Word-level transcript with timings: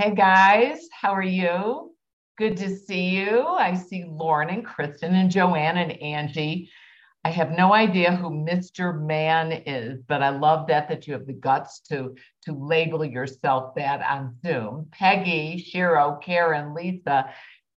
Hey 0.00 0.14
guys, 0.14 0.88
how 0.98 1.12
are 1.12 1.20
you? 1.20 1.94
Good 2.38 2.56
to 2.56 2.74
see 2.74 3.10
you. 3.10 3.46
I 3.46 3.74
see 3.74 4.06
Lauren 4.08 4.48
and 4.48 4.64
Kristen 4.64 5.14
and 5.14 5.30
Joanne 5.30 5.76
and 5.76 5.92
Angie. 6.00 6.70
I 7.22 7.28
have 7.28 7.50
no 7.50 7.74
idea 7.74 8.16
who 8.16 8.30
Mr. 8.30 8.98
Man 8.98 9.52
is, 9.52 10.00
but 10.08 10.22
I 10.22 10.30
love 10.30 10.68
that 10.68 10.88
that 10.88 11.06
you 11.06 11.12
have 11.12 11.26
the 11.26 11.34
guts 11.34 11.80
to 11.90 12.14
to 12.44 12.54
label 12.54 13.04
yourself 13.04 13.74
that 13.74 14.00
on 14.00 14.36
Zoom. 14.42 14.88
Peggy, 14.90 15.58
Shiro, 15.58 16.18
Karen, 16.22 16.72
Lisa, 16.72 17.28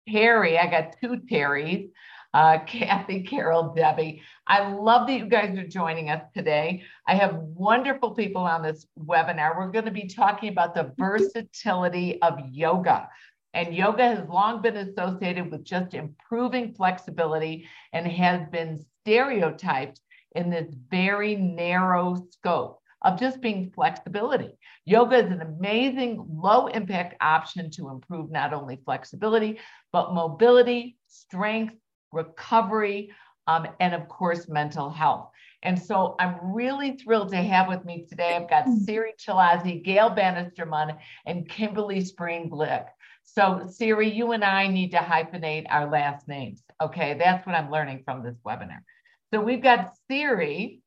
Terry. 0.08 0.58
I 0.58 0.66
got 0.70 0.96
two 0.98 1.18
Terrys. 1.28 1.90
Uh, 2.34 2.58
Kathy, 2.66 3.22
Carol, 3.22 3.72
Debbie. 3.74 4.20
I 4.46 4.70
love 4.72 5.06
that 5.06 5.18
you 5.18 5.26
guys 5.26 5.56
are 5.56 5.66
joining 5.66 6.10
us 6.10 6.22
today. 6.34 6.82
I 7.06 7.14
have 7.14 7.36
wonderful 7.36 8.10
people 8.10 8.42
on 8.42 8.62
this 8.62 8.86
webinar. 8.98 9.56
We're 9.56 9.70
going 9.70 9.84
to 9.84 9.90
be 9.90 10.08
talking 10.08 10.50
about 10.50 10.74
the 10.74 10.92
versatility 10.98 12.20
of 12.20 12.38
yoga. 12.50 13.08
And 13.54 13.72
yoga 13.72 14.16
has 14.16 14.28
long 14.28 14.60
been 14.62 14.76
associated 14.76 15.50
with 15.50 15.64
just 15.64 15.94
improving 15.94 16.74
flexibility 16.74 17.68
and 17.92 18.04
has 18.06 18.48
been 18.50 18.84
stereotyped 19.02 20.00
in 20.34 20.50
this 20.50 20.74
very 20.90 21.36
narrow 21.36 22.26
scope 22.32 22.80
of 23.02 23.20
just 23.20 23.40
being 23.40 23.70
flexibility. 23.72 24.58
Yoga 24.86 25.24
is 25.24 25.30
an 25.30 25.42
amazing 25.42 26.26
low 26.28 26.66
impact 26.66 27.14
option 27.20 27.70
to 27.70 27.90
improve 27.90 28.32
not 28.32 28.52
only 28.52 28.80
flexibility, 28.84 29.60
but 29.92 30.14
mobility, 30.14 30.96
strength, 31.06 31.74
recovery, 32.14 33.12
um, 33.46 33.66
and 33.80 33.94
of 33.94 34.08
course, 34.08 34.48
mental 34.48 34.88
health. 34.88 35.30
And 35.62 35.80
so 35.80 36.14
I'm 36.18 36.36
really 36.54 36.92
thrilled 36.92 37.30
to 37.30 37.36
have 37.36 37.68
with 37.68 37.84
me 37.84 38.06
today. 38.08 38.36
I've 38.36 38.50
got 38.50 38.68
Siri 38.84 39.14
Chilazi, 39.18 39.82
Gail 39.82 40.10
Bannister-Munn, 40.10 40.96
and 41.26 41.48
Kimberly 41.48 42.00
Spreen-Glick. 42.00 42.86
So, 43.24 43.66
Siri, 43.66 44.10
you 44.10 44.32
and 44.32 44.44
I 44.44 44.68
need 44.68 44.90
to 44.90 44.98
hyphenate 44.98 45.64
our 45.70 45.90
last 45.90 46.28
names. 46.28 46.62
Okay, 46.82 47.14
that's 47.14 47.46
what 47.46 47.56
I'm 47.56 47.70
learning 47.70 48.02
from 48.04 48.22
this 48.22 48.36
webinar. 48.46 48.80
So, 49.32 49.40
we've 49.40 49.62
got 49.62 49.94
Siri. 50.10 50.82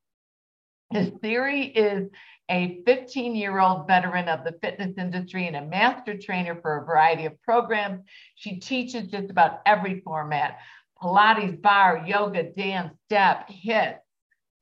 Siri 1.22 1.64
is 1.64 2.10
a 2.50 2.82
15 2.86 3.36
year 3.36 3.60
old 3.60 3.88
veteran 3.88 4.30
of 4.30 4.44
the 4.46 4.58
fitness 4.62 4.98
industry 4.98 5.48
and 5.48 5.56
a 5.56 5.66
master 5.66 6.18
trainer 6.18 6.56
for 6.62 6.78
a 6.78 6.86
variety 6.86 7.26
of 7.26 7.42
programs. 7.42 8.02
She 8.36 8.60
teaches 8.60 9.08
just 9.08 9.30
about 9.30 9.62
every 9.66 10.02
format 10.02 10.60
Pilates, 11.02 11.62
bar, 11.62 12.04
yoga, 12.06 12.44
dance, 12.44 12.94
step, 13.06 13.50
HIIT. 13.50 13.98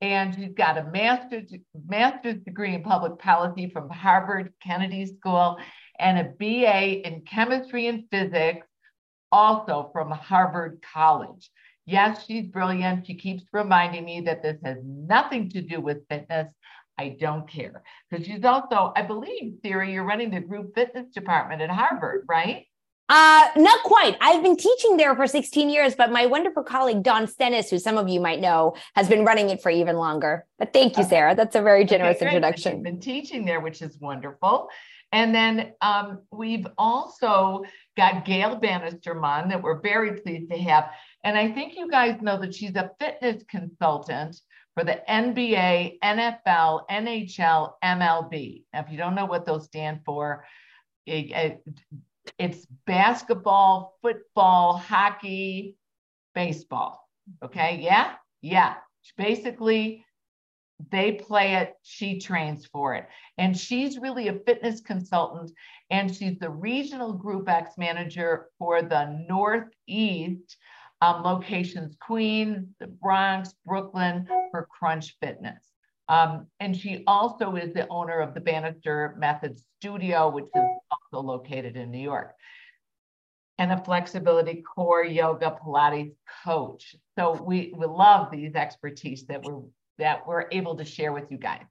And 0.02 0.34
she's 0.34 0.52
got 0.52 0.76
a 0.76 0.84
master's, 0.84 1.50
master's 1.88 2.42
degree 2.42 2.74
in 2.74 2.82
public 2.82 3.18
policy 3.18 3.70
from 3.70 3.88
Harvard 3.88 4.52
Kennedy 4.62 5.06
School 5.06 5.56
and 5.98 6.18
a 6.18 6.24
BA 6.24 7.06
in 7.06 7.22
chemistry 7.22 7.86
and 7.86 8.04
physics, 8.10 8.66
also 9.32 9.90
from 9.92 10.10
Harvard 10.10 10.84
College. 10.92 11.50
Yes, 11.86 12.26
she's 12.26 12.46
brilliant. 12.46 13.06
She 13.06 13.14
keeps 13.14 13.44
reminding 13.52 14.04
me 14.04 14.20
that 14.22 14.42
this 14.42 14.58
has 14.64 14.78
nothing 14.84 15.48
to 15.50 15.62
do 15.62 15.80
with 15.80 16.06
fitness. 16.10 16.52
I 16.98 17.16
don't 17.18 17.48
care. 17.48 17.82
Because 18.10 18.26
she's 18.26 18.44
also, 18.44 18.92
I 18.96 19.02
believe, 19.02 19.54
Siri, 19.62 19.92
you're 19.92 20.04
running 20.04 20.30
the 20.30 20.40
group 20.40 20.74
fitness 20.74 21.06
department 21.14 21.62
at 21.62 21.70
Harvard, 21.70 22.24
right? 22.28 22.66
Uh, 23.08 23.48
not 23.56 23.82
quite. 23.84 24.16
I've 24.20 24.42
been 24.42 24.56
teaching 24.56 24.96
there 24.96 25.14
for 25.14 25.26
16 25.26 25.70
years, 25.70 25.94
but 25.94 26.10
my 26.10 26.26
wonderful 26.26 26.64
colleague 26.64 27.04
Don 27.04 27.28
Stennis, 27.28 27.70
who 27.70 27.78
some 27.78 27.98
of 27.98 28.08
you 28.08 28.20
might 28.20 28.40
know, 28.40 28.74
has 28.96 29.08
been 29.08 29.24
running 29.24 29.50
it 29.50 29.62
for 29.62 29.70
even 29.70 29.96
longer. 29.96 30.44
But 30.58 30.72
thank 30.72 30.96
you, 30.98 31.04
Sara. 31.04 31.34
That's 31.36 31.54
a 31.54 31.62
very 31.62 31.84
generous 31.84 32.16
okay, 32.16 32.26
introduction. 32.26 32.82
Been 32.82 32.98
teaching 32.98 33.44
there, 33.44 33.60
which 33.60 33.80
is 33.80 33.98
wonderful. 34.00 34.68
And 35.12 35.32
then 35.32 35.72
um, 35.80 36.22
we've 36.32 36.66
also 36.76 37.62
got 37.96 38.24
Gail 38.24 38.56
Bannister 38.56 39.14
Munn 39.14 39.48
that 39.50 39.62
we're 39.62 39.80
very 39.80 40.20
pleased 40.20 40.50
to 40.50 40.58
have. 40.58 40.90
And 41.22 41.38
I 41.38 41.52
think 41.52 41.76
you 41.76 41.88
guys 41.88 42.20
know 42.20 42.40
that 42.40 42.54
she's 42.54 42.74
a 42.74 42.90
fitness 42.98 43.44
consultant 43.48 44.36
for 44.74 44.84
the 44.84 45.00
NBA, 45.08 46.00
NFL, 46.02 46.82
NHL, 46.90 47.72
MLB. 47.82 48.64
Now, 48.72 48.80
if 48.80 48.90
you 48.90 48.98
don't 48.98 49.14
know 49.14 49.26
what 49.26 49.46
those 49.46 49.64
stand 49.64 50.00
for, 50.04 50.44
it, 51.06 51.30
it, 51.30 51.62
it's 52.38 52.66
basketball, 52.86 53.98
football, 54.02 54.76
hockey, 54.76 55.76
baseball. 56.34 57.08
Okay. 57.42 57.80
Yeah. 57.82 58.14
Yeah. 58.42 58.74
Basically, 59.16 60.04
they 60.90 61.12
play 61.12 61.54
it, 61.54 61.74
she 61.82 62.20
trains 62.20 62.66
for 62.66 62.94
it. 62.94 63.06
And 63.38 63.56
she's 63.56 63.98
really 63.98 64.28
a 64.28 64.38
fitness 64.40 64.80
consultant, 64.80 65.50
and 65.90 66.14
she's 66.14 66.38
the 66.38 66.50
regional 66.50 67.12
Group 67.12 67.48
X 67.48 67.78
manager 67.78 68.48
for 68.58 68.82
the 68.82 69.24
Northeast 69.28 70.56
um, 71.00 71.22
locations 71.22 71.96
Queens, 72.00 72.68
the 72.80 72.86
Bronx, 72.86 73.54
Brooklyn 73.64 74.26
for 74.50 74.66
Crunch 74.66 75.16
Fitness. 75.20 75.62
Um, 76.08 76.46
and 76.60 76.76
she 76.76 77.02
also 77.06 77.56
is 77.56 77.74
the 77.74 77.88
owner 77.88 78.20
of 78.20 78.34
the 78.34 78.40
Bannister 78.40 79.14
Method 79.18 79.58
Studio, 79.78 80.28
which 80.28 80.44
is 80.44 80.62
also 80.90 81.26
located 81.26 81.76
in 81.76 81.90
New 81.90 82.00
York. 82.00 82.32
And 83.58 83.72
a 83.72 83.82
flexibility 83.82 84.62
core 84.62 85.04
yoga 85.04 85.56
Pilates 85.62 86.14
coach. 86.44 86.94
So 87.18 87.42
we, 87.42 87.74
we 87.76 87.86
love 87.86 88.30
these 88.30 88.54
expertise 88.54 89.26
that 89.26 89.42
we're 89.42 89.62
that 89.98 90.26
we're 90.26 90.46
able 90.52 90.76
to 90.76 90.84
share 90.84 91.12
with 91.12 91.24
you 91.30 91.38
guys. 91.38 91.64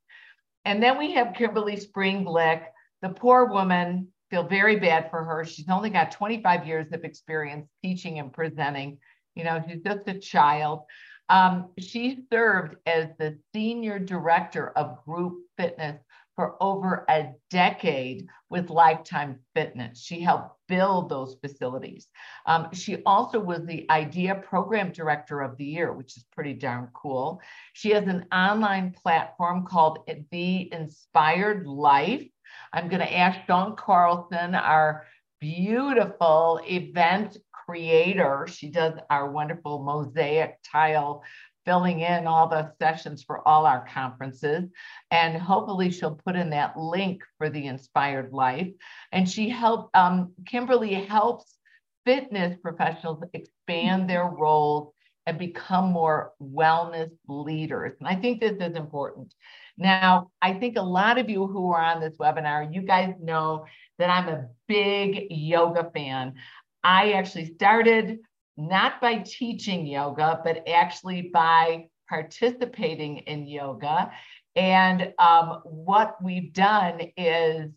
And 0.66 0.82
then 0.82 0.98
we 0.98 1.14
have 1.14 1.36
Kimberly 1.36 1.78
Spreen-Glick, 1.78 2.64
the 3.04 3.10
poor 3.10 3.46
woman, 3.46 4.08
feel 4.32 4.44
very 4.44 4.80
bad 4.80 5.12
for 5.12 5.24
her. 5.24 5.46
She's 5.46 5.70
only 5.70 5.92
got 5.92 6.12
25 6.12 6.66
years 6.66 6.88
of 6.92 7.04
experience 7.04 7.68
teaching 7.84 8.18
and 8.18 8.34
presenting. 8.34 8.98
You 9.36 9.44
know, 9.44 9.64
she's 9.68 9.82
just 9.84 10.08
a 10.08 10.18
child. 10.20 10.82
Um, 11.30 11.70
she 11.80 12.26
served 12.32 12.76
as 12.86 13.10
the 13.18 13.38
senior 13.54 14.00
director 14.00 14.70
of 14.70 15.04
group 15.06 15.40
fitness 15.58 16.00
for 16.36 16.62
over 16.62 17.06
a 17.10 17.32
decade 17.50 18.28
with 18.50 18.70
Lifetime 18.70 19.40
Fitness. 19.56 20.02
She 20.02 20.20
helped 20.20 20.58
build 20.68 21.10
those 21.10 21.38
facilities. 21.42 22.08
Um, 22.46 22.68
she 22.74 23.02
also 23.06 23.40
was 23.40 23.66
the 23.66 23.86
IDEA 23.90 24.36
Program 24.36 24.92
Director 24.92 25.42
of 25.42 25.58
the 25.58 25.66
Year, 25.66 25.94
which 25.94 26.18
is 26.18 26.26
pretty 26.34 26.54
darn 26.54 26.90
cool. 26.94 27.42
She 27.74 27.92
has 27.92 28.06
an 28.08 28.26
online 28.34 28.92
platform 28.92 29.66
called 29.66 30.00
The 30.32 30.74
Inspired 30.74 31.66
Life. 31.66 32.28
I'm 32.74 32.90
going 32.90 33.02
to 33.02 33.18
ask 33.18 33.40
Sean 33.48 33.76
Carlson, 33.76 34.56
our 34.56 35.06
beautiful 35.40 36.60
event 36.68 37.38
creator. 37.66 38.48
She 38.50 38.70
does 38.70 38.94
our 39.10 39.32
wonderful 39.32 39.84
mosaic 39.84 40.58
tile 40.64 41.24
filling 41.66 42.02
in 42.02 42.28
all 42.28 42.48
the 42.48 42.72
sessions 42.80 43.24
for 43.24 43.46
all 43.48 43.66
our 43.66 43.86
conferences. 43.88 44.70
And 45.10 45.36
hopefully 45.36 45.90
she'll 45.90 46.20
put 46.26 46.36
in 46.36 46.52
that 46.52 46.78
link 46.78 47.24
for 47.38 47.50
the 47.50 47.66
Inspired 47.66 48.32
Life. 48.32 48.70
And 49.12 49.28
she 49.28 49.50
helped, 49.50 49.96
um, 49.96 50.34
Kimberly 50.46 50.94
helps 50.94 51.58
fitness 52.06 52.56
professionals 52.62 53.24
expand 53.34 54.10
their 54.10 54.26
roles 54.26 54.94
and 55.26 55.40
become 55.40 55.86
more 55.92 56.34
wellness 56.40 57.10
leaders. 57.28 57.94
And 58.00 58.08
I 58.08 58.16
think 58.16 58.40
this 58.40 58.58
is 58.60 58.76
important. 58.76 59.34
Now, 59.78 60.30
I 60.42 60.54
think 60.54 60.78
a 60.78 60.84
lot 60.84 61.18
of 61.18 61.30
you 61.30 61.48
who 61.48 61.72
are 61.72 61.82
on 61.82 62.00
this 62.00 62.18
webinar, 62.18 62.74
you 62.74 62.84
guys 62.84 63.16
know 63.20 63.66
that 63.98 64.10
I'm 64.10 64.30
a 64.30 64.46
big 64.68 65.28
yoga 65.32 65.90
fan. 65.94 66.36
I 66.86 67.14
actually 67.14 67.56
started 67.56 68.20
not 68.58 69.02
by 69.02 69.18
teaching 69.26 69.88
yoga, 69.88 70.40
but 70.44 70.68
actually 70.70 71.32
by 71.34 71.88
participating 72.08 73.18
in 73.18 73.48
yoga. 73.48 74.12
And 74.56 75.12
um, 75.18 75.62
what 75.64 76.16
we've 76.24 76.54
done 76.54 77.02
is 77.18 77.72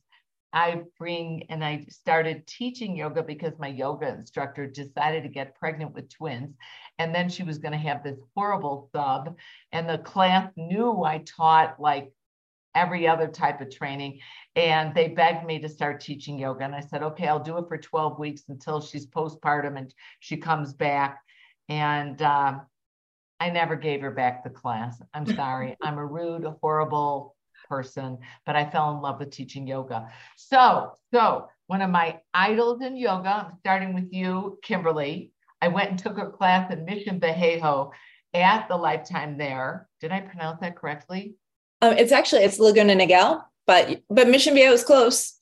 I 0.53 0.83
bring 0.99 1.45
and 1.49 1.65
I 1.65 1.87
started 1.89 2.47
teaching 2.47 2.97
yoga 2.97 3.23
because 3.23 3.55
my 3.59 3.69
yoga 3.69 4.09
instructor 4.09 4.67
decided 4.67 5.23
to 5.23 5.31
get 5.31 5.59
pregnant 5.59 5.95
with 5.95 6.15
twins. 6.15 6.55
And 6.99 7.15
then 7.15 7.31
she 7.31 7.45
was 7.45 7.59
going 7.59 7.73
to 7.73 7.79
have 7.79 8.05
this 8.05 8.19
horrible 8.37 8.91
sub. 8.95 9.37
And 9.73 9.89
the 9.89 9.99
class 9.99 10.53
knew 10.55 11.03
I 11.03 11.25
taught 11.25 11.81
like 11.81 12.13
every 12.75 13.07
other 13.07 13.29
type 13.29 13.61
of 13.61 13.71
training. 13.71 14.21
And 14.57 14.95
they 14.95 15.09
begged 15.09 15.47
me 15.47 15.59
to 15.61 15.69
start 15.69 16.01
teaching 16.01 16.39
yoga. 16.39 16.65
And 16.65 16.75
I 16.75 16.81
said, 16.81 17.03
okay, 17.03 17.29
I'll 17.29 17.43
do 17.43 17.59
it 17.59 17.69
for 17.69 17.79
12 17.79 18.19
weeks 18.19 18.43
until 18.49 18.81
she's 18.81 19.07
postpartum 19.07 19.77
and 19.77 19.93
she 20.21 20.37
comes 20.37 20.73
back. 20.73 21.21
And 21.69 22.21
uh, 22.21 22.59
I 23.41 23.51
never 23.51 23.77
gave 23.77 24.01
her 24.01 24.11
back 24.11 24.45
the 24.45 24.51
class. 24.51 25.01
I'm 25.15 25.27
sorry. 25.37 25.77
I'm 25.83 25.99
a 25.99 26.07
rude, 26.07 26.45
horrible 26.61 27.37
person, 27.69 28.19
but 28.47 28.57
I 28.57 28.69
fell 28.71 28.95
in 28.95 29.03
love 29.03 29.19
with 29.19 29.31
teaching 29.31 29.67
yoga. 29.67 30.09
So, 30.37 30.93
so 31.13 31.49
one 31.67 31.83
of 31.83 31.91
my 31.91 32.21
idols 32.33 32.81
in 32.83 32.97
yoga, 32.97 33.53
starting 33.61 33.95
with 33.95 34.09
you, 34.11 34.59
Kimberly. 34.63 35.33
I 35.61 35.69
went 35.69 35.91
and 35.91 35.99
took 35.99 36.19
a 36.19 36.31
class 36.31 36.73
in 36.73 36.85
Mission 36.85 37.21
Viejo 37.21 37.91
at 38.33 38.69
the 38.69 38.77
Lifetime 38.77 39.37
there. 39.37 39.89
Did 40.01 40.13
I 40.13 40.21
pronounce 40.21 40.61
that 40.61 40.77
correctly? 40.77 41.35
Um, 41.81 41.97
it's 41.97 42.13
actually 42.13 42.43
it's 42.43 42.59
Laguna 42.59 42.95
Niguel, 42.95 43.43
but 43.67 44.03
but 44.11 44.29
Mission 44.29 44.55
Viejo 44.55 44.73
is 44.73 44.85
close. 44.85 45.39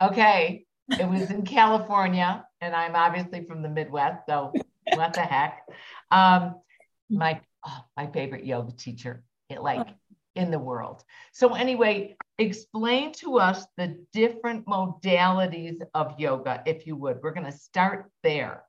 Okay. 0.00 0.64
it 0.90 1.08
was 1.08 1.30
in 1.30 1.42
California, 1.42 2.44
and 2.60 2.74
I'm 2.74 2.96
obviously 2.96 3.44
from 3.44 3.62
the 3.62 3.68
Midwest, 3.68 4.26
so 4.28 4.52
what 4.94 5.14
the 5.14 5.20
heck? 5.20 5.62
Um, 6.10 6.56
my 7.08 7.40
oh, 7.66 7.84
my 7.96 8.06
favorite 8.08 8.44
yoga 8.44 8.72
teacher, 8.72 9.22
it, 9.48 9.62
like 9.62 9.86
in 10.34 10.50
the 10.50 10.58
world. 10.58 11.04
So 11.32 11.54
anyway, 11.54 12.16
explain 12.38 13.12
to 13.14 13.38
us 13.38 13.66
the 13.76 14.04
different 14.12 14.66
modalities 14.66 15.80
of 15.94 16.18
yoga, 16.18 16.62
if 16.66 16.86
you 16.86 16.96
would. 16.96 17.20
We're 17.22 17.32
going 17.32 17.46
to 17.46 17.52
start 17.52 18.10
there. 18.22 18.64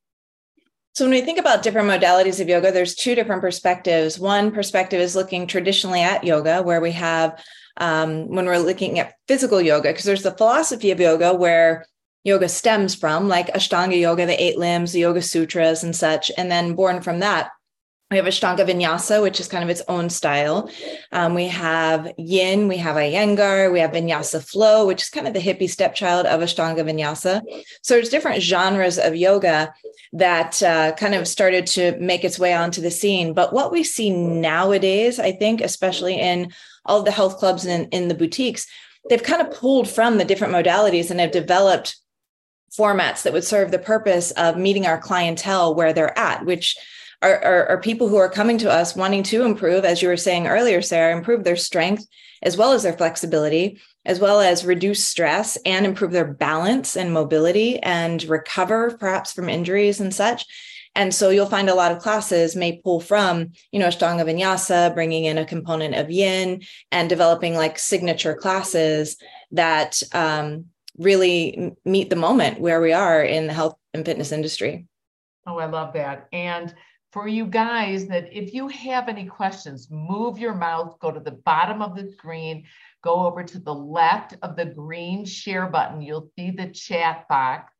So, 0.94 1.06
when 1.06 1.12
we 1.12 1.22
think 1.22 1.40
about 1.40 1.63
different 1.63 1.90
modalities 1.90 2.40
of 2.40 2.48
yoga, 2.48 2.72
there's 2.72 2.94
two 2.94 3.16
different 3.16 3.42
perspectives. 3.42 4.19
One 4.19 4.51
perspective 4.51 5.01
is 5.01 5.16
looking 5.16 5.48
traditionally 5.48 6.01
at 6.01 6.24
yoga, 6.24 6.62
where 6.62 6.81
we 6.81 6.92
have, 6.92 7.44
um, 7.78 8.28
when 8.28 8.45
we're 8.45 8.60
looking 8.60 9.00
at 9.00 9.16
physical 9.28 9.60
yoga, 9.60 9.90
because 9.90 10.06
there's 10.06 10.22
the 10.22 10.38
philosophy 10.38 10.92
of 10.92 11.00
yoga 11.00 11.34
where 11.34 11.88
yoga 12.24 12.48
stems 12.48 12.94
from, 12.94 13.28
like 13.28 13.48
Ashtanga 13.54 14.00
yoga, 14.00 14.28
the 14.28 14.42
eight 14.42 14.57
limbs, 14.57 14.92
the 14.92 15.00
Yoga 15.00 15.22
Sutras, 15.22 15.84
and 15.84 15.95
such. 15.95 16.31
And 16.38 16.51
then 16.51 16.75
born 16.75 17.01
from 17.01 17.19
that, 17.19 17.50
we 18.13 18.18
have 18.18 18.25
Ashtanga 18.27 18.65
Vinyasa, 18.68 19.21
which 19.21 19.39
is 19.39 19.48
kind 19.48 19.63
of 19.63 19.69
its 19.69 19.81
own 19.88 20.10
style. 20.10 20.69
Um, 21.12 21.33
we 21.33 21.48
have 21.48 22.13
Yin, 22.18 22.68
we 22.68 22.77
have 22.77 22.95
Iyengar, 22.95 23.74
we 23.74 23.80
have 23.80 23.92
Vinyasa 23.92 24.48
Flow, 24.48 24.86
which 24.86 25.01
is 25.01 25.10
kind 25.10 25.27
of 25.27 25.33
the 25.33 25.39
hippie 25.39 25.69
stepchild 25.69 26.25
of 26.25 26.42
Ashtanga 26.42 26.83
Vinyasa. 26.83 27.42
So 27.81 27.95
there's 27.95 28.10
different 28.10 28.42
genres 28.42 28.98
of 29.00 29.15
yoga 29.15 29.74
that 30.13 30.62
uh, 30.62 30.94
kind 30.94 31.15
of 31.15 31.27
started 31.27 31.65
to 31.68 31.98
make 32.00 32.24
its 32.24 32.39
way 32.39 32.54
onto 32.54 32.81
the 32.81 32.92
scene. 32.92 33.33
But 33.33 33.51
what 33.51 33.71
we 33.71 33.83
see 33.83 34.10
nowadays, 34.12 35.19
I 35.19 35.31
think, 35.31 35.59
especially 35.59 36.19
in 36.19 36.54
all 36.86 37.01
the 37.01 37.12
health 37.12 37.38
clubs 37.38 37.66
and 37.66 37.86
in, 37.92 38.04
in 38.04 38.07
the 38.09 38.16
boutiques, 38.16 38.68
they've 39.09 39.24
kind 39.24 39.42
of 39.42 39.51
pulled 39.51 39.89
from 39.89 40.18
the 40.18 40.25
different 40.25 40.54
modalities 40.54 41.09
and 41.09 41.19
have 41.19 41.31
developed 41.31 41.98
formats 42.77 43.24
that 43.24 43.33
would 43.33 43.44
serve 43.44 43.71
the 43.71 43.80
purpose 43.80 44.31
of 44.31 44.57
meeting 44.57 44.86
our 44.86 44.98
clientele 44.98 45.75
where 45.75 45.94
they're 45.94 46.18
at, 46.18 46.45
which 46.45 46.75
are, 47.24 47.44
are, 47.44 47.70
are, 47.70 47.81
people 47.81 48.10
who 48.10 48.18
are 48.18 48.30
coming 48.30 48.58
to 48.60 48.72
us 48.72 48.96
wanting 48.96 49.24
to 49.24 49.44
improve, 49.44 49.86
as 49.86 50.02
you 50.02 50.10
were 50.10 50.18
saying 50.18 50.48
earlier, 50.48 50.81
Sara, 50.81 51.16
improve 51.16 51.44
their 51.44 51.56
strength 51.56 52.06
as 52.44 52.58
well 52.58 52.74
as 52.74 52.84
their 52.84 52.94
flexibility, 52.94 53.80
as 54.06 54.20
well 54.20 54.42
as 54.42 54.66
reduce 54.66 55.04
stress 55.04 55.58
and 55.66 55.86
improve 55.86 56.12
their 56.12 56.34
balance 56.34 56.98
and 56.98 57.14
mobility 57.14 57.80
and 57.80 58.24
recover 58.25 58.96
perhaps 59.00 59.31
from 59.31 59.50
injuries 59.50 60.00
and 60.00 60.14
such. 60.14 60.46
And 60.96 61.14
so 61.14 61.30
you'll 61.30 61.48
find 61.48 61.70
a 61.70 61.75
lot 61.75 61.92
of 61.92 62.00
classes 62.00 62.56
may 62.56 62.81
pull 62.84 63.00
from, 63.00 63.54
you 63.72 63.80
know, 63.80 63.88
Ashtanga 63.88 64.26
Vinyasa, 64.26 64.94
bringing 64.94 65.26
in 65.26 65.40
a 65.40 65.46
component 65.46 65.96
of 65.96 66.12
Yin 66.12 66.62
and 66.92 67.10
developing 67.10 67.56
like 67.56 67.80
signature 67.80 68.36
classes 68.36 69.18
that 69.52 70.04
um, 70.12 70.66
really 70.98 71.74
meet 71.84 72.10
the 72.10 72.16
moment 72.16 72.60
where 72.60 72.81
we 72.81 72.94
are 72.94 73.24
in 73.24 73.48
the 73.48 73.54
health 73.54 73.76
and 73.94 74.06
fitness 74.06 74.31
industry. 74.31 74.86
Oh, 75.48 75.58
I 75.58 75.66
love 75.66 75.94
that. 75.94 76.28
And 76.31 76.74
for 77.13 77.27
you 77.27 77.45
guys 77.45 78.07
that 78.07 78.36
if 78.36 78.56
you 78.56 78.68
have 78.69 79.07
any 79.07 79.25
questions, 79.25 79.88
move 79.92 80.39
your 80.39 80.56
mouse, 80.56 80.95
go 81.00 81.12
to 81.12 81.19
the 81.19 81.31
bottom 81.31 81.83
of 81.83 81.95
the 81.95 82.12
screen, 82.12 82.65
go 83.04 83.27
over 83.27 83.44
to 83.44 83.60
the 83.60 83.74
left 83.74 84.36
of 84.42 84.56
the 84.56 84.65
green 84.65 85.24
share 85.24 85.68
button. 85.68 86.01
You'll 86.01 86.31
see 86.36 86.50
the 86.50 86.69
chat 86.69 87.27
box. 87.30 87.71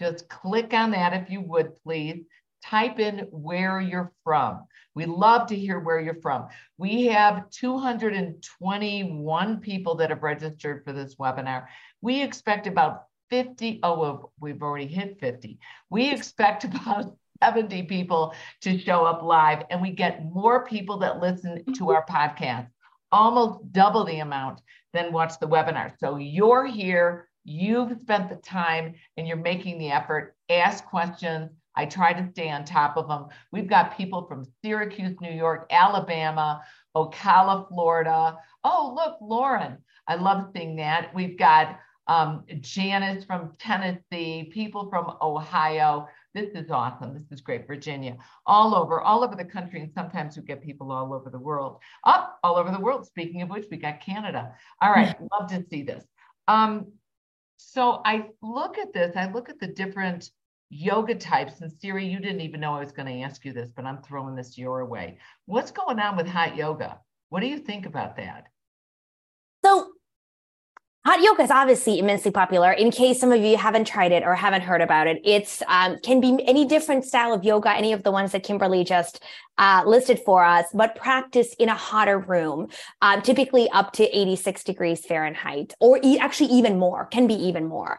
Just 0.00 0.30
click 0.30 0.72
on 0.72 0.92
that 0.92 1.12
if 1.12 1.28
you 1.28 1.42
would, 1.42 1.76
please. 1.82 2.24
Type 2.64 2.98
in 2.98 3.26
where 3.30 3.82
you're 3.82 4.12
from. 4.24 4.64
We 4.94 5.04
love 5.04 5.48
to 5.48 5.56
hear 5.56 5.78
where 5.78 6.00
you're 6.00 6.22
from. 6.22 6.48
We 6.78 7.04
have 7.06 7.50
221 7.50 9.60
people 9.60 9.94
that 9.96 10.08
have 10.08 10.22
registered 10.22 10.84
for 10.84 10.94
this 10.94 11.16
webinar. 11.16 11.66
We 12.00 12.22
expect 12.22 12.66
about 12.66 13.02
50. 13.28 13.80
Oh, 13.82 14.30
we've 14.40 14.62
already 14.62 14.86
hit 14.86 15.20
50. 15.20 15.58
We 15.90 16.10
expect 16.10 16.64
about 16.64 17.14
70 17.42 17.84
people 17.84 18.34
to 18.62 18.78
show 18.78 19.04
up 19.04 19.22
live, 19.22 19.64
and 19.70 19.80
we 19.80 19.90
get 19.90 20.24
more 20.24 20.64
people 20.66 20.98
that 20.98 21.20
listen 21.20 21.62
to 21.74 21.90
our 21.90 22.04
podcast, 22.06 22.68
almost 23.12 23.72
double 23.72 24.04
the 24.04 24.20
amount 24.20 24.60
than 24.92 25.12
watch 25.12 25.38
the 25.38 25.48
webinar. 25.48 25.92
So 25.98 26.16
you're 26.16 26.66
here, 26.66 27.28
you've 27.44 27.98
spent 28.02 28.28
the 28.28 28.36
time, 28.36 28.94
and 29.16 29.26
you're 29.26 29.36
making 29.36 29.78
the 29.78 29.90
effort. 29.90 30.36
Ask 30.48 30.84
questions. 30.84 31.50
I 31.76 31.86
try 31.86 32.12
to 32.12 32.28
stay 32.32 32.50
on 32.50 32.64
top 32.64 32.96
of 32.96 33.08
them. 33.08 33.26
We've 33.52 33.68
got 33.68 33.96
people 33.96 34.26
from 34.26 34.44
Syracuse, 34.62 35.16
New 35.20 35.30
York, 35.32 35.66
Alabama, 35.70 36.62
Ocala, 36.96 37.68
Florida. 37.68 38.36
Oh, 38.64 38.92
look, 38.94 39.18
Lauren. 39.20 39.78
I 40.06 40.16
love 40.16 40.50
seeing 40.54 40.76
that. 40.76 41.14
We've 41.14 41.38
got 41.38 41.78
um, 42.08 42.44
Janice 42.60 43.24
from 43.24 43.52
Tennessee, 43.58 44.50
people 44.52 44.90
from 44.90 45.16
Ohio. 45.22 46.08
This 46.34 46.50
is 46.54 46.70
awesome. 46.70 47.14
This 47.14 47.30
is 47.32 47.40
great. 47.40 47.66
Virginia, 47.66 48.16
all 48.46 48.74
over, 48.74 49.00
all 49.00 49.24
over 49.24 49.34
the 49.34 49.44
country. 49.44 49.80
And 49.80 49.92
sometimes 49.92 50.36
we 50.36 50.42
get 50.44 50.62
people 50.62 50.92
all 50.92 51.12
over 51.12 51.28
the 51.28 51.38
world. 51.38 51.78
Up, 52.04 52.38
oh, 52.42 52.48
all 52.48 52.56
over 52.56 52.70
the 52.70 52.80
world. 52.80 53.06
Speaking 53.06 53.42
of 53.42 53.50
which, 53.50 53.66
we 53.70 53.76
got 53.76 54.00
Canada. 54.00 54.52
All 54.80 54.92
right. 54.92 55.16
Love 55.32 55.50
to 55.50 55.64
see 55.68 55.82
this. 55.82 56.04
Um, 56.46 56.92
so 57.56 58.00
I 58.04 58.28
look 58.42 58.78
at 58.78 58.92
this, 58.92 59.16
I 59.16 59.30
look 59.30 59.50
at 59.50 59.58
the 59.58 59.66
different 59.66 60.30
yoga 60.70 61.16
types. 61.16 61.60
And 61.60 61.72
Siri, 61.72 62.06
you 62.06 62.20
didn't 62.20 62.40
even 62.40 62.60
know 62.60 62.74
I 62.74 62.84
was 62.84 62.92
going 62.92 63.06
to 63.06 63.22
ask 63.22 63.44
you 63.44 63.52
this, 63.52 63.70
but 63.74 63.84
I'm 63.84 64.02
throwing 64.02 64.36
this 64.36 64.56
your 64.56 64.84
way. 64.84 65.18
What's 65.46 65.72
going 65.72 65.98
on 65.98 66.16
with 66.16 66.28
hot 66.28 66.56
yoga? 66.56 67.00
What 67.28 67.40
do 67.40 67.46
you 67.48 67.58
think 67.58 67.86
about 67.86 68.16
that? 68.16 68.46
Hot 71.06 71.22
yoga 71.22 71.42
is 71.44 71.50
obviously 71.50 71.98
immensely 71.98 72.30
popular. 72.30 72.72
In 72.72 72.90
case 72.90 73.20
some 73.20 73.32
of 73.32 73.40
you 73.40 73.56
haven't 73.56 73.86
tried 73.86 74.12
it 74.12 74.22
or 74.22 74.34
haven't 74.34 74.60
heard 74.60 74.82
about 74.82 75.06
it, 75.06 75.18
it's 75.24 75.62
um, 75.66 75.98
can 76.02 76.20
be 76.20 76.44
any 76.46 76.66
different 76.66 77.06
style 77.06 77.32
of 77.32 77.42
yoga, 77.42 77.70
any 77.70 77.94
of 77.94 78.02
the 78.02 78.10
ones 78.10 78.32
that 78.32 78.42
Kimberly 78.42 78.84
just 78.84 79.24
uh, 79.56 79.82
listed 79.86 80.20
for 80.26 80.44
us, 80.44 80.66
but 80.74 80.94
practice 80.96 81.54
in 81.58 81.70
a 81.70 81.74
hotter 81.74 82.18
room, 82.18 82.68
uh, 83.00 83.18
typically 83.22 83.70
up 83.70 83.94
to 83.94 84.04
86 84.14 84.62
degrees 84.62 85.06
Fahrenheit, 85.06 85.72
or 85.80 85.98
e- 86.02 86.18
actually 86.18 86.50
even 86.50 86.78
more, 86.78 87.06
can 87.06 87.26
be 87.26 87.34
even 87.34 87.66
more. 87.66 87.98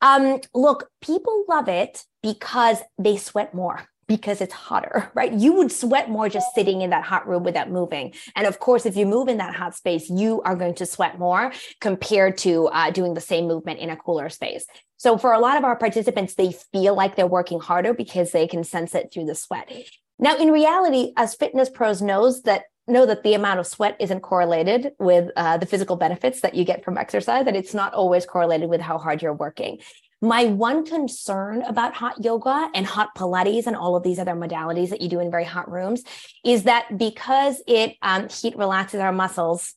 Um, 0.00 0.40
look, 0.52 0.90
people 1.00 1.44
love 1.48 1.68
it 1.68 2.04
because 2.20 2.78
they 2.98 3.16
sweat 3.16 3.54
more 3.54 3.86
because 4.10 4.40
it's 4.40 4.52
hotter, 4.52 5.08
right? 5.14 5.32
You 5.32 5.52
would 5.52 5.70
sweat 5.70 6.10
more 6.10 6.28
just 6.28 6.52
sitting 6.52 6.82
in 6.82 6.90
that 6.90 7.04
hot 7.04 7.28
room 7.28 7.44
without 7.44 7.70
moving. 7.70 8.12
And 8.34 8.44
of 8.44 8.58
course, 8.58 8.84
if 8.84 8.96
you 8.96 9.06
move 9.06 9.28
in 9.28 9.38
that 9.38 9.54
hot 9.54 9.76
space, 9.76 10.10
you 10.10 10.42
are 10.42 10.56
going 10.56 10.74
to 10.74 10.84
sweat 10.84 11.16
more 11.16 11.52
compared 11.80 12.36
to 12.38 12.66
uh, 12.66 12.90
doing 12.90 13.14
the 13.14 13.20
same 13.20 13.46
movement 13.46 13.78
in 13.78 13.88
a 13.88 13.96
cooler 13.96 14.28
space. 14.28 14.66
So 14.96 15.16
for 15.16 15.32
a 15.32 15.38
lot 15.38 15.56
of 15.56 15.64
our 15.64 15.76
participants, 15.76 16.34
they 16.34 16.52
feel 16.72 16.96
like 16.96 17.14
they're 17.14 17.28
working 17.28 17.60
harder 17.60 17.94
because 17.94 18.32
they 18.32 18.48
can 18.48 18.64
sense 18.64 18.96
it 18.96 19.12
through 19.12 19.26
the 19.26 19.36
sweat. 19.36 19.70
Now, 20.18 20.36
in 20.36 20.50
reality, 20.50 21.12
as 21.16 21.36
fitness 21.36 21.70
pros 21.70 22.02
knows 22.02 22.42
that 22.42 22.64
know 22.88 23.06
that 23.06 23.22
the 23.22 23.34
amount 23.34 23.60
of 23.60 23.66
sweat 23.68 23.96
isn't 24.00 24.20
correlated 24.22 24.90
with 24.98 25.30
uh, 25.36 25.56
the 25.56 25.66
physical 25.66 25.94
benefits 25.94 26.40
that 26.40 26.56
you 26.56 26.64
get 26.64 26.84
from 26.84 26.98
exercise, 26.98 27.46
and 27.46 27.56
it's 27.56 27.74
not 27.74 27.94
always 27.94 28.26
correlated 28.26 28.68
with 28.68 28.80
how 28.80 28.98
hard 28.98 29.22
you're 29.22 29.32
working. 29.32 29.78
My 30.22 30.44
one 30.44 30.84
concern 30.84 31.62
about 31.62 31.94
hot 31.94 32.22
yoga 32.22 32.70
and 32.74 32.84
hot 32.84 33.14
Pilates 33.16 33.66
and 33.66 33.74
all 33.74 33.96
of 33.96 34.02
these 34.02 34.18
other 34.18 34.34
modalities 34.34 34.90
that 34.90 35.00
you 35.00 35.08
do 35.08 35.18
in 35.18 35.30
very 35.30 35.44
hot 35.44 35.70
rooms 35.70 36.02
is 36.44 36.64
that 36.64 36.98
because 36.98 37.62
it 37.66 37.96
um, 38.02 38.28
heat 38.28 38.56
relaxes 38.56 39.00
our 39.00 39.12
muscles, 39.12 39.74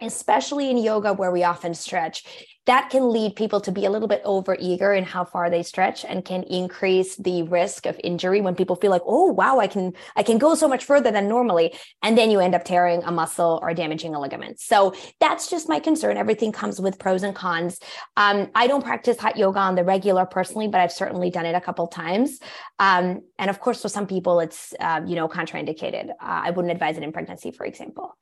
especially 0.00 0.70
in 0.70 0.78
yoga 0.78 1.12
where 1.12 1.30
we 1.30 1.44
often 1.44 1.74
stretch, 1.74 2.24
that 2.66 2.88
can 2.88 3.10
lead 3.10 3.36
people 3.36 3.60
to 3.60 3.70
be 3.70 3.84
a 3.84 3.90
little 3.90 4.08
bit 4.08 4.22
over 4.24 4.56
eager 4.58 4.92
in 4.92 5.04
how 5.04 5.24
far 5.24 5.50
they 5.50 5.62
stretch 5.62 6.04
and 6.04 6.24
can 6.24 6.42
increase 6.44 7.16
the 7.16 7.42
risk 7.42 7.86
of 7.86 8.00
injury 8.02 8.40
when 8.40 8.54
people 8.54 8.76
feel 8.76 8.90
like 8.90 9.02
oh 9.06 9.26
wow 9.26 9.58
i 9.58 9.66
can 9.66 9.92
i 10.16 10.22
can 10.22 10.38
go 10.38 10.54
so 10.54 10.66
much 10.66 10.84
further 10.84 11.10
than 11.10 11.28
normally 11.28 11.74
and 12.02 12.16
then 12.16 12.30
you 12.30 12.40
end 12.40 12.54
up 12.54 12.64
tearing 12.64 13.02
a 13.04 13.12
muscle 13.12 13.58
or 13.62 13.74
damaging 13.74 14.14
a 14.14 14.20
ligament. 14.20 14.58
So 14.60 14.94
that's 15.20 15.50
just 15.50 15.68
my 15.68 15.78
concern. 15.78 16.16
Everything 16.16 16.52
comes 16.52 16.80
with 16.80 16.98
pros 16.98 17.22
and 17.22 17.34
cons. 17.34 17.78
Um, 18.16 18.50
i 18.54 18.66
don't 18.66 18.84
practice 18.84 19.18
hot 19.18 19.36
yoga 19.36 19.58
on 19.58 19.74
the 19.74 19.84
regular 19.84 20.26
personally 20.26 20.68
but 20.68 20.80
i've 20.80 20.92
certainly 20.92 21.30
done 21.30 21.46
it 21.46 21.54
a 21.54 21.60
couple 21.60 21.86
times. 21.88 22.40
Um, 22.78 23.22
and 23.38 23.50
of 23.50 23.60
course 23.60 23.82
for 23.82 23.88
some 23.88 24.06
people 24.06 24.40
it's 24.40 24.72
uh, 24.80 25.02
you 25.06 25.16
know 25.16 25.28
contraindicated. 25.28 26.10
Uh, 26.10 26.14
i 26.20 26.50
wouldn't 26.50 26.72
advise 26.72 26.96
it 26.96 27.02
in 27.02 27.12
pregnancy 27.12 27.50
for 27.50 27.66
example 27.66 28.16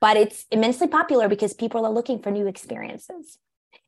but 0.00 0.16
it's 0.16 0.46
immensely 0.50 0.86
popular 0.86 1.28
because 1.28 1.54
people 1.54 1.84
are 1.86 1.92
looking 1.92 2.20
for 2.20 2.30
new 2.30 2.46
experiences 2.46 3.38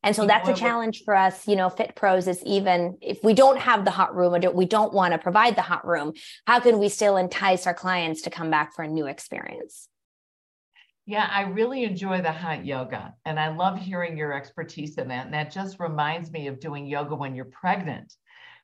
and 0.02 0.14
so 0.14 0.26
that's 0.26 0.48
a 0.48 0.54
challenge 0.54 1.02
for 1.04 1.14
us, 1.14 1.48
you 1.48 1.56
know, 1.56 1.68
Fit 1.68 1.96
Pros 1.96 2.28
is 2.28 2.42
even 2.44 2.98
if 3.00 3.22
we 3.24 3.34
don't 3.34 3.58
have 3.58 3.84
the 3.84 3.90
hot 3.90 4.14
room 4.14 4.34
or 4.34 4.50
we 4.52 4.64
don't 4.64 4.92
want 4.92 5.12
to 5.12 5.18
provide 5.18 5.56
the 5.56 5.62
hot 5.62 5.86
room, 5.86 6.12
how 6.46 6.60
can 6.60 6.78
we 6.78 6.88
still 6.88 7.16
entice 7.16 7.66
our 7.66 7.74
clients 7.74 8.22
to 8.22 8.30
come 8.30 8.50
back 8.50 8.74
for 8.74 8.82
a 8.82 8.88
new 8.88 9.06
experience? 9.06 9.88
Yeah, 11.04 11.28
I 11.32 11.42
really 11.42 11.84
enjoy 11.84 12.20
the 12.20 12.30
hot 12.30 12.64
yoga 12.64 13.14
and 13.24 13.40
I 13.40 13.48
love 13.48 13.78
hearing 13.78 14.16
your 14.16 14.32
expertise 14.32 14.98
in 14.98 15.08
that. 15.08 15.24
And 15.24 15.34
that 15.34 15.50
just 15.50 15.80
reminds 15.80 16.30
me 16.30 16.46
of 16.46 16.60
doing 16.60 16.86
yoga 16.86 17.14
when 17.14 17.34
you're 17.34 17.46
pregnant 17.46 18.14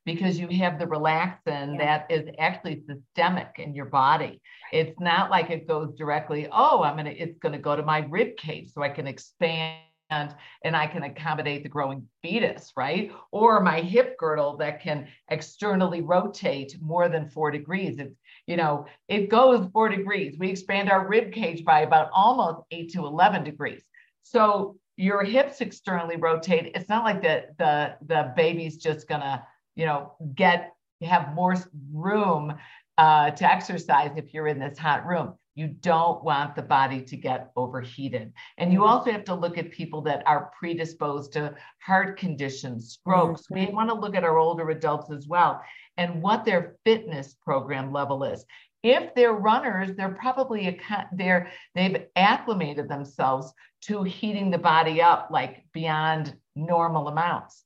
because 0.05 0.39
you 0.39 0.49
have 0.49 0.79
the 0.79 0.87
relaxin 0.87 1.79
yeah. 1.79 1.79
that 1.79 2.11
is 2.11 2.29
actually 2.39 2.83
systemic 2.87 3.59
in 3.59 3.75
your 3.75 3.87
body. 3.87 4.41
It's 4.73 4.99
not 5.01 5.31
like 5.31 5.51
it 5.51 5.67
goes 5.67 5.95
directly, 5.95 6.49
oh, 6.53 6.83
I'm 6.83 6.97
gonna, 6.97 7.11
it's 7.11 7.39
gonna 7.39 7.59
go 7.59 7.77
to 7.77 7.83
my 7.83 8.01
rib 8.11 8.37
cage 8.37 8.73
so 8.73 8.83
I 8.83 8.91
can 8.91 9.07
expand 9.07 9.81
and 10.11 10.77
I 10.77 10.87
can 10.87 11.03
accommodate 11.03 11.63
the 11.63 11.69
growing 11.69 12.07
fetus, 12.23 12.73
right? 12.77 13.11
Or 13.31 13.61
my 13.61 13.81
hip 13.81 14.17
girdle 14.19 14.57
that 14.59 14.83
can 14.83 15.09
externally 15.29 16.03
rotate 16.03 16.77
more 16.81 17.09
than 17.09 17.29
four 17.29 17.51
degrees. 17.51 17.99
It's, 17.99 18.15
you 18.47 18.57
know, 18.57 18.87
it 19.09 19.31
goes 19.31 19.69
four 19.73 19.89
degrees. 19.89 20.37
We 20.39 20.51
expand 20.51 20.91
our 20.91 21.09
rib 21.09 21.33
cage 21.33 21.65
by 21.65 21.81
about 21.81 22.11
almost 22.13 22.67
eight 22.71 22.93
to 22.93 23.07
11 23.07 23.45
degrees. 23.45 23.83
So 24.23 24.77
your 24.97 25.25
hips 25.25 25.61
externally 25.61 26.17
rotate. 26.17 26.73
It's 26.75 26.89
not 26.89 27.05
like 27.05 27.23
the, 27.23 27.47
the, 27.59 27.97
the 28.07 28.33
baby's 28.37 28.77
just 28.77 29.09
gonna, 29.09 29.45
you 29.75 29.87
know, 29.87 30.15
get, 30.35 30.73
have 31.03 31.35
more 31.35 31.57
room 31.93 32.55
uh, 32.99 33.31
to 33.31 33.51
exercise 33.51 34.13
if 34.17 34.33
you're 34.33 34.49
in 34.49 34.59
this 34.59 34.79
hot 34.79 35.07
room. 35.07 35.35
You 35.57 35.69
don't 35.69 36.23
want 36.25 36.57
the 36.57 36.63
body 36.63 37.01
to 37.03 37.17
get 37.17 37.53
overheated. 37.55 38.33
And 38.59 38.73
you 38.73 38.85
also 38.85 39.13
have 39.13 39.25
to 39.25 39.35
look 39.35 39.57
at 39.57 39.71
people 39.71 40.03
that 40.03 40.23
are 40.27 40.51
predisposed 40.59 41.33
to 41.35 41.55
heart 41.81 42.19
conditions, 42.19 42.93
strokes. 42.93 43.43
Mm-hmm. 43.43 43.55
We 43.55 43.73
want 43.73 43.89
to 43.91 43.95
look 43.95 44.17
at 44.17 44.25
our 44.25 44.39
older 44.39 44.71
adults 44.71 45.13
as 45.13 45.29
well 45.29 45.63
and 45.97 46.23
what 46.23 46.45
their 46.45 46.77
fitness 46.85 47.37
program 47.45 47.93
level 47.93 48.25
is. 48.25 48.45
If 48.83 49.15
they're 49.15 49.33
runners, 49.33 49.97
they're 49.97 50.17
probably 50.21 50.69
a, 50.69 51.07
they're 51.13 51.51
they've 51.75 52.05
acclimated 52.17 52.89
themselves 52.89 53.53
to 53.83 54.03
heating 54.03 54.51
the 54.51 54.59
body 54.59 55.01
up 55.01 55.29
like 55.31 55.65
beyond 55.73 56.35
normal 56.57 57.09
amounts. 57.09 57.65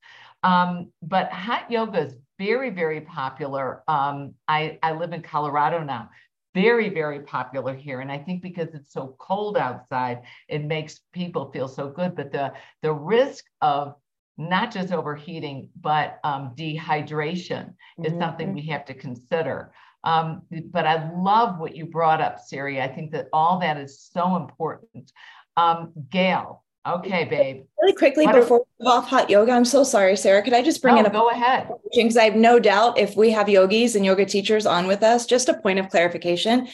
Um, 0.48 0.92
but 1.02 1.30
hot 1.30 1.70
yoga 1.70 2.06
is 2.06 2.14
very, 2.38 2.70
very 2.70 3.02
popular. 3.02 3.82
Um, 3.88 4.34
I, 4.46 4.78
I 4.82 4.92
live 4.92 5.12
in 5.12 5.22
Colorado 5.22 5.82
now 5.82 6.08
very, 6.54 6.88
very 6.88 7.20
popular 7.20 7.74
here. 7.74 8.00
And 8.00 8.10
I 8.10 8.18
think 8.18 8.42
because 8.42 8.74
it's 8.74 8.92
so 8.92 9.14
cold 9.18 9.56
outside, 9.56 10.22
it 10.48 10.64
makes 10.64 11.00
people 11.12 11.52
feel 11.52 11.68
so 11.68 11.88
good. 11.88 12.16
But 12.16 12.32
the, 12.32 12.52
the 12.82 12.92
risk 12.92 13.44
of 13.60 13.94
not 14.36 14.72
just 14.72 14.92
overheating, 14.92 15.68
but 15.80 16.18
um, 16.24 16.54
dehydration 16.56 17.66
mm-hmm. 17.66 18.04
is 18.06 18.18
something 18.18 18.54
we 18.54 18.66
have 18.66 18.84
to 18.86 18.94
consider. 18.94 19.72
Um, 20.04 20.42
but 20.70 20.86
I 20.86 21.10
love 21.20 21.58
what 21.58 21.76
you 21.76 21.86
brought 21.86 22.20
up, 22.20 22.38
Siri. 22.40 22.80
I 22.80 22.88
think 22.88 23.12
that 23.12 23.28
all 23.32 23.60
that 23.60 23.76
is 23.76 24.08
so 24.12 24.36
important. 24.36 25.12
Um, 25.56 25.92
Gail, 26.10 26.64
Okay, 26.88 27.24
babe. 27.24 27.64
Really 27.80 27.94
quickly 27.94 28.24
what 28.24 28.34
before 28.34 28.58
we 28.58 28.84
move 28.84 28.92
off 28.92 29.08
hot 29.08 29.28
yoga, 29.28 29.52
I'm 29.52 29.64
so 29.64 29.84
sorry, 29.84 30.16
Sara. 30.16 30.42
Could 30.42 30.54
I 30.54 30.62
just 30.62 30.80
bring 30.80 30.94
no, 30.94 31.00
in 31.00 31.06
a 31.06 31.10
go 31.10 31.28
ahead? 31.28 31.68
Because 31.94 32.16
I 32.16 32.24
have 32.24 32.36
no 32.36 32.58
doubt 32.58 32.98
if 32.98 33.14
we 33.14 33.30
have 33.30 33.48
yogis 33.48 33.94
and 33.94 34.04
yoga 34.04 34.24
teachers 34.24 34.64
on 34.64 34.86
with 34.86 35.02
us, 35.02 35.26
just 35.26 35.48
a 35.48 35.54
point 35.54 35.78
of 35.78 35.90
clarification. 35.90 36.68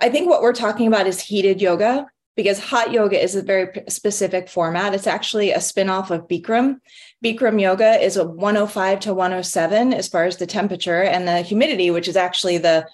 I 0.00 0.08
think 0.08 0.28
what 0.28 0.42
we're 0.42 0.54
talking 0.54 0.86
about 0.86 1.06
is 1.06 1.20
heated 1.20 1.60
yoga 1.60 2.06
because 2.34 2.58
hot 2.58 2.92
yoga 2.92 3.22
is 3.22 3.34
a 3.34 3.42
very 3.42 3.82
specific 3.88 4.48
format. 4.48 4.94
It's 4.94 5.06
actually 5.06 5.50
a 5.50 5.60
spin-off 5.60 6.10
of 6.10 6.26
Bikram. 6.28 6.80
Bikram 7.22 7.60
yoga 7.60 8.00
is 8.02 8.16
a 8.16 8.26
105 8.26 9.00
to 9.00 9.14
107 9.14 9.92
as 9.92 10.08
far 10.08 10.24
as 10.24 10.38
the 10.38 10.46
temperature 10.46 11.02
and 11.02 11.28
the 11.28 11.42
humidity, 11.42 11.90
which 11.90 12.08
is 12.08 12.16
actually 12.16 12.56
the 12.56 12.86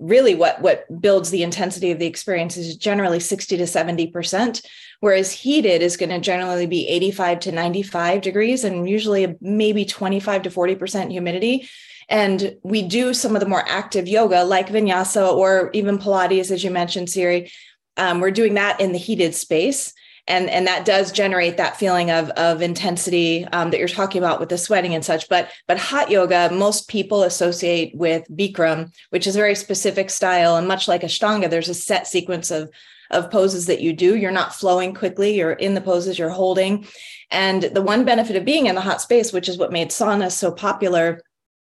really 0.00 0.34
what 0.34 0.60
what 0.60 0.84
builds 1.00 1.30
the 1.30 1.42
intensity 1.42 1.90
of 1.90 1.98
the 1.98 2.06
experience 2.06 2.56
is 2.56 2.76
generally 2.76 3.20
60 3.20 3.56
to 3.58 3.66
70 3.66 4.08
percent 4.08 4.62
whereas 5.00 5.32
heated 5.32 5.82
is 5.82 5.96
going 5.96 6.10
to 6.10 6.20
generally 6.20 6.66
be 6.66 6.86
85 6.88 7.40
to 7.40 7.52
95 7.52 8.20
degrees 8.20 8.64
and 8.64 8.88
usually 8.88 9.36
maybe 9.40 9.84
25 9.84 10.42
to 10.42 10.50
40 10.50 10.74
percent 10.76 11.10
humidity. 11.10 11.68
And 12.08 12.56
we 12.62 12.82
do 12.82 13.14
some 13.14 13.34
of 13.34 13.40
the 13.40 13.48
more 13.48 13.64
active 13.68 14.08
yoga 14.08 14.44
like 14.44 14.68
vinyasa 14.68 15.32
or 15.32 15.70
even 15.72 15.98
pilates 15.98 16.50
as 16.50 16.62
you 16.62 16.70
mentioned 16.70 17.10
siri. 17.10 17.50
Um, 17.96 18.20
we're 18.20 18.30
doing 18.30 18.54
that 18.54 18.80
in 18.80 18.92
the 18.92 18.98
heated 18.98 19.34
space 19.34 19.92
and 20.26 20.48
and 20.50 20.66
that 20.66 20.84
does 20.84 21.12
generate 21.12 21.56
that 21.56 21.76
feeling 21.76 22.10
of 22.10 22.30
of 22.30 22.62
intensity 22.62 23.44
um, 23.46 23.70
that 23.70 23.78
you're 23.78 23.88
talking 23.88 24.20
about 24.20 24.40
with 24.40 24.48
the 24.48 24.58
sweating 24.58 24.94
and 24.94 25.04
such. 25.04 25.28
But 25.28 25.50
but 25.66 25.78
hot 25.78 26.10
yoga 26.10 26.50
most 26.52 26.88
people 26.88 27.22
associate 27.22 27.94
with 27.94 28.24
bikram 28.30 28.92
which 29.10 29.26
is 29.26 29.36
a 29.36 29.38
very 29.38 29.54
specific 29.54 30.10
style. 30.10 30.56
And 30.56 30.68
much 30.68 30.88
like 30.88 31.02
ashtanga 31.02 31.50
there's 31.50 31.68
a 31.68 31.74
set 31.74 32.06
sequence 32.06 32.50
of 32.50 32.70
of 33.10 33.30
poses 33.30 33.66
that 33.66 33.80
you 33.80 33.92
do. 33.92 34.16
You're 34.16 34.30
not 34.30 34.54
flowing 34.54 34.94
quickly. 34.94 35.36
You're 35.36 35.52
in 35.52 35.74
the 35.74 35.80
poses 35.80 36.18
you're 36.18 36.30
holding. 36.30 36.86
And 37.32 37.62
the 37.62 37.82
one 37.82 38.04
benefit 38.04 38.36
of 38.36 38.44
being 38.44 38.66
in 38.66 38.74
the 38.74 38.80
hot 38.80 39.00
space 39.00 39.32
which 39.32 39.48
is 39.48 39.58
what 39.58 39.72
made 39.72 39.90
sauna 39.90 40.30
so 40.30 40.52
popular 40.52 41.22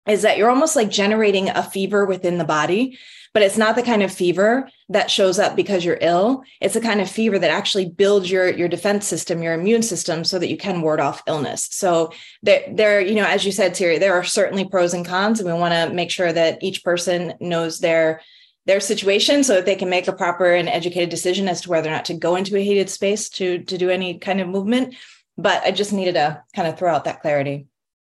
is 0.07 0.21
that 0.21 0.37
you're 0.37 0.49
almost 0.49 0.75
like 0.75 0.89
generating 0.89 1.49
a 1.49 1.63
fever 1.63 2.05
within 2.05 2.37
the 2.37 2.45
body 2.45 2.97
but 3.35 3.43
it's 3.43 3.57
not 3.57 3.75
the 3.75 3.83
kind 3.83 4.01
of 4.01 4.13
fever 4.13 4.69
that 4.87 5.11
shows 5.11 5.39
up 5.39 5.57
because 5.57 5.83
you're 5.83 5.97
ill. 5.99 6.43
It's 6.61 6.73
the 6.73 6.79
kind 6.79 7.01
of 7.01 7.11
fever 7.11 7.37
that 7.37 7.51
actually 7.51 7.89
builds 7.89 8.31
your 8.31 8.47
your 8.47 8.69
defense 8.69 9.05
system 9.05 9.43
your 9.43 9.53
immune 9.53 9.83
system 9.83 10.23
so 10.23 10.39
that 10.39 10.49
you 10.49 10.55
can 10.55 10.81
ward 10.81 11.01
off 11.01 11.21
illness. 11.27 11.67
So 11.69 12.13
there 12.43 12.63
there 12.71 13.01
you 13.01 13.13
know 13.13 13.25
as 13.25 13.45
you 13.45 13.51
said 13.51 13.75
Siri 13.75 13.97
there 13.97 14.13
are 14.13 14.23
certainly 14.23 14.63
pros 14.63 14.93
and 14.93 15.05
cons 15.05 15.41
and 15.41 15.51
we 15.51 15.59
want 15.59 15.73
to 15.73 15.93
make 15.93 16.11
sure 16.11 16.31
that 16.31 16.63
each 16.63 16.81
person 16.81 17.33
knows 17.41 17.79
their 17.79 18.21
their 18.67 18.79
situation 18.79 19.43
so 19.43 19.55
that 19.55 19.65
they 19.65 19.75
can 19.75 19.89
make 19.89 20.07
a 20.07 20.13
proper 20.13 20.53
and 20.53 20.69
educated 20.69 21.09
decision 21.09 21.49
as 21.49 21.59
to 21.59 21.69
whether 21.69 21.89
or 21.89 21.91
not 21.91 22.05
to 22.05 22.13
go 22.13 22.37
into 22.37 22.55
a 22.55 22.63
heated 22.63 22.89
space 22.89 23.27
to 23.31 23.59
to 23.63 23.77
do 23.77 23.89
any 23.89 24.17
kind 24.17 24.39
of 24.39 24.47
movement. 24.47 24.95
But 25.37 25.61
i 25.63 25.71
just 25.71 25.91
needed 25.91 26.13
to 26.13 26.41
kind 26.55 26.69
of 26.69 26.79
throw 26.79 26.95
out 26.95 27.03
that 27.03 27.21
clarity 27.21 27.67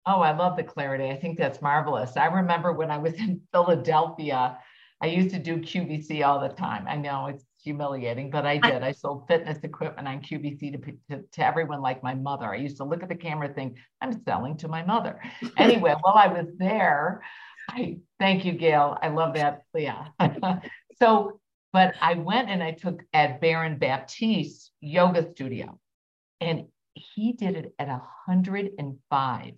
Oh, 0.07 0.21
I 0.21 0.35
love 0.35 0.55
the 0.55 0.63
clarity. 0.63 1.09
I 1.09 1.19
think 1.19 1.37
that's 1.37 1.61
marvelous. 1.61 2.15
I 2.15 2.27
remember 2.27 2.73
when 2.73 2.91
I 2.91 2.97
was 2.97 3.13
in 3.19 3.41
Philadelphia, 3.51 4.57
I 5.01 5.07
used 5.07 5.31
to 5.31 5.39
do 5.39 5.57
QVC 5.57 6.25
all 6.25 6.39
the 6.39 6.49
time. 6.49 6.85
I 6.87 6.95
know 6.95 7.27
it's 7.27 7.45
humiliating, 7.63 8.29
but 8.29 8.45
I 8.45 8.57
did. 8.57 8.83
I 8.83 8.91
sold 8.91 9.27
fitness 9.27 9.57
equipment 9.63 10.07
on 10.07 10.21
QVC 10.21 10.71
to, 10.71 10.91
to, 11.09 11.23
to, 11.23 11.45
everyone 11.45 11.81
like 11.81 12.01
my 12.01 12.13
mother. 12.13 12.45
I 12.45 12.55
used 12.55 12.77
to 12.77 12.85
look 12.85 13.03
at 13.03 13.09
the 13.09 13.15
camera 13.15 13.47
and 13.47 13.55
think, 13.55 13.77
I'm 14.01 14.23
selling 14.23 14.55
to 14.57 14.67
my 14.67 14.83
mother. 14.83 15.19
Anyway, 15.57 15.95
while 16.01 16.15
I 16.15 16.27
was 16.27 16.47
there, 16.57 17.21
I 17.69 17.97
thank 18.19 18.45
you, 18.45 18.53
Gail. 18.53 18.97
I 19.01 19.09
love 19.09 19.33
that. 19.33 19.63
Yeah. 19.73 20.07
so, 20.99 21.39
but 21.73 21.95
I 21.99 22.13
went 22.13 22.49
and 22.49 22.63
I 22.63 22.71
took 22.71 23.03
at 23.13 23.41
Baron 23.41 23.77
Baptiste 23.77 24.71
yoga 24.79 25.29
studio 25.31 25.77
and 26.39 26.67
he 26.93 27.33
did 27.33 27.55
it 27.55 27.73
at 27.79 27.87
105 27.87 29.53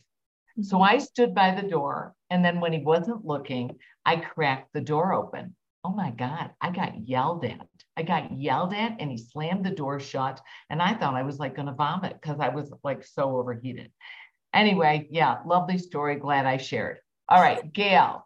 so 0.62 0.78
mm-hmm. 0.78 0.96
I 0.96 0.98
stood 0.98 1.36
by 1.36 1.54
the 1.54 1.68
door. 1.68 2.14
And 2.30 2.44
then 2.44 2.60
when 2.60 2.74
he 2.74 2.80
wasn't 2.80 3.26
looking, 3.26 3.78
I 4.06 4.18
cracked 4.18 4.74
the 4.74 4.82
door 4.82 5.14
open. 5.14 5.56
Oh 5.84 5.92
my 5.92 6.12
God, 6.12 6.52
I 6.60 6.72
got 6.72 7.08
yelled 7.08 7.46
at. 7.46 7.68
I 7.96 8.04
got 8.04 8.38
yelled 8.38 8.74
at 8.74 8.98
and 9.00 9.10
he 9.10 9.18
slammed 9.18 9.66
the 9.66 9.72
door 9.72 10.00
shut. 10.00 10.42
And 10.70 10.82
I 10.82 10.94
thought 10.94 11.16
I 11.16 11.24
was 11.24 11.40
like 11.40 11.56
going 11.56 11.68
to 11.68 11.74
vomit 11.74 12.18
because 12.22 12.40
I 12.40 12.50
was 12.50 12.72
like 12.84 13.04
so 13.06 13.38
overheated. 13.38 13.92
Anyway, 14.54 15.08
yeah, 15.12 15.38
lovely 15.46 15.78
story. 15.78 16.16
Glad 16.16 16.46
I 16.46 16.58
shared. 16.58 17.00
All 17.30 17.42
right, 17.42 17.72
Gail, 17.74 18.26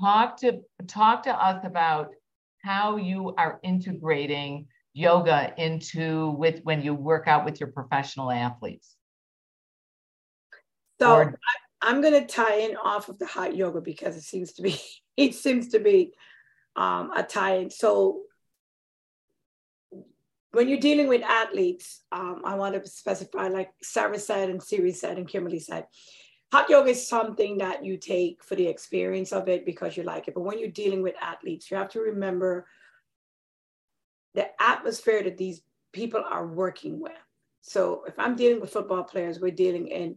talk 0.00 0.36
to 0.38 0.60
talk 0.86 1.22
to 1.24 1.32
us 1.32 1.64
about 1.64 2.10
how 2.62 2.96
you 2.96 3.34
are 3.38 3.60
integrating 3.62 4.66
yoga 4.92 5.54
into 5.56 6.30
with 6.30 6.60
when 6.64 6.82
you 6.82 6.94
work 6.94 7.28
out 7.28 7.44
with 7.44 7.60
your 7.60 7.70
professional 7.70 8.30
athletes. 8.30 8.95
So 11.00 11.14
or, 11.14 11.38
I, 11.82 11.90
am 11.90 12.00
going 12.00 12.14
to 12.14 12.26
tie 12.26 12.56
in 12.56 12.76
off 12.76 13.08
of 13.08 13.18
the 13.18 13.26
hot 13.26 13.54
yoga 13.54 13.80
because 13.80 14.16
it 14.16 14.22
seems 14.22 14.52
to 14.54 14.62
be 14.62 14.80
it 15.16 15.34
seems 15.34 15.68
to 15.68 15.78
be 15.78 16.12
um, 16.76 17.10
a 17.16 17.22
tie-in. 17.22 17.70
So 17.70 18.20
when 20.52 20.68
you're 20.68 20.78
dealing 20.78 21.08
with 21.08 21.22
athletes, 21.22 22.02
um, 22.12 22.42
I 22.44 22.54
want 22.54 22.74
to 22.74 22.88
specify, 22.88 23.48
like 23.48 23.70
Sara 23.82 24.18
said, 24.18 24.50
and 24.50 24.62
Siri 24.62 24.92
said, 24.92 25.18
and 25.18 25.28
Kimberly 25.28 25.58
said, 25.58 25.86
hot 26.52 26.70
yoga 26.70 26.90
is 26.90 27.06
something 27.06 27.58
that 27.58 27.84
you 27.84 27.96
take 27.96 28.44
for 28.44 28.54
the 28.54 28.66
experience 28.66 29.32
of 29.32 29.48
it 29.48 29.66
because 29.66 29.96
you 29.96 30.02
like 30.02 30.28
it. 30.28 30.34
But 30.34 30.42
when 30.42 30.58
you're 30.58 30.68
dealing 30.68 31.02
with 31.02 31.14
athletes, 31.20 31.70
you 31.70 31.76
have 31.76 31.90
to 31.90 32.00
remember 32.00 32.66
the 34.34 34.48
atmosphere 34.62 35.22
that 35.22 35.38
these 35.38 35.62
people 35.92 36.22
are 36.30 36.46
working 36.46 37.00
with. 37.00 37.12
So 37.62 38.04
if 38.06 38.18
I'm 38.18 38.36
dealing 38.36 38.60
with 38.60 38.72
football 38.72 39.02
players, 39.02 39.40
we're 39.40 39.50
dealing 39.50 39.88
in 39.88 40.16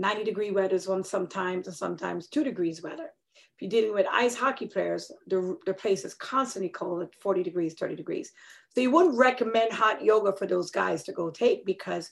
90 0.00 0.24
degree 0.24 0.50
weather 0.50 0.74
is 0.74 0.88
one 0.88 1.04
sometimes, 1.04 1.66
and 1.66 1.76
sometimes 1.76 2.26
two 2.26 2.42
degrees 2.42 2.82
weather. 2.82 3.10
If 3.36 3.60
you're 3.60 3.70
dealing 3.70 3.94
with 3.94 4.06
ice 4.10 4.34
hockey 4.34 4.66
players, 4.66 5.12
the, 5.26 5.58
the 5.66 5.74
place 5.74 6.04
is 6.04 6.14
constantly 6.14 6.70
cold 6.70 7.02
at 7.02 7.14
40 7.20 7.42
degrees, 7.42 7.74
30 7.74 7.96
degrees. 7.96 8.32
So 8.74 8.80
you 8.80 8.90
wouldn't 8.90 9.18
recommend 9.18 9.72
hot 9.72 10.02
yoga 10.02 10.32
for 10.32 10.46
those 10.46 10.70
guys 10.70 11.02
to 11.04 11.12
go 11.12 11.30
take 11.30 11.66
because 11.66 12.10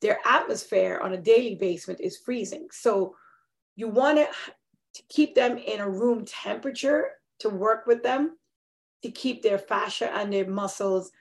their 0.00 0.18
atmosphere 0.24 0.98
on 1.02 1.12
a 1.12 1.18
daily 1.18 1.56
basis 1.56 2.00
is 2.00 2.18
freezing. 2.18 2.68
So 2.72 3.14
you 3.76 3.88
want 3.88 4.18
to 4.18 4.28
keep 5.10 5.34
them 5.34 5.58
in 5.58 5.80
a 5.80 5.90
room 5.90 6.24
temperature 6.24 7.10
to 7.40 7.50
work 7.50 7.86
with 7.86 8.02
them 8.02 8.38
to 9.02 9.10
keep 9.10 9.42
their 9.42 9.58
fascia 9.58 10.10
and 10.14 10.32
their 10.32 10.48
muscles 10.48 11.12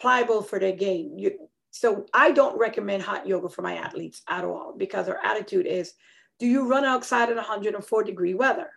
pliable 0.00 0.42
for 0.42 0.60
their 0.60 0.72
game. 0.72 1.14
You, 1.16 1.48
so 1.70 2.06
I 2.12 2.30
don't 2.30 2.58
recommend 2.58 3.02
hot 3.02 3.26
yoga 3.26 3.48
for 3.48 3.62
my 3.62 3.76
athletes 3.76 4.22
at 4.28 4.44
all 4.44 4.74
because 4.76 5.08
our 5.08 5.18
attitude 5.24 5.66
is, 5.66 5.94
do 6.38 6.46
you 6.46 6.68
run 6.68 6.84
outside 6.84 7.28
in 7.30 7.36
104 7.36 8.04
degree 8.04 8.34
weather? 8.34 8.70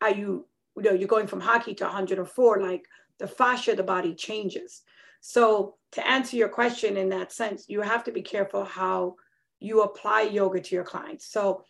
Are 0.00 0.10
you, 0.10 0.46
you 0.76 0.82
know, 0.82 0.92
you're 0.92 1.08
going 1.08 1.26
from 1.26 1.40
hockey 1.40 1.74
to 1.74 1.84
104, 1.84 2.62
like 2.62 2.84
the 3.18 3.28
fascia 3.28 3.72
of 3.72 3.76
the 3.76 3.82
body 3.82 4.14
changes. 4.14 4.82
So 5.20 5.76
to 5.92 6.06
answer 6.06 6.36
your 6.36 6.48
question 6.48 6.96
in 6.96 7.10
that 7.10 7.32
sense, 7.32 7.66
you 7.68 7.82
have 7.82 8.04
to 8.04 8.12
be 8.12 8.22
careful 8.22 8.64
how 8.64 9.16
you 9.60 9.82
apply 9.82 10.22
yoga 10.22 10.60
to 10.60 10.74
your 10.74 10.84
clients. 10.84 11.30
So 11.30 11.64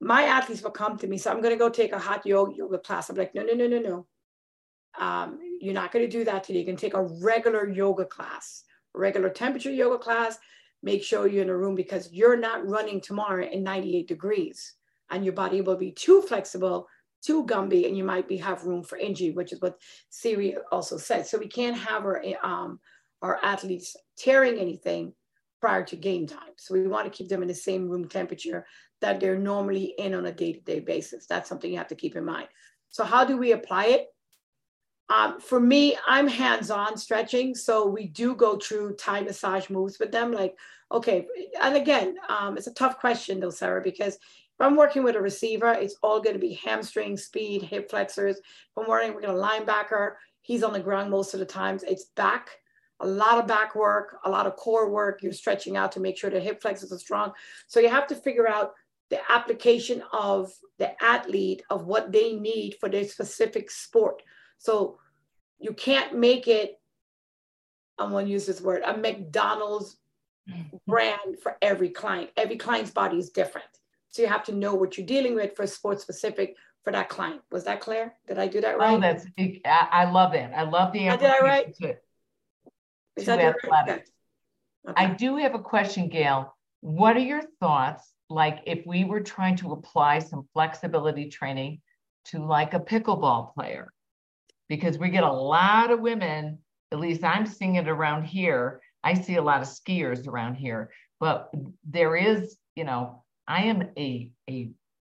my 0.00 0.22
athletes 0.22 0.62
will 0.62 0.70
come 0.70 0.96
to 0.98 1.06
me. 1.06 1.18
So 1.18 1.30
I'm 1.30 1.42
going 1.42 1.54
to 1.54 1.58
go 1.58 1.68
take 1.68 1.92
a 1.92 1.98
hot 1.98 2.24
yoga, 2.24 2.54
yoga 2.54 2.78
class. 2.78 3.10
I'm 3.10 3.16
like, 3.16 3.34
no, 3.34 3.42
no, 3.42 3.54
no, 3.54 3.66
no, 3.66 3.78
no. 3.78 4.06
Um, 4.98 5.38
you're 5.60 5.74
not 5.74 5.92
going 5.92 6.04
to 6.04 6.10
do 6.10 6.24
that 6.24 6.44
today. 6.44 6.60
You 6.60 6.64
can 6.64 6.76
take 6.76 6.94
a 6.94 7.02
regular 7.02 7.68
yoga 7.68 8.04
class, 8.04 8.64
regular 8.94 9.30
temperature 9.30 9.70
yoga 9.70 9.98
class. 9.98 10.38
Make 10.82 11.02
sure 11.02 11.26
you're 11.26 11.42
in 11.42 11.50
a 11.50 11.56
room 11.56 11.74
because 11.74 12.12
you're 12.12 12.36
not 12.36 12.66
running 12.66 13.00
tomorrow 13.00 13.44
in 13.44 13.62
98 13.62 14.06
degrees 14.06 14.74
and 15.10 15.24
your 15.24 15.34
body 15.34 15.60
will 15.60 15.76
be 15.76 15.90
too 15.90 16.22
flexible, 16.22 16.86
too 17.22 17.44
gumby, 17.46 17.86
and 17.86 17.96
you 17.96 18.04
might 18.04 18.28
be 18.28 18.36
have 18.36 18.64
room 18.64 18.82
for 18.82 18.98
injury, 18.98 19.30
which 19.30 19.52
is 19.52 19.60
what 19.60 19.78
Siri 20.10 20.56
also 20.70 20.96
said. 20.96 21.26
So 21.26 21.38
we 21.38 21.48
can't 21.48 21.76
have 21.76 22.04
our, 22.04 22.22
um, 22.42 22.78
our 23.22 23.38
athletes 23.42 23.96
tearing 24.16 24.58
anything 24.58 25.12
prior 25.60 25.84
to 25.84 25.96
game 25.96 26.26
time. 26.26 26.52
So 26.56 26.74
we 26.74 26.86
want 26.86 27.10
to 27.10 27.16
keep 27.16 27.28
them 27.28 27.42
in 27.42 27.48
the 27.48 27.54
same 27.54 27.88
room 27.88 28.08
temperature 28.08 28.64
that 29.00 29.20
they're 29.20 29.38
normally 29.38 29.94
in 29.98 30.14
on 30.14 30.26
a 30.26 30.32
day-to-day 30.32 30.80
basis. 30.80 31.26
That's 31.26 31.48
something 31.48 31.70
you 31.70 31.78
have 31.78 31.88
to 31.88 31.94
keep 31.94 32.16
in 32.16 32.24
mind. 32.24 32.48
So 32.88 33.04
how 33.04 33.24
do 33.24 33.36
we 33.36 33.52
apply 33.52 33.86
it? 33.86 34.06
Um, 35.10 35.40
for 35.40 35.58
me, 35.58 35.96
I'm 36.06 36.28
hands-on 36.28 36.96
stretching. 36.96 37.54
So 37.54 37.86
we 37.86 38.08
do 38.08 38.34
go 38.34 38.56
through 38.56 38.96
Thai 38.96 39.22
massage 39.22 39.70
moves 39.70 39.98
with 39.98 40.12
them. 40.12 40.32
Like, 40.32 40.56
okay, 40.92 41.26
and 41.60 41.76
again, 41.76 42.16
um, 42.28 42.56
it's 42.56 42.66
a 42.66 42.74
tough 42.74 42.98
question 42.98 43.40
though, 43.40 43.50
Sara, 43.50 43.82
because 43.82 44.14
if 44.14 44.60
I'm 44.60 44.76
working 44.76 45.04
with 45.04 45.16
a 45.16 45.20
receiver, 45.20 45.72
it's 45.72 45.96
all 46.02 46.20
going 46.20 46.34
to 46.34 46.40
be 46.40 46.54
hamstring, 46.54 47.16
speed, 47.16 47.62
hip 47.62 47.88
flexors. 47.88 48.36
If 48.36 48.44
I'm 48.76 48.88
working 48.88 49.14
with 49.14 49.24
a 49.24 49.28
linebacker, 49.28 50.14
he's 50.42 50.62
on 50.62 50.72
the 50.72 50.80
ground 50.80 51.10
most 51.10 51.32
of 51.32 51.40
the 51.40 51.46
times. 51.46 51.84
It's 51.84 52.06
back 52.16 52.50
a 53.00 53.06
lot 53.06 53.38
of 53.38 53.46
back 53.46 53.74
work, 53.74 54.18
a 54.24 54.30
lot 54.30 54.46
of 54.46 54.56
core 54.56 54.90
work. 54.90 55.22
You're 55.22 55.32
stretching 55.32 55.76
out 55.76 55.92
to 55.92 56.00
make 56.00 56.18
sure 56.18 56.30
the 56.30 56.40
hip 56.40 56.60
flexors 56.60 56.92
are 56.92 56.98
strong. 56.98 57.32
So 57.66 57.80
you 57.80 57.88
have 57.88 58.06
to 58.08 58.14
figure 58.14 58.48
out 58.48 58.72
the 59.10 59.20
application 59.30 60.02
of 60.12 60.52
the 60.78 61.02
athlete 61.02 61.62
of 61.70 61.86
what 61.86 62.12
they 62.12 62.32
need 62.32 62.76
for 62.80 62.88
their 62.88 63.04
specific 63.04 63.70
sport. 63.70 64.22
So 64.58 64.98
you 65.58 65.72
can't 65.72 66.16
make 66.16 66.48
it, 66.48 66.78
I'm 67.98 68.10
going 68.10 68.26
to 68.26 68.32
use 68.32 68.46
this 68.46 68.60
word, 68.60 68.82
a 68.84 68.96
McDonald's 68.96 69.96
mm-hmm. 70.48 70.76
brand 70.86 71.38
for 71.42 71.56
every 71.62 71.90
client. 71.90 72.30
Every 72.36 72.56
client's 72.56 72.90
body 72.90 73.18
is 73.18 73.30
different. 73.30 73.66
So 74.10 74.22
you 74.22 74.28
have 74.28 74.44
to 74.44 74.54
know 74.54 74.74
what 74.74 74.96
you're 74.96 75.06
dealing 75.06 75.34
with 75.34 75.56
for 75.56 75.66
sport 75.66 76.00
specific 76.00 76.56
for 76.84 76.92
that 76.92 77.08
client. 77.08 77.42
Was 77.50 77.64
that 77.64 77.80
clear? 77.80 78.14
Did 78.26 78.38
I 78.38 78.46
do 78.46 78.60
that 78.60 78.76
oh, 78.76 78.78
right? 78.78 78.96
Oh, 78.96 79.00
that's, 79.00 79.26
I 79.64 80.10
love 80.10 80.34
it. 80.34 80.50
I 80.54 80.62
love 80.62 80.92
the 80.92 81.06
answer. 81.06 81.26
Did 81.26 81.30
I 81.30 81.38
right? 81.40 81.74
To, 81.76 81.96
is 83.16 83.24
to 83.24 83.32
athletics. 83.32 84.10
Okay. 84.88 85.04
I 85.04 85.12
do 85.12 85.36
have 85.36 85.54
a 85.54 85.58
question, 85.58 86.08
Gail. 86.08 86.56
What 86.80 87.16
are 87.16 87.20
your 87.20 87.42
thoughts? 87.60 88.12
Like 88.30 88.60
if 88.66 88.86
we 88.86 89.04
were 89.04 89.20
trying 89.20 89.56
to 89.56 89.72
apply 89.72 90.20
some 90.20 90.48
flexibility 90.52 91.28
training 91.28 91.80
to 92.26 92.44
like 92.44 92.74
a 92.74 92.80
pickleball 92.80 93.54
player, 93.54 93.92
because 94.68 94.98
we 94.98 95.10
get 95.10 95.24
a 95.24 95.32
lot 95.32 95.90
of 95.90 96.00
women, 96.00 96.58
at 96.92 97.00
least 97.00 97.24
I'm 97.24 97.46
seeing 97.46 97.76
it 97.76 97.88
around 97.88 98.24
here. 98.24 98.80
I 99.02 99.14
see 99.14 99.36
a 99.36 99.42
lot 99.42 99.62
of 99.62 99.68
skiers 99.68 100.26
around 100.26 100.56
here, 100.56 100.90
but 101.20 101.50
there 101.88 102.16
is, 102.16 102.56
you 102.74 102.84
know, 102.84 103.24
I 103.46 103.64
am 103.64 103.88
a, 103.96 104.30
a 104.48 104.70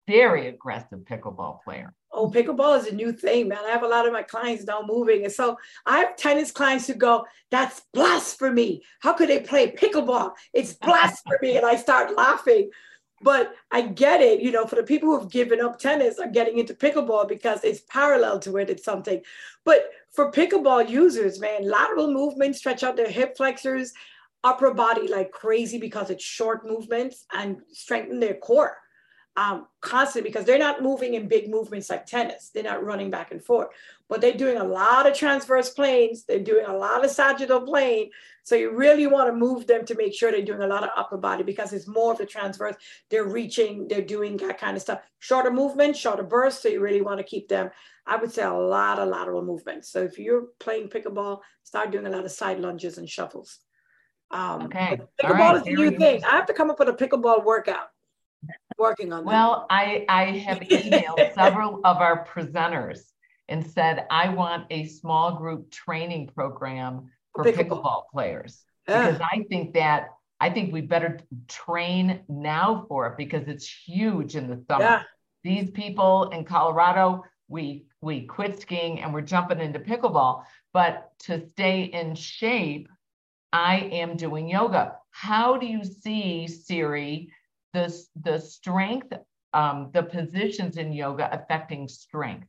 very 0.06 0.48
aggressive 0.48 1.00
pickleball 1.00 1.62
player 1.62 1.94
oh, 2.12 2.30
pickleball 2.30 2.78
is 2.78 2.86
a 2.86 2.94
new 2.94 3.12
thing, 3.12 3.48
man. 3.48 3.64
I 3.64 3.70
have 3.70 3.82
a 3.82 3.88
lot 3.88 4.06
of 4.06 4.12
my 4.12 4.22
clients 4.22 4.64
now 4.64 4.82
moving. 4.86 5.24
And 5.24 5.32
so 5.32 5.56
I 5.86 5.98
have 5.98 6.16
tennis 6.16 6.50
clients 6.50 6.86
who 6.86 6.94
go, 6.94 7.26
that's 7.50 7.82
blasphemy. 7.92 8.82
How 9.00 9.12
could 9.12 9.28
they 9.28 9.40
play 9.40 9.70
pickleball? 9.72 10.32
It's 10.52 10.74
blasphemy. 10.74 11.56
and 11.56 11.66
I 11.66 11.76
start 11.76 12.16
laughing. 12.16 12.70
But 13.22 13.54
I 13.70 13.82
get 13.82 14.22
it, 14.22 14.40
you 14.40 14.50
know, 14.50 14.66
for 14.66 14.76
the 14.76 14.82
people 14.82 15.10
who 15.10 15.18
have 15.18 15.30
given 15.30 15.60
up 15.60 15.78
tennis 15.78 16.18
are 16.18 16.28
getting 16.28 16.58
into 16.58 16.72
pickleball 16.72 17.28
because 17.28 17.62
it's 17.64 17.82
parallel 17.82 18.38
to 18.40 18.56
it, 18.56 18.70
it's 18.70 18.84
something. 18.84 19.20
But 19.64 19.90
for 20.10 20.32
pickleball 20.32 20.88
users, 20.88 21.38
man, 21.38 21.68
lateral 21.68 22.12
movement, 22.12 22.56
stretch 22.56 22.82
out 22.82 22.96
their 22.96 23.10
hip 23.10 23.36
flexors, 23.36 23.92
upper 24.42 24.72
body 24.72 25.06
like 25.06 25.32
crazy 25.32 25.78
because 25.78 26.08
it's 26.08 26.24
short 26.24 26.66
movements 26.66 27.26
and 27.32 27.58
strengthen 27.72 28.20
their 28.20 28.34
core 28.34 28.76
um, 29.36 29.66
constantly 29.80 30.28
because 30.28 30.44
they're 30.44 30.58
not 30.58 30.82
moving 30.82 31.14
in 31.14 31.28
big 31.28 31.48
movements 31.48 31.90
like 31.90 32.06
tennis. 32.06 32.50
They're 32.52 32.62
not 32.62 32.84
running 32.84 33.10
back 33.10 33.30
and 33.30 33.42
forth, 33.42 33.68
but 34.10 34.20
they're 34.20 34.32
doing 34.34 34.56
a 34.58 34.64
lot 34.64 35.08
of 35.08 35.16
transverse 35.16 35.70
planes. 35.70 36.24
They're 36.24 36.40
doing 36.40 36.66
a 36.66 36.76
lot 36.76 37.04
of 37.04 37.12
sagittal 37.12 37.60
plane. 37.60 38.10
So 38.42 38.56
you 38.56 38.76
really 38.76 39.06
want 39.06 39.28
to 39.28 39.32
move 39.32 39.68
them 39.68 39.86
to 39.86 39.94
make 39.94 40.12
sure 40.12 40.32
they're 40.32 40.42
doing 40.42 40.62
a 40.62 40.66
lot 40.66 40.82
of 40.82 40.90
upper 40.96 41.16
body 41.16 41.44
because 41.44 41.72
it's 41.72 41.86
more 41.86 42.10
of 42.10 42.18
the 42.18 42.26
transverse. 42.26 42.74
They're 43.08 43.28
reaching, 43.28 43.86
they're 43.86 44.02
doing 44.02 44.36
that 44.38 44.58
kind 44.58 44.76
of 44.76 44.82
stuff. 44.82 45.00
Shorter 45.20 45.52
movement, 45.52 45.96
shorter 45.96 46.24
bursts. 46.24 46.64
So 46.64 46.68
you 46.68 46.80
really 46.80 47.02
want 47.02 47.18
to 47.18 47.24
keep 47.24 47.48
them, 47.48 47.70
I 48.04 48.16
would 48.16 48.32
say 48.32 48.42
a 48.42 48.52
lot 48.52 48.98
of 48.98 49.08
lateral 49.08 49.44
movement. 49.44 49.84
So 49.84 50.02
if 50.02 50.18
you're 50.18 50.48
playing 50.58 50.88
pickleball, 50.88 51.38
start 51.62 51.92
doing 51.92 52.06
a 52.06 52.10
lot 52.10 52.24
of 52.24 52.32
side 52.32 52.58
lunges 52.58 52.98
and 52.98 53.08
shuffles. 53.08 53.60
Um, 54.32 54.62
okay. 54.62 55.00
Pickleball 55.22 55.34
right. 55.34 55.56
is 55.56 55.66
a 55.68 55.70
new 55.70 55.96
thing. 55.96 56.24
I 56.24 56.30
have 56.30 56.46
to 56.46 56.52
come 56.52 56.68
up 56.68 56.80
with 56.80 56.88
a 56.88 56.94
pickleball 56.94 57.44
workout 57.44 57.86
working 58.76 59.12
on 59.12 59.24
that. 59.24 59.30
Well, 59.30 59.66
I, 59.70 60.04
I 60.08 60.24
have 60.38 60.58
emailed 60.60 61.34
several 61.34 61.80
of 61.84 61.98
our 61.98 62.26
presenters 62.26 63.09
and 63.50 63.66
said, 63.66 64.06
I 64.10 64.30
want 64.30 64.66
a 64.70 64.86
small 64.86 65.36
group 65.36 65.70
training 65.70 66.30
program 66.34 67.10
for 67.34 67.44
pickleball, 67.44 67.68
pickleball 67.68 68.02
players. 68.12 68.64
Yeah. 68.88 69.10
Because 69.10 69.20
I 69.20 69.44
think 69.50 69.74
that 69.74 70.08
I 70.40 70.48
think 70.48 70.72
we 70.72 70.80
better 70.80 71.20
train 71.48 72.20
now 72.28 72.86
for 72.88 73.08
it 73.08 73.18
because 73.18 73.46
it's 73.46 73.68
huge 73.68 74.36
in 74.36 74.48
the 74.48 74.64
summer. 74.66 74.84
Yeah. 74.84 75.02
These 75.44 75.70
people 75.70 76.30
in 76.30 76.44
Colorado, 76.44 77.24
we 77.48 77.86
we 78.00 78.22
quit 78.22 78.60
skiing 78.60 79.00
and 79.00 79.12
we're 79.12 79.20
jumping 79.20 79.60
into 79.60 79.78
pickleball. 79.80 80.44
But 80.72 81.12
to 81.24 81.46
stay 81.50 81.82
in 81.82 82.14
shape, 82.14 82.88
I 83.52 83.80
am 83.92 84.16
doing 84.16 84.48
yoga. 84.48 84.96
How 85.10 85.58
do 85.58 85.66
you 85.66 85.84
see 85.84 86.46
Siri 86.46 87.32
the, 87.72 88.04
the 88.22 88.38
strength, 88.38 89.12
um, 89.52 89.90
the 89.92 90.02
positions 90.02 90.76
in 90.76 90.92
yoga 90.92 91.28
affecting 91.32 91.88
strength. 91.88 92.46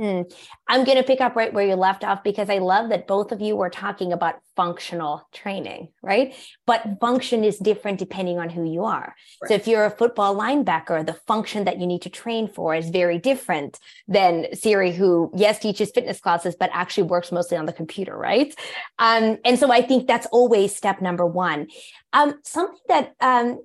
Mm. 0.00 0.30
I'm 0.68 0.84
going 0.84 0.98
to 0.98 1.02
pick 1.02 1.22
up 1.22 1.36
right 1.36 1.52
where 1.52 1.66
you 1.66 1.74
left 1.74 2.04
off 2.04 2.22
because 2.22 2.50
I 2.50 2.58
love 2.58 2.90
that 2.90 3.06
both 3.06 3.32
of 3.32 3.40
you 3.40 3.56
were 3.56 3.70
talking 3.70 4.12
about 4.12 4.34
functional 4.54 5.26
training, 5.32 5.88
right? 6.02 6.34
But 6.66 6.98
function 7.00 7.44
is 7.44 7.58
different 7.58 7.98
depending 7.98 8.38
on 8.38 8.50
who 8.50 8.70
you 8.70 8.84
are. 8.84 9.14
Right. 9.40 9.48
So 9.48 9.54
if 9.54 9.66
you're 9.66 9.86
a 9.86 9.90
football 9.90 10.36
linebacker, 10.36 11.06
the 11.06 11.14
function 11.26 11.64
that 11.64 11.78
you 11.80 11.86
need 11.86 12.02
to 12.02 12.10
train 12.10 12.46
for 12.46 12.74
is 12.74 12.90
very 12.90 13.18
different 13.18 13.78
than 14.06 14.54
Siri, 14.54 14.92
who, 14.92 15.30
yes, 15.34 15.60
teaches 15.60 15.90
fitness 15.94 16.20
classes, 16.20 16.56
but 16.58 16.68
actually 16.74 17.04
works 17.04 17.32
mostly 17.32 17.56
on 17.56 17.64
the 17.64 17.72
computer, 17.72 18.16
right? 18.16 18.54
Um, 18.98 19.38
and 19.46 19.58
so 19.58 19.72
I 19.72 19.80
think 19.80 20.06
that's 20.06 20.26
always 20.26 20.76
step 20.76 21.00
number 21.00 21.24
one. 21.24 21.68
Um, 22.12 22.34
something 22.42 22.78
that 22.88 23.14
um, 23.20 23.60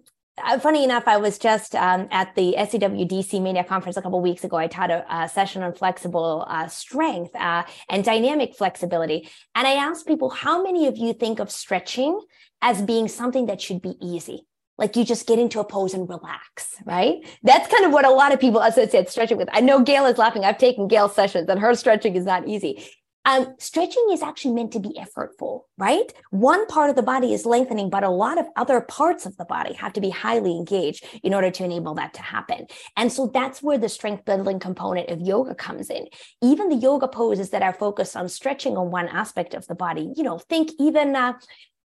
funny 0.60 0.84
enough, 0.84 1.04
I 1.08 1.18
was 1.18 1.38
just 1.38 1.76
um, 1.76 2.08
at 2.12 2.36
the 2.36 2.56
SCW 2.58 3.08
DC 3.10 3.42
Mania 3.42 3.64
Conference 3.64 3.98
a 3.98 4.02
couple 4.02 4.22
weeks 4.22 4.44
ago. 4.44 4.58
I 4.58 4.68
taught 4.68 4.92
a, 4.92 5.06
a 5.10 5.30
session 5.30 5.64
on 5.64 5.74
flexible 5.74 6.46
uh, 6.48 6.68
strength 6.68 7.36
uh, 7.36 7.64
and 7.90 8.04
dynamic 8.04 8.56
flexibility. 8.56 9.30
And 9.56 9.68
I 9.68 9.74
asked 9.74 10.08
people, 10.08 10.30
how 10.30 10.64
many 10.64 10.88
of 10.88 10.98
you 10.98 11.14
think 11.14 11.40
of 11.40 11.52
stretching 11.52 12.20
as 12.62 12.82
being 12.82 13.08
something 13.08 13.48
that 13.48 13.62
should 13.62 13.82
be 13.82 13.96
easy? 14.02 14.48
Like 14.78 14.96
you 14.96 15.06
just 15.06 15.28
get 15.28 15.38
into 15.38 15.60
a 15.60 15.64
pose 15.64 15.94
and 15.94 16.10
relax, 16.10 16.76
right? 16.86 17.18
That's 17.44 17.72
kind 17.72 17.86
of 17.86 17.92
what 17.92 18.06
a 18.06 18.10
lot 18.10 18.34
of 18.34 18.40
people 18.40 18.62
associate 18.62 19.10
stretching 19.10 19.38
with. 19.38 19.50
I 19.52 19.62
know 19.62 19.82
Gail 19.84 20.06
is 20.06 20.18
laughing. 20.18 20.44
I've 20.44 20.58
taken 20.58 20.88
Gail's 20.88 21.14
sessions 21.14 21.50
and 21.50 21.60
her 21.60 21.76
stretching 21.76 22.16
is 22.16 22.26
not 22.26 22.48
easy. 22.48 22.84
Um, 23.24 23.56
stretching 23.60 24.08
is 24.12 24.24
actually 24.24 24.56
meant 24.56 24.72
to 24.72 24.80
be 24.80 24.98
effortful, 25.00 25.62
right? 25.78 26.12
One 26.32 26.66
part 26.66 26.90
of 26.90 26.96
the 26.96 27.04
body 27.04 27.34
is 27.34 27.46
lengthening, 27.46 27.90
but 27.90 28.04
a 28.04 28.10
lot 28.10 28.40
of 28.40 28.48
other 28.56 28.82
parts 28.82 29.28
of 29.28 29.38
the 29.38 29.46
body 29.46 29.74
have 29.74 29.94
to 29.94 30.02
be 30.02 30.10
highly 30.10 30.58
engaged 30.58 31.06
in 31.22 31.34
order 31.34 31.52
to 31.52 31.64
enable 31.64 31.94
that 31.96 32.16
to 32.16 32.22
happen. 32.22 32.66
And 32.98 33.12
so 33.12 33.28
that's 33.32 33.62
where 33.62 33.78
the 33.78 33.90
strength 33.90 34.26
building 34.26 34.60
component 34.60 35.10
of 35.12 35.22
yoga 35.22 35.54
comes 35.54 35.92
in. 35.92 36.08
Even 36.42 36.70
the 36.70 36.76
yoga 36.76 37.08
poses 37.08 37.52
that 37.52 37.62
are 37.62 37.74
focused 37.74 38.16
on 38.16 38.28
stretching 38.28 38.76
on 38.76 38.90
one 38.90 39.08
aspect 39.08 39.54
of 39.54 39.68
the 39.68 39.76
body, 39.76 40.12
you 40.16 40.24
know, 40.24 40.40
think 40.40 40.72
even 40.80 41.16
uh, 41.16 41.34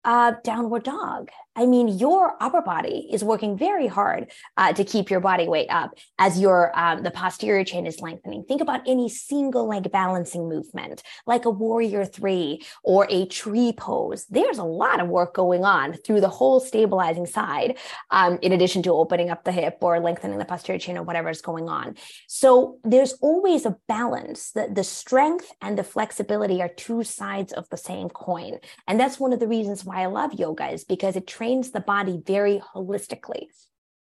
uh, 0.05 0.35
downward 0.45 0.85
dog, 0.85 1.31
I 1.57 1.67
mean, 1.67 1.89
your 1.99 2.37
upper 2.41 2.63
body 2.63 3.09
is 3.13 3.23
working 3.23 3.57
very 3.57 3.87
hard 3.87 4.31
uh, 4.57 4.73
to 4.73 4.85
keep 4.85 5.11
your 5.11 5.21
body 5.21 5.47
weight 5.47 5.69
up 5.71 5.97
as 6.19 6.41
your 6.41 6.77
um, 6.79 7.03
the 7.03 7.11
posterior 7.11 7.65
chain 7.65 7.87
is 7.87 8.01
lengthening. 8.01 8.45
Think 8.45 8.61
about 8.61 8.81
any 8.87 9.09
single 9.09 9.69
leg 9.69 9.91
balancing 9.93 10.49
movement, 10.49 11.03
like 11.27 11.45
a 11.45 11.51
warrior 11.51 12.05
three 12.05 12.65
or 12.83 13.07
a 13.09 13.27
tree 13.27 13.73
pose. 13.77 14.27
There's 14.27 14.59
a 14.59 14.65
lot 14.65 15.01
of 15.01 15.09
work 15.09 15.35
going 15.35 15.65
on 15.65 15.95
through 15.95 16.21
the 16.21 16.29
whole 16.29 16.59
stabilizing 16.59 17.27
side, 17.27 17.79
um, 18.11 18.39
in 18.43 18.53
addition 18.53 18.83
to 18.85 18.93
opening 18.93 19.31
up 19.31 19.45
the 19.45 19.53
hip 19.53 19.79
or 19.81 20.01
lengthening 20.01 20.39
the 20.39 20.45
posterior 20.45 20.79
chain 20.79 20.99
or 20.99 21.03
whatever 21.03 21.29
is 21.29 21.41
going 21.41 21.69
on. 21.69 21.95
So 22.27 22.79
there's 22.83 23.13
always 23.15 23.65
a 23.65 23.77
balance. 23.87 24.51
The, 24.53 24.69
the 24.73 24.85
strength 24.85 25.53
and 25.63 25.79
the 25.79 25.85
flexibility 25.85 26.61
are 26.63 26.69
two 26.69 27.05
sides 27.05 27.53
of 27.53 27.69
the 27.71 27.77
same 27.77 28.09
coin, 28.09 28.59
and 28.89 28.99
that's 28.99 29.21
one 29.21 29.33
of 29.33 29.41
the 29.41 29.49
reasons 29.49 29.85
why 29.85 30.03
I 30.03 30.07
love 30.07 30.35
yoga 30.35 30.69
is 30.69 30.85
because 30.85 31.15
it 31.15 31.27
trains 31.45 31.73
the 31.73 31.81
body 31.81 32.23
very 32.27 32.63
holistically. 32.75 33.49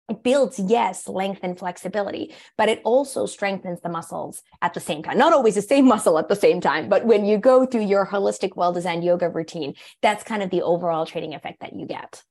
It 0.09 0.22
builds, 0.22 0.61
yes, 0.61 1.09
length 1.09 1.40
and 1.42 1.59
flexibility, 1.59 2.33
but 2.57 2.68
it 2.68 2.81
also 2.85 3.26
strengthens 3.26 3.81
the 3.81 3.88
muscles 3.88 4.42
at 4.61 4.74
the 4.74 4.81
same 4.81 5.02
time. 5.02 5.18
Not 5.18 5.33
always 5.33 5.57
the 5.57 5.62
same 5.62 5.87
muscle 5.94 6.20
at 6.20 6.28
the 6.28 6.37
same 6.37 6.61
time, 6.61 6.88
but 6.88 7.05
when 7.05 7.24
you 7.24 7.38
go 7.38 7.66
through 7.66 7.87
your 7.87 8.07
holistic, 8.07 8.55
well 8.55 8.72
designed 8.72 9.02
yoga 9.02 9.28
routine, 9.28 9.74
that's 10.02 10.22
kind 10.22 10.40
of 10.40 10.50
the 10.50 10.62
overall 10.62 11.05
training 11.05 11.35
effect 11.35 11.61
that 11.62 11.74
you 11.74 11.85
get. 11.85 12.22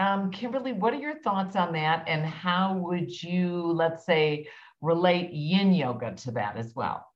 Um, 0.00 0.32
Kimberly, 0.32 0.72
what 0.72 0.92
are 0.92 0.98
your 0.98 1.20
thoughts 1.20 1.54
on 1.54 1.72
that? 1.74 2.04
And 2.08 2.26
how 2.26 2.76
would 2.78 3.22
you, 3.22 3.72
let's 3.72 4.04
say, 4.04 4.48
relate 4.80 5.30
yin 5.32 5.72
yoga 5.72 6.16
to 6.24 6.32
that 6.32 6.56
as 6.56 6.72
well? 6.74 7.06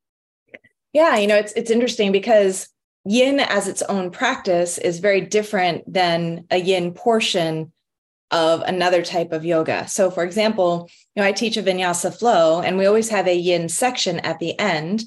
Yeah, 0.92 1.16
you 1.16 1.26
know, 1.26 1.36
it's 1.36 1.52
it's 1.54 1.72
interesting 1.72 2.12
because 2.12 2.68
yin 3.06 3.40
as 3.40 3.68
its 3.68 3.82
own 3.82 4.10
practice 4.10 4.78
is 4.78 4.98
very 4.98 5.20
different 5.20 5.90
than 5.92 6.44
a 6.50 6.58
yin 6.58 6.92
portion 6.92 7.72
of 8.32 8.62
another 8.62 9.02
type 9.02 9.32
of 9.32 9.44
yoga. 9.44 9.86
So 9.86 10.10
for 10.10 10.24
example, 10.24 10.90
you 11.14 11.22
know, 11.22 11.28
I 11.28 11.32
teach 11.32 11.56
a 11.56 11.62
vinyasa 11.62 12.18
flow 12.18 12.60
and 12.60 12.76
we 12.76 12.86
always 12.86 13.08
have 13.10 13.28
a 13.28 13.36
yin 13.36 13.68
section 13.68 14.18
at 14.20 14.40
the 14.40 14.58
end. 14.58 15.04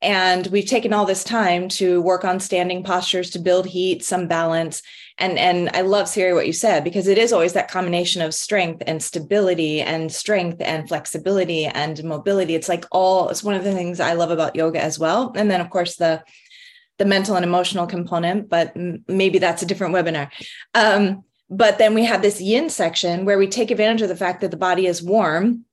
And 0.00 0.46
we've 0.48 0.66
taken 0.66 0.92
all 0.92 1.06
this 1.06 1.24
time 1.24 1.68
to 1.68 2.00
work 2.02 2.24
on 2.24 2.40
standing 2.40 2.82
postures 2.82 3.30
to 3.30 3.38
build 3.38 3.66
heat, 3.66 4.04
some 4.04 4.28
balance. 4.28 4.82
And, 5.16 5.38
and 5.38 5.70
I 5.72 5.82
love 5.82 6.08
Siri 6.08 6.34
what 6.34 6.46
you 6.46 6.52
said, 6.52 6.84
because 6.84 7.06
it 7.06 7.16
is 7.16 7.32
always 7.32 7.52
that 7.52 7.70
combination 7.70 8.20
of 8.20 8.34
strength 8.34 8.82
and 8.86 9.02
stability 9.02 9.80
and 9.80 10.12
strength 10.12 10.60
and 10.60 10.88
flexibility 10.88 11.66
and 11.66 12.02
mobility. 12.04 12.54
It's 12.54 12.68
like 12.68 12.84
all, 12.90 13.28
it's 13.28 13.44
one 13.44 13.54
of 13.54 13.64
the 13.64 13.72
things 13.72 14.00
I 14.00 14.14
love 14.14 14.30
about 14.30 14.56
yoga 14.56 14.82
as 14.82 14.98
well. 14.98 15.32
And 15.36 15.50
then 15.50 15.60
of 15.60 15.70
course 15.70 15.96
the 15.96 16.22
the 16.98 17.04
mental 17.04 17.36
and 17.36 17.44
emotional 17.44 17.86
component, 17.86 18.48
but 18.48 18.72
maybe 19.08 19.38
that's 19.38 19.62
a 19.62 19.66
different 19.66 19.94
webinar. 19.94 20.30
Um, 20.74 21.24
but 21.50 21.78
then 21.78 21.94
we 21.94 22.04
have 22.04 22.22
this 22.22 22.40
yin 22.40 22.70
section 22.70 23.24
where 23.24 23.38
we 23.38 23.48
take 23.48 23.70
advantage 23.70 24.02
of 24.02 24.08
the 24.08 24.16
fact 24.16 24.40
that 24.40 24.50
the 24.50 24.56
body 24.56 24.86
is 24.86 25.02
warm. 25.02 25.64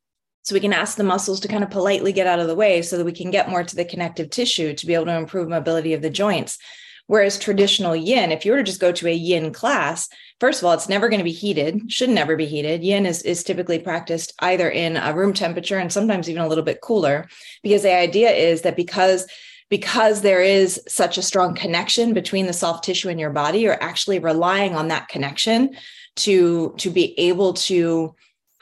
So 0.43 0.55
we 0.55 0.60
can 0.60 0.73
ask 0.73 0.97
the 0.97 1.03
muscles 1.03 1.39
to 1.41 1.47
kind 1.47 1.63
of 1.63 1.69
politely 1.69 2.12
get 2.12 2.25
out 2.25 2.39
of 2.39 2.47
the 2.47 2.55
way 2.55 2.81
so 2.81 2.97
that 2.97 3.05
we 3.05 3.12
can 3.12 3.29
get 3.29 3.49
more 3.49 3.63
to 3.63 3.75
the 3.75 3.86
connective 3.86 4.31
tissue 4.31 4.73
to 4.73 4.86
be 4.88 4.95
able 4.95 5.05
to 5.05 5.15
improve 5.15 5.47
mobility 5.47 5.93
of 5.93 6.01
the 6.01 6.10
joints. 6.10 6.57
Whereas 7.05 7.38
traditional 7.38 7.95
yin, 7.95 8.31
if 8.31 8.45
you 8.45 8.51
were 8.51 8.57
to 8.57 8.63
just 8.63 8.79
go 8.79 8.91
to 8.91 9.07
a 9.07 9.13
yin 9.13 9.53
class, 9.53 10.10
first 10.39 10.60
of 10.60 10.65
all, 10.65 10.73
it's 10.73 10.89
never 10.89 11.10
going 11.10 11.19
to 11.19 11.25
be 11.25 11.31
heated, 11.31 11.91
should 11.91 12.10
never 12.10 12.36
be 12.36 12.45
heated. 12.47 12.84
Yin 12.84 13.05
is, 13.05 13.21
is 13.21 13.43
typically 13.43 13.79
practiced 13.79 14.34
either 14.39 14.69
in 14.69 14.97
a 14.97 15.13
room 15.13 15.34
temperature 15.34 15.77
and 15.77 15.91
sometimes 15.91 16.29
even 16.29 16.41
a 16.41 16.47
little 16.47 16.63
bit 16.63 16.81
cooler, 16.81 17.27
because 17.62 17.84
the 17.84 17.93
idea 17.93 18.31
is 18.31 18.62
that 18.62 18.75
because 18.75 19.27
because 19.71 20.21
there 20.21 20.43
is 20.43 20.79
such 20.88 21.17
a 21.17 21.23
strong 21.23 21.55
connection 21.55 22.13
between 22.13 22.45
the 22.45 22.53
soft 22.53 22.84
tissue 22.84 23.10
and 23.10 23.19
your 23.19 23.31
body 23.31 23.60
you're 23.60 23.81
actually 23.81 24.19
relying 24.19 24.75
on 24.75 24.89
that 24.89 25.07
connection 25.07 25.75
to 26.15 26.75
to 26.77 26.91
be 26.91 27.17
able 27.19 27.53
to 27.53 28.13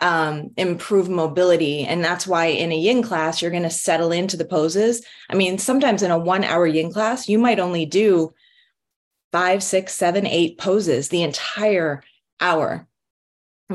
um, 0.01 0.51
improve 0.55 1.09
mobility. 1.09 1.83
And 1.83 2.01
that's 2.01 2.25
why 2.25 2.45
in 2.45 2.71
a 2.71 2.77
yin 2.77 3.03
class 3.03 3.41
you're 3.41 3.51
going 3.51 3.63
to 3.63 3.69
settle 3.69 4.13
into 4.13 4.37
the 4.37 4.45
poses. 4.45 5.03
I 5.29 5.35
mean 5.35 5.57
sometimes 5.57 6.03
in 6.03 6.11
a 6.11 6.17
one 6.17 6.45
hour 6.45 6.65
yin 6.65 6.93
class 6.93 7.27
you 7.27 7.37
might 7.37 7.59
only 7.59 7.85
do 7.85 8.33
five 9.31 9.61
six 9.61 9.93
seven 9.93 10.25
eight 10.25 10.57
poses 10.57 11.09
the 11.09 11.23
entire 11.23 12.03
hour 12.39 12.87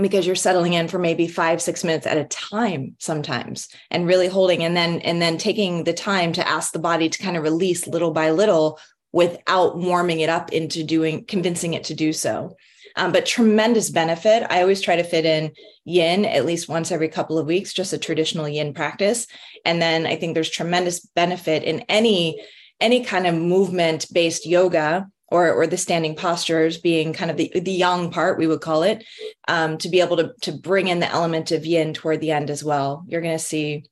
because 0.01 0.27
you're 0.27 0.35
settling 0.35 0.73
in 0.73 0.89
for 0.89 0.99
maybe 0.99 1.29
five 1.29 1.63
six 1.63 1.85
minutes 1.85 2.07
at 2.07 2.19
a 2.19 2.25
time 2.25 2.97
sometimes 2.99 3.69
and 3.91 4.07
really 4.07 4.27
holding 4.27 4.65
and 4.65 4.77
then 4.77 5.01
and 5.01 5.23
then 5.23 5.39
taking 5.39 5.85
the 5.85 5.93
time 5.93 6.33
to 6.33 6.49
ask 6.49 6.73
the 6.73 6.79
body 6.79 7.09
to 7.09 7.23
kind 7.23 7.37
of 7.37 7.45
release 7.45 7.87
little 7.87 8.11
by 8.11 8.31
little 8.31 8.79
without 9.13 9.79
warming 9.79 10.21
it 10.21 10.29
up 10.29 10.53
into 10.53 10.83
doing 10.83 11.25
convincing 11.25 11.75
it 11.75 11.85
to 11.85 11.95
do 11.95 12.13
so. 12.13 12.57
Um, 12.97 13.13
but 13.13 13.27
tremendous 13.27 13.91
benefit. 13.91 14.47
I 14.51 14.63
always 14.63 14.81
try 14.81 14.97
to 14.97 15.05
fit 15.05 15.25
in 15.25 15.53
yin 15.85 16.25
at 16.25 16.45
least 16.45 16.69
once 16.69 16.93
every 16.93 17.09
couple 17.09 17.39
of 17.39 17.47
weeks 17.47 17.73
just 17.73 17.93
a 17.93 17.99
traditional 17.99 18.49
yin 18.49 18.75
practice. 18.75 19.27
And 19.65 19.81
then 19.81 20.07
i 20.07 20.17
think 20.17 20.35
there's 20.35 20.51
tremendous 20.51 21.01
benefit 21.01 21.63
in 21.63 21.81
any 21.89 22.43
any 22.81 23.05
kind 23.05 23.27
of 23.27 23.35
movement 23.35 24.07
based 24.13 24.45
yoga 24.45 25.09
or, 25.35 25.53
or 25.53 25.66
the 25.66 25.77
standing 25.77 26.14
postures 26.14 26.79
being 26.79 27.12
kind 27.12 27.29
of 27.29 27.37
the, 27.37 27.51
the 27.59 27.73
yang 27.73 28.09
part, 28.12 28.38
we 28.38 28.47
would 28.47 28.61
call 28.61 28.85
it, 28.85 29.05
um, 29.49 29.77
to 29.79 29.88
be 29.88 30.01
able 30.01 30.16
to, 30.16 30.33
to 30.42 30.53
bring 30.53 30.87
in 30.87 31.01
the 31.01 31.11
element 31.11 31.51
of 31.51 31.66
yin 31.66 31.92
toward 31.92 32.20
the 32.20 32.31
end 32.31 32.51
as 32.51 32.62
well. 32.62 33.05
You're 33.09 33.20
going 33.20 33.37
to 33.37 33.44
see 33.44 33.85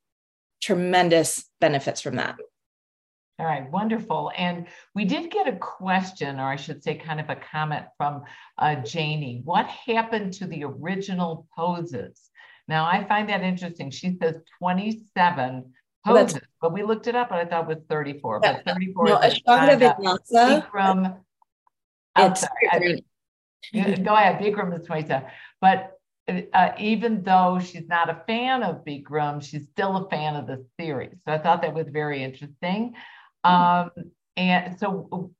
tremendous 0.63 1.45
benefits 1.61 2.01
from 2.01 2.15
that. 2.17 2.37
All 3.41 3.47
right, 3.47 3.69
wonderful. 3.73 4.31
And 4.37 4.69
we 4.95 5.05
did 5.05 5.33
get 5.33 5.49
a 5.49 5.57
question, 5.57 6.39
or 6.39 6.45
I 6.45 6.55
should 6.55 6.85
say, 6.85 6.95
kind 6.95 7.19
of 7.19 7.29
a 7.29 7.35
comment 7.35 7.87
from 7.97 8.23
uh, 8.57 8.77
Janie. 8.77 9.41
What 9.45 9.67
happened 9.67 10.35
to 10.35 10.47
the 10.47 10.63
original 10.63 11.49
poses? 11.57 12.31
Now, 12.69 12.85
I 12.85 13.05
find 13.09 13.29
that 13.31 13.43
interesting. 13.43 13.91
She 13.91 14.17
says 14.23 14.37
27 14.61 15.73
poses, 16.07 16.35
well, 16.35 16.43
but 16.61 16.73
we 16.73 16.85
looked 16.85 17.09
it 17.09 17.17
up 17.17 17.33
and 17.33 17.41
I 17.41 17.47
thought 17.47 17.69
it 17.69 17.79
was 17.79 17.85
34. 17.91 18.43
Yeah. 18.45 18.61
But 18.65 18.75
34 18.75 19.05
no, 19.07 19.19
is 19.19 19.35
Ashtanga 19.35 19.97
Vinyasa. 19.97 20.71
Bikram. 20.71 21.17
I'm 22.15 22.37
sorry. 22.37 22.69
I, 22.71 22.79
go 23.73 24.15
ahead. 24.15 24.41
Bikram 24.41 24.79
is 24.79 24.87
27. 24.87 25.29
But 25.61 25.93
uh, 26.29 26.71
even 26.79 27.23
though 27.23 27.61
she's 27.61 27.89
not 27.89 28.11
a 28.11 28.23
fan 28.27 28.63
of 28.63 28.85
Bikram, 28.85 29.43
she's 29.43 29.67
still 29.69 29.97
a 29.97 30.09
fan 30.09 30.37
of 30.37 30.47
the 30.47 30.65
theory. 30.79 31.11
So 31.25 31.33
I 31.33 31.39
thought 31.39 31.63
that 31.63 31.75
was 31.75 31.89
very 31.89 32.23
interesting. 32.23 32.95
Um, 33.45 33.91
and 34.37 34.79
so, 34.79 35.33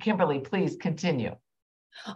Kimberly, 0.00 0.40
please 0.40 0.76
continue. 0.76 1.34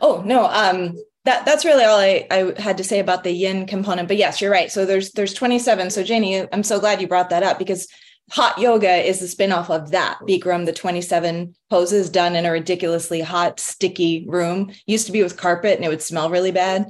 Oh 0.01 0.23
no, 0.25 0.47
um, 0.47 0.97
that 1.25 1.45
that's 1.45 1.65
really 1.65 1.85
all 1.85 1.99
I, 1.99 2.27
I 2.31 2.61
had 2.61 2.79
to 2.79 2.85
say 2.85 3.01
about 3.01 3.25
the 3.25 3.33
yin 3.33 3.67
component. 3.67 4.09
But 4.09 4.17
yes, 4.17 4.41
you're 4.41 4.51
right. 4.51 4.71
So 4.71 4.87
there's 4.87 5.13
there's 5.13 5.35
27. 5.35 5.91
So 5.91 6.03
Janie, 6.03 6.47
I'm 6.53 6.63
so 6.63 6.79
glad 6.79 7.01
you 7.01 7.09
brought 7.09 7.31
that 7.31 7.43
up 7.43 7.59
because 7.59 7.89
hot 8.31 8.59
yoga 8.59 8.97
is 8.97 9.21
the 9.21 9.27
spinoff 9.27 9.69
of 9.71 9.91
that. 9.91 10.19
Bikram, 10.23 10.65
the 10.65 10.73
27 10.73 11.55
poses 11.71 12.11
done 12.11 12.35
in 12.35 12.47
a 12.47 12.53
ridiculously 12.53 13.21
hot, 13.21 13.61
sticky 13.61 14.25
room. 14.29 14.73
Used 14.87 15.07
to 15.07 15.13
be 15.13 15.23
with 15.23 15.37
carpet 15.37 15.77
and 15.77 15.85
it 15.85 15.89
would 15.89 16.03
smell 16.03 16.31
really 16.31 16.53
bad. 16.53 16.87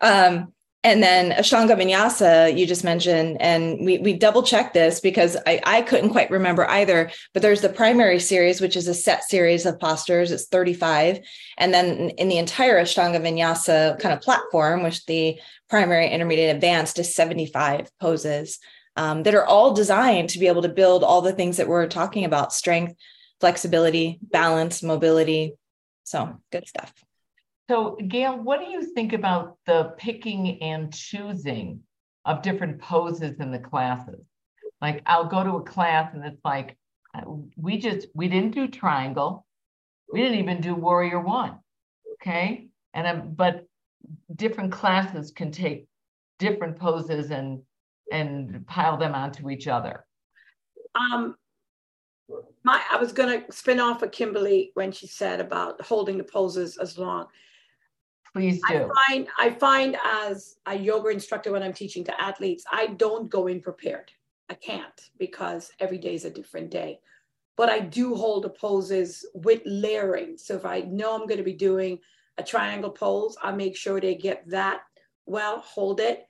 Um, 0.00 0.52
and 0.84 1.02
then 1.02 1.32
Ashtanga 1.32 1.76
Vinyasa, 1.76 2.56
you 2.56 2.64
just 2.64 2.84
mentioned, 2.84 3.38
and 3.40 3.84
we, 3.84 3.98
we 3.98 4.12
double 4.12 4.44
checked 4.44 4.72
this 4.72 5.00
because 5.00 5.36
I, 5.44 5.60
I 5.64 5.82
couldn't 5.82 6.10
quite 6.10 6.30
remember 6.30 6.64
either. 6.70 7.10
But 7.32 7.42
there's 7.42 7.60
the 7.60 7.68
primary 7.68 8.20
series, 8.20 8.60
which 8.60 8.76
is 8.76 8.86
a 8.86 8.94
set 8.94 9.24
series 9.24 9.66
of 9.66 9.80
postures, 9.80 10.30
it's 10.30 10.46
35. 10.46 11.18
And 11.58 11.74
then 11.74 12.10
in 12.10 12.28
the 12.28 12.38
entire 12.38 12.80
Ashtanga 12.80 13.20
Vinyasa 13.20 13.98
kind 13.98 14.14
of 14.14 14.20
platform, 14.20 14.84
which 14.84 15.04
the 15.06 15.40
primary, 15.68 16.08
intermediate, 16.08 16.54
advanced 16.54 17.00
is 17.00 17.12
75 17.16 17.90
poses 17.98 18.60
um, 18.96 19.22
that 19.24 19.34
are 19.34 19.44
all 19.44 19.74
designed 19.74 20.30
to 20.30 20.38
be 20.38 20.46
able 20.46 20.62
to 20.62 20.68
build 20.68 21.04
all 21.04 21.20
the 21.20 21.32
things 21.32 21.58
that 21.58 21.68
we're 21.68 21.86
talking 21.86 22.24
about 22.24 22.52
strength, 22.52 22.94
flexibility, 23.40 24.18
balance, 24.22 24.82
mobility. 24.82 25.54
So 26.04 26.40
good 26.50 26.66
stuff. 26.66 26.92
So, 27.68 27.96
Gail, 27.96 28.36
what 28.36 28.60
do 28.60 28.66
you 28.66 28.82
think 28.94 29.12
about 29.12 29.58
the 29.66 29.94
picking 29.98 30.62
and 30.62 30.94
choosing 30.94 31.80
of 32.24 32.42
different 32.42 32.80
poses 32.80 33.38
in 33.40 33.50
the 33.50 33.58
classes? 33.58 34.24
Like, 34.80 35.02
I'll 35.04 35.26
go 35.26 35.42
to 35.42 35.56
a 35.56 35.62
class 35.62 36.14
and 36.14 36.24
it's 36.24 36.44
like, 36.44 36.76
uh, 37.14 37.22
we 37.56 37.78
just, 37.78 38.08
we 38.14 38.28
didn't 38.28 38.54
do 38.54 38.68
triangle. 38.68 39.46
We 40.12 40.22
didn't 40.22 40.38
even 40.38 40.60
do 40.60 40.74
warrior 40.74 41.20
one. 41.20 41.58
Okay. 42.14 42.68
And, 42.94 43.06
um, 43.06 43.34
but 43.34 43.66
different 44.34 44.72
classes 44.72 45.32
can 45.32 45.50
take 45.50 45.86
different 46.38 46.78
poses 46.78 47.30
and, 47.30 47.62
and 48.12 48.66
pile 48.66 48.96
them 48.96 49.14
onto 49.14 49.50
each 49.50 49.68
other. 49.68 50.04
Um, 50.94 51.36
my, 52.64 52.82
I 52.90 52.96
was 52.96 53.12
going 53.12 53.42
to 53.42 53.52
spin 53.52 53.80
off 53.80 54.02
of 54.02 54.10
Kimberly 54.10 54.72
when 54.74 54.92
she 54.92 55.06
said 55.06 55.40
about 55.40 55.80
holding 55.80 56.18
the 56.18 56.24
poses 56.24 56.78
as 56.78 56.98
long. 56.98 57.26
Please 58.32 58.60
do. 58.68 58.90
I 59.08 59.08
find, 59.08 59.28
I 59.38 59.50
find 59.50 59.96
as 60.04 60.56
a 60.66 60.76
yoga 60.76 61.08
instructor 61.08 61.52
when 61.52 61.62
I'm 61.62 61.72
teaching 61.72 62.04
to 62.04 62.20
athletes, 62.20 62.64
I 62.70 62.88
don't 62.88 63.30
go 63.30 63.46
in 63.46 63.60
prepared. 63.60 64.10
I 64.48 64.54
can't 64.54 65.10
because 65.18 65.72
every 65.80 65.98
day 65.98 66.14
is 66.14 66.24
a 66.24 66.30
different 66.30 66.70
day. 66.70 67.00
But 67.56 67.70
I 67.70 67.80
do 67.80 68.14
hold 68.14 68.44
the 68.44 68.50
poses 68.50 69.24
with 69.32 69.62
layering. 69.64 70.36
So 70.36 70.54
if 70.54 70.66
I 70.66 70.80
know 70.80 71.14
I'm 71.14 71.26
going 71.26 71.38
to 71.38 71.44
be 71.44 71.54
doing 71.54 71.98
a 72.36 72.42
triangle 72.42 72.90
pose, 72.90 73.36
I 73.42 73.52
make 73.52 73.76
sure 73.76 73.98
they 73.98 74.14
get 74.14 74.48
that 74.50 74.82
well, 75.26 75.58
hold 75.58 76.00
it, 76.00 76.25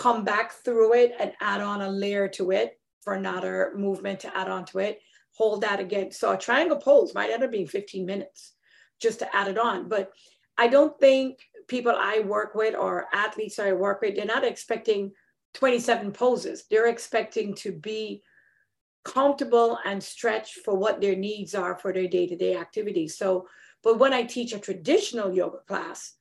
come 0.00 0.24
back 0.24 0.50
through 0.50 0.94
it 0.94 1.12
and 1.20 1.30
add 1.42 1.60
on 1.60 1.82
a 1.82 1.90
layer 1.90 2.26
to 2.26 2.52
it 2.52 2.80
for 3.02 3.12
another 3.12 3.72
movement 3.76 4.18
to 4.18 4.34
add 4.34 4.48
on 4.48 4.64
to 4.64 4.78
it. 4.78 5.02
Hold 5.36 5.60
that 5.60 5.78
again. 5.78 6.10
So 6.10 6.32
a 6.32 6.38
triangle 6.38 6.78
pose 6.78 7.14
might 7.14 7.30
end 7.30 7.42
up 7.42 7.52
being 7.52 7.66
15 7.66 8.06
minutes 8.06 8.54
just 8.98 9.18
to 9.18 9.36
add 9.36 9.48
it 9.48 9.58
on. 9.58 9.90
But 9.90 10.10
I 10.56 10.68
don't 10.68 10.98
think 10.98 11.40
people 11.68 11.92
I 11.94 12.20
work 12.20 12.54
with 12.54 12.74
or 12.74 13.08
athletes 13.12 13.58
I 13.58 13.72
work 13.72 14.00
with, 14.00 14.16
they're 14.16 14.24
not 14.24 14.42
expecting 14.42 15.12
27 15.52 16.12
poses. 16.12 16.64
They're 16.70 16.88
expecting 16.88 17.54
to 17.56 17.70
be 17.70 18.22
comfortable 19.04 19.78
and 19.84 20.02
stretch 20.02 20.54
for 20.64 20.74
what 20.74 21.02
their 21.02 21.14
needs 21.14 21.54
are 21.54 21.76
for 21.76 21.92
their 21.92 22.08
day-to-day 22.08 22.56
activities. 22.56 23.18
So, 23.18 23.46
but 23.82 23.98
when 23.98 24.14
I 24.14 24.22
teach 24.22 24.54
a 24.54 24.58
traditional 24.58 25.30
yoga 25.30 25.58
class, 25.68 26.14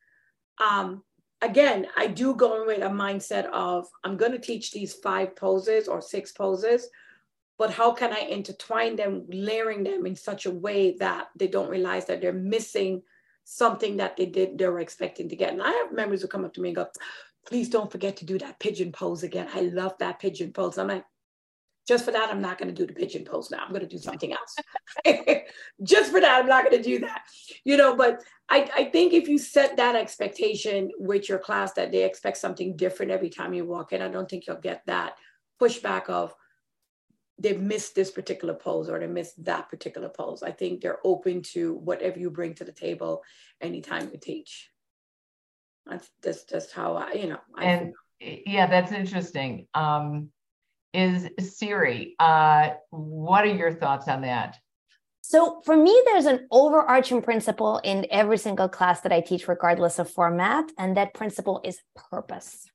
um, 0.59 1.01
again, 1.41 1.88
I 1.95 2.08
do 2.08 2.36
go 2.36 2.62
in 2.62 2.67
with 2.67 2.82
a 2.82 2.89
mindset 2.89 3.45
of 3.52 3.88
I'm 4.04 4.17
going 4.17 4.32
to 4.32 4.39
teach 4.39 4.71
these 4.71 4.93
five 4.93 5.36
poses 5.36 5.88
or 5.88 6.02
six 6.02 6.32
poses, 6.32 6.89
but 7.58 7.71
how 7.71 7.91
can 7.91 8.13
I 8.13 8.19
intertwine 8.19 8.95
them, 8.95 9.25
layering 9.30 9.84
them 9.84 10.06
in 10.06 10.15
such 10.15 10.45
a 10.45 10.52
way 10.52 10.95
that 10.99 11.28
they 11.36 11.47
don't 11.47 11.69
realize 11.69 12.06
that 12.06 12.21
they're 12.21 12.34
missing 12.34 13.02
something 13.49 13.97
that 13.97 14.15
they 14.15 14.28
did 14.28 14.58
they 14.60 14.67
were 14.67 14.80
expecting 14.80 15.28
to 15.28 15.36
get. 15.36 15.52
And 15.52 15.62
I 15.62 15.71
have 15.71 15.91
members 15.91 16.21
who 16.21 16.28
come 16.28 16.45
up 16.45 16.54
to 16.54 16.62
me 16.62 16.69
and 16.69 16.75
go, 16.75 16.88
please 17.47 17.67
don't 17.67 17.91
forget 17.91 18.17
to 18.17 18.25
do 18.25 18.38
that 18.38 18.60
pigeon 18.60 18.91
pose 18.91 19.23
again. 19.23 19.47
I 19.54 19.62
love 19.62 19.93
that 19.99 20.19
pigeon 20.19 20.54
pose. 20.54 20.78
I'm 20.78 20.88
like, 20.88 21.06
just 21.89 22.06
for 22.06 22.12
that, 22.12 22.30
I'm 22.30 22.39
not 22.39 22.60
going 22.60 22.73
to 22.73 22.75
do 22.75 22.86
the 22.86 22.93
pigeon 22.93 23.25
pose 23.25 23.49
now. 23.49 23.63
I'm 23.63 23.69
going 23.69 23.82
to 23.82 23.88
do 23.88 23.97
something 23.97 24.32
else. 24.32 24.56
just 25.84 26.12
for 26.12 26.21
that, 26.21 26.39
I'm 26.39 26.47
not 26.47 26.63
going 26.63 26.78
to 26.78 26.84
do 26.88 26.99
that. 26.99 27.23
You 27.63 27.78
know, 27.78 27.95
but 27.95 28.21
I, 28.47 28.69
I 28.75 28.84
think 28.86 29.12
if 29.12 29.28
you 29.28 29.39
set 29.39 29.75
that 29.78 29.95
expectation 29.95 30.91
with 30.99 31.28
your 31.28 31.39
class 31.39 31.73
that 31.73 31.91
they 31.91 32.04
expect 32.04 32.38
something 32.38 32.78
different 32.78 33.12
every 33.12 33.32
time 33.32 33.56
you 33.56 33.65
walk 33.65 33.91
in, 33.91 34.04
I 34.04 34.08
don't 34.08 34.30
think 34.30 34.45
you'll 34.45 34.58
get 34.58 34.84
that 34.86 35.15
pushback 35.60 36.10
of 36.10 36.36
they've 37.39 37.60
missed 37.60 37.95
this 37.95 38.12
particular 38.12 38.54
pose 38.54 38.88
or 38.88 38.99
they 38.99 39.08
missed 39.08 39.43
that 39.43 39.67
particular 39.67 40.10
pose. 40.10 40.43
I 40.43 40.52
think 40.52 40.82
they're 40.82 40.99
open 41.04 41.41
to 41.54 41.73
whatever 41.73 42.19
you 42.19 42.30
bring 42.30 42.54
to 42.56 42.65
the 42.65 42.71
table 42.71 43.23
anytime 43.62 44.12
you 44.12 44.19
teach. 44.19 44.69
That's 45.88 46.08
that's 46.21 46.43
just 46.43 46.71
how 46.71 46.97
I, 46.97 47.13
you 47.13 47.30
know. 47.30 47.39
I 47.56 47.63
and 47.65 47.93
yeah, 48.19 48.67
that's 48.67 48.91
interesting. 48.91 49.65
Um, 49.73 50.30
is 50.93 51.30
Siri. 51.39 52.15
Uh, 52.19 52.71
what 52.89 53.45
are 53.45 53.54
your 53.54 53.73
thoughts 53.73 54.08
on 54.08 54.21
that? 54.21 54.58
So 55.21 55.62
for 55.63 55.78
me, 55.78 55.95
there's 56.06 56.25
an 56.25 56.47
overarching 56.49 57.21
principle 57.21 57.80
in 57.84 58.08
every 58.10 58.38
single 58.38 58.67
class 58.67 59.02
that 59.02 59.12
I 59.12 59.21
teach, 59.21 59.47
regardless 59.47 59.99
of 59.99 60.10
format, 60.10 60.71
and 60.78 60.97
that 60.97 61.13
principle 61.13 61.62
is 61.63 61.80
purpose. 61.95 62.65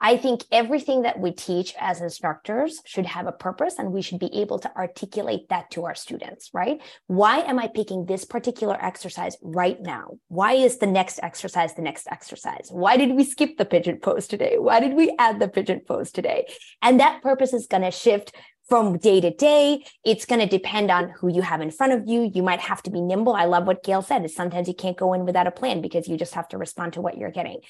I 0.00 0.16
think 0.16 0.44
everything 0.50 1.02
that 1.02 1.18
we 1.18 1.32
teach 1.32 1.74
as 1.78 2.00
instructors 2.00 2.80
should 2.86 3.06
have 3.06 3.26
a 3.26 3.32
purpose 3.32 3.78
and 3.78 3.92
we 3.92 4.00
should 4.00 4.18
be 4.18 4.40
able 4.40 4.58
to 4.60 4.76
articulate 4.76 5.48
that 5.50 5.70
to 5.72 5.84
our 5.84 5.94
students, 5.94 6.50
right? 6.54 6.80
Why 7.06 7.40
am 7.40 7.58
I 7.58 7.68
picking 7.68 8.06
this 8.06 8.24
particular 8.24 8.82
exercise 8.82 9.36
right 9.42 9.80
now? 9.80 10.12
Why 10.28 10.54
is 10.54 10.78
the 10.78 10.86
next 10.86 11.20
exercise 11.22 11.74
the 11.74 11.82
next 11.82 12.06
exercise? 12.10 12.68
Why 12.70 12.96
did 12.96 13.14
we 13.14 13.24
skip 13.24 13.58
the 13.58 13.66
pigeon 13.66 13.98
pose 13.98 14.26
today? 14.26 14.56
Why 14.58 14.80
did 14.80 14.94
we 14.94 15.14
add 15.18 15.38
the 15.38 15.48
pigeon 15.48 15.82
pose 15.86 16.10
today? 16.10 16.46
And 16.80 16.98
that 17.00 17.22
purpose 17.22 17.52
is 17.52 17.66
going 17.66 17.82
to 17.82 17.90
shift 17.90 18.32
from 18.70 18.96
day 18.96 19.20
to 19.20 19.34
day. 19.34 19.84
It's 20.04 20.24
going 20.24 20.40
to 20.40 20.46
depend 20.46 20.90
on 20.90 21.10
who 21.10 21.28
you 21.28 21.42
have 21.42 21.60
in 21.60 21.70
front 21.70 21.92
of 21.92 22.04
you. 22.06 22.30
You 22.32 22.42
might 22.42 22.60
have 22.60 22.82
to 22.84 22.90
be 22.90 23.02
nimble. 23.02 23.34
I 23.34 23.44
love 23.44 23.66
what 23.66 23.82
Gail 23.82 24.00
said 24.00 24.24
is 24.24 24.34
sometimes 24.34 24.68
you 24.68 24.74
can't 24.74 24.96
go 24.96 25.12
in 25.12 25.26
without 25.26 25.46
a 25.48 25.50
plan 25.50 25.82
because 25.82 26.08
you 26.08 26.16
just 26.16 26.34
have 26.34 26.48
to 26.48 26.58
respond 26.58 26.94
to 26.94 27.02
what 27.02 27.18
you're 27.18 27.32
getting. 27.32 27.60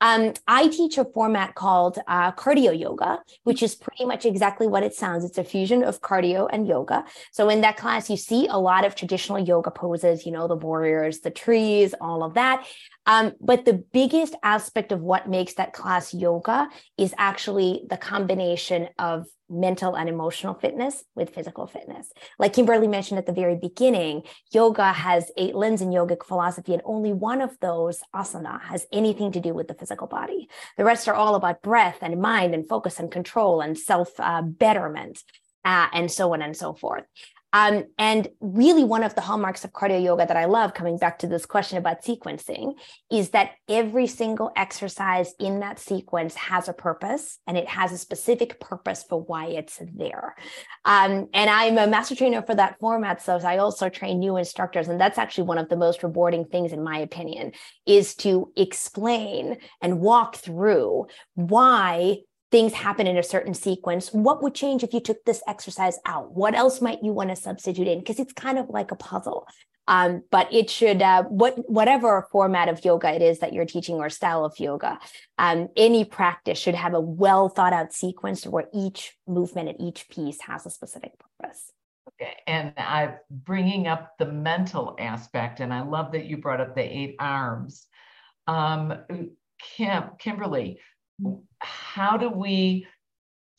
Um, 0.00 0.34
I 0.46 0.68
teach 0.68 0.96
a 0.98 1.04
format 1.04 1.54
called 1.54 1.98
uh, 2.06 2.32
cardio 2.32 2.78
yoga, 2.78 3.20
which 3.44 3.62
is 3.62 3.74
pretty 3.74 4.04
much 4.04 4.24
exactly 4.24 4.66
what 4.66 4.82
it 4.82 4.94
sounds. 4.94 5.24
It's 5.24 5.38
a 5.38 5.44
fusion 5.44 5.82
of 5.82 6.00
cardio 6.00 6.48
and 6.52 6.66
yoga. 6.66 7.04
So 7.32 7.48
in 7.48 7.60
that 7.62 7.76
class, 7.76 8.08
you 8.08 8.16
see 8.16 8.46
a 8.46 8.58
lot 8.58 8.84
of 8.84 8.94
traditional 8.94 9.38
yoga 9.38 9.70
poses, 9.70 10.24
you 10.24 10.32
know, 10.32 10.46
the 10.46 10.56
warriors, 10.56 11.20
the 11.20 11.30
trees, 11.30 11.94
all 12.00 12.22
of 12.22 12.34
that. 12.34 12.64
Um, 13.08 13.32
but 13.40 13.64
the 13.64 13.72
biggest 13.72 14.36
aspect 14.42 14.92
of 14.92 15.00
what 15.00 15.28
makes 15.28 15.54
that 15.54 15.72
class 15.72 16.12
yoga 16.12 16.68
is 16.98 17.14
actually 17.16 17.86
the 17.88 17.96
combination 17.96 18.90
of 18.98 19.26
mental 19.48 19.96
and 19.96 20.10
emotional 20.10 20.52
fitness 20.52 21.04
with 21.14 21.34
physical 21.34 21.66
fitness. 21.66 22.12
Like 22.38 22.52
Kimberly 22.52 22.86
mentioned 22.86 23.16
at 23.16 23.24
the 23.24 23.32
very 23.32 23.56
beginning, 23.56 24.24
yoga 24.52 24.92
has 24.92 25.32
eight 25.38 25.54
limbs 25.54 25.80
in 25.80 25.88
yogic 25.88 26.22
philosophy, 26.22 26.74
and 26.74 26.82
only 26.84 27.14
one 27.14 27.40
of 27.40 27.58
those, 27.60 28.02
asana, 28.14 28.60
has 28.60 28.86
anything 28.92 29.32
to 29.32 29.40
do 29.40 29.54
with 29.54 29.68
the 29.68 29.74
physical 29.74 30.06
body. 30.06 30.50
The 30.76 30.84
rest 30.84 31.08
are 31.08 31.14
all 31.14 31.34
about 31.34 31.62
breath 31.62 31.98
and 32.02 32.20
mind 32.20 32.54
and 32.54 32.68
focus 32.68 32.98
and 32.98 33.10
control 33.10 33.62
and 33.62 33.78
self 33.78 34.10
uh, 34.18 34.42
betterment. 34.42 35.22
Uh, 35.64 35.88
and 35.92 36.10
so 36.10 36.32
on 36.32 36.40
and 36.40 36.56
so 36.56 36.72
forth. 36.72 37.04
Um, 37.52 37.84
and 37.96 38.28
really, 38.40 38.84
one 38.84 39.02
of 39.02 39.14
the 39.14 39.22
hallmarks 39.22 39.64
of 39.64 39.72
cardio 39.72 40.02
yoga 40.02 40.26
that 40.26 40.36
I 40.36 40.44
love, 40.44 40.74
coming 40.74 40.98
back 40.98 41.18
to 41.20 41.26
this 41.26 41.46
question 41.46 41.78
about 41.78 42.04
sequencing, 42.04 42.74
is 43.10 43.30
that 43.30 43.52
every 43.68 44.06
single 44.06 44.52
exercise 44.54 45.32
in 45.40 45.60
that 45.60 45.78
sequence 45.78 46.34
has 46.34 46.68
a 46.68 46.74
purpose 46.74 47.38
and 47.46 47.56
it 47.56 47.66
has 47.68 47.92
a 47.92 47.98
specific 47.98 48.60
purpose 48.60 49.04
for 49.08 49.22
why 49.22 49.46
it's 49.46 49.80
there. 49.94 50.34
Um, 50.84 51.28
and 51.32 51.48
I'm 51.48 51.78
a 51.78 51.86
master 51.86 52.14
trainer 52.14 52.42
for 52.42 52.54
that 52.54 52.78
format. 52.80 53.22
So 53.22 53.38
I 53.38 53.58
also 53.58 53.88
train 53.88 54.18
new 54.18 54.36
instructors. 54.36 54.88
And 54.88 55.00
that's 55.00 55.18
actually 55.18 55.44
one 55.44 55.58
of 55.58 55.68
the 55.68 55.76
most 55.76 56.02
rewarding 56.02 56.44
things, 56.44 56.72
in 56.72 56.84
my 56.84 56.98
opinion, 56.98 57.52
is 57.86 58.14
to 58.16 58.52
explain 58.56 59.56
and 59.80 60.00
walk 60.00 60.36
through 60.36 61.06
why 61.34 62.18
things 62.50 62.72
happen 62.72 63.06
in 63.06 63.16
a 63.16 63.22
certain 63.22 63.54
sequence 63.54 64.12
what 64.12 64.42
would 64.42 64.54
change 64.54 64.82
if 64.82 64.94
you 64.94 65.00
took 65.00 65.24
this 65.24 65.42
exercise 65.46 65.98
out? 66.06 66.32
What 66.32 66.54
else 66.54 66.80
might 66.80 67.02
you 67.02 67.12
want 67.12 67.30
to 67.30 67.36
substitute 67.36 67.86
in? 67.86 67.98
Because 67.98 68.18
it's 68.18 68.32
kind 68.32 68.58
of 68.58 68.68
like 68.68 68.90
a 68.90 68.96
puzzle. 68.96 69.46
Um, 69.86 70.22
but 70.30 70.52
it 70.52 70.68
should 70.68 71.00
uh, 71.00 71.22
what 71.24 71.68
whatever 71.68 72.28
format 72.30 72.68
of 72.68 72.84
yoga 72.84 73.10
it 73.14 73.22
is 73.22 73.38
that 73.38 73.54
you're 73.54 73.64
teaching 73.64 73.96
or 73.96 74.10
style 74.10 74.44
of 74.44 74.58
yoga 74.58 74.98
um, 75.38 75.68
any 75.78 76.04
practice 76.04 76.58
should 76.58 76.74
have 76.74 76.92
a 76.92 77.00
well 77.00 77.48
thought 77.48 77.72
out 77.72 77.94
sequence 77.94 78.46
where 78.46 78.68
each 78.74 79.16
movement 79.26 79.70
and 79.70 79.80
each 79.80 80.06
piece 80.10 80.42
has 80.42 80.66
a 80.66 80.70
specific 80.70 81.12
purpose. 81.18 81.72
Okay 82.20 82.34
and 82.46 82.74
i'm 82.76 83.14
bringing 83.30 83.86
up 83.86 84.12
the 84.18 84.26
mental 84.26 84.94
aspect 84.98 85.60
and 85.60 85.72
i 85.72 85.80
love 85.80 86.12
that 86.12 86.26
you 86.26 86.36
brought 86.36 86.60
up 86.60 86.74
the 86.74 86.82
eight 86.82 87.16
arms. 87.18 87.86
Um, 88.46 88.92
Kim, 89.58 90.04
kimberly 90.18 90.80
how 91.60 92.16
do 92.16 92.28
we 92.28 92.86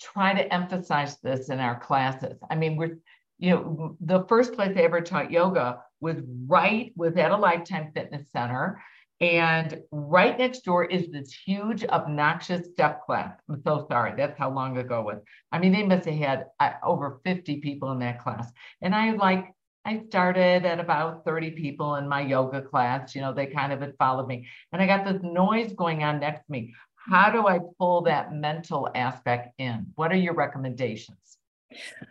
try 0.02 0.34
to 0.34 0.54
emphasize 0.54 1.19
this 1.19 1.50
in 1.50 1.60
our 1.60 1.80
classes? 1.80 2.38
I 2.50 2.56
mean, 2.56 2.76
we're, 2.76 2.98
you 3.38 3.52
know, 3.52 3.98
the 4.02 4.26
first 4.28 4.54
place 4.54 4.76
I 4.76 4.82
ever 4.82 5.02
taught 5.02 5.32
yoga 5.32 5.82
was 6.02 6.17
right 6.48 6.91
within 6.95 7.32
a 7.32 7.38
Lifetime 7.38 7.91
Fitness 7.93 8.32
Center. 8.32 8.82
And 9.22 9.82
right 9.91 10.38
next 10.38 10.62
door 10.62 10.86
is 10.86 11.12
this 11.12 11.34
huge, 11.34 11.84
obnoxious 11.84 12.67
step 12.72 13.06
class. 13.06 13.36
I'm 13.50 13.62
so 13.63 13.86
sorry. 13.89 14.13
That's 14.15 14.38
how 14.38 14.50
long 14.50 14.78
ago 14.78 15.02
it 15.02 15.06
was. 15.06 15.22
I 15.52 15.60
mean, 15.60 15.74
they 15.74 15.84
must 15.84 16.06
have 16.06 16.15
had 16.15 16.45
uh, 16.62 16.72
over 16.84 17.19
50 17.26 17.60
people 17.60 17.91
in 17.91 18.00
that 18.00 18.22
class. 18.22 18.50
And 18.82 18.95
I 18.95 19.12
like, 19.12 19.54
I 19.84 20.04
started 20.08 20.65
at 20.65 20.80
about 20.80 21.26
30 21.26 21.52
people 21.52 21.95
in 21.95 22.08
my 22.08 22.22
yoga 22.22 22.62
class. 22.62 23.13
You 23.13 23.19
know, 23.19 23.34
they 23.34 23.48
kind 23.48 23.74
of 23.74 23.82
had 23.82 23.95
followed 23.98 24.28
me. 24.28 24.48
And 24.72 24.82
I 24.82 24.86
got 24.86 25.04
this 25.04 25.22
noise 25.22 25.74
going 25.74 26.04
on 26.04 26.22
next 26.22 26.45
to 26.45 26.52
me. 26.52 26.74
How 27.10 27.32
do 27.32 27.48
I 27.48 27.60
pull 27.80 28.02
that 28.04 28.34
mental 28.34 28.89
aspect 28.93 29.54
in? 29.58 29.88
What 29.95 30.12
are 30.12 30.17
your 30.17 30.36
recommendations? 30.36 31.17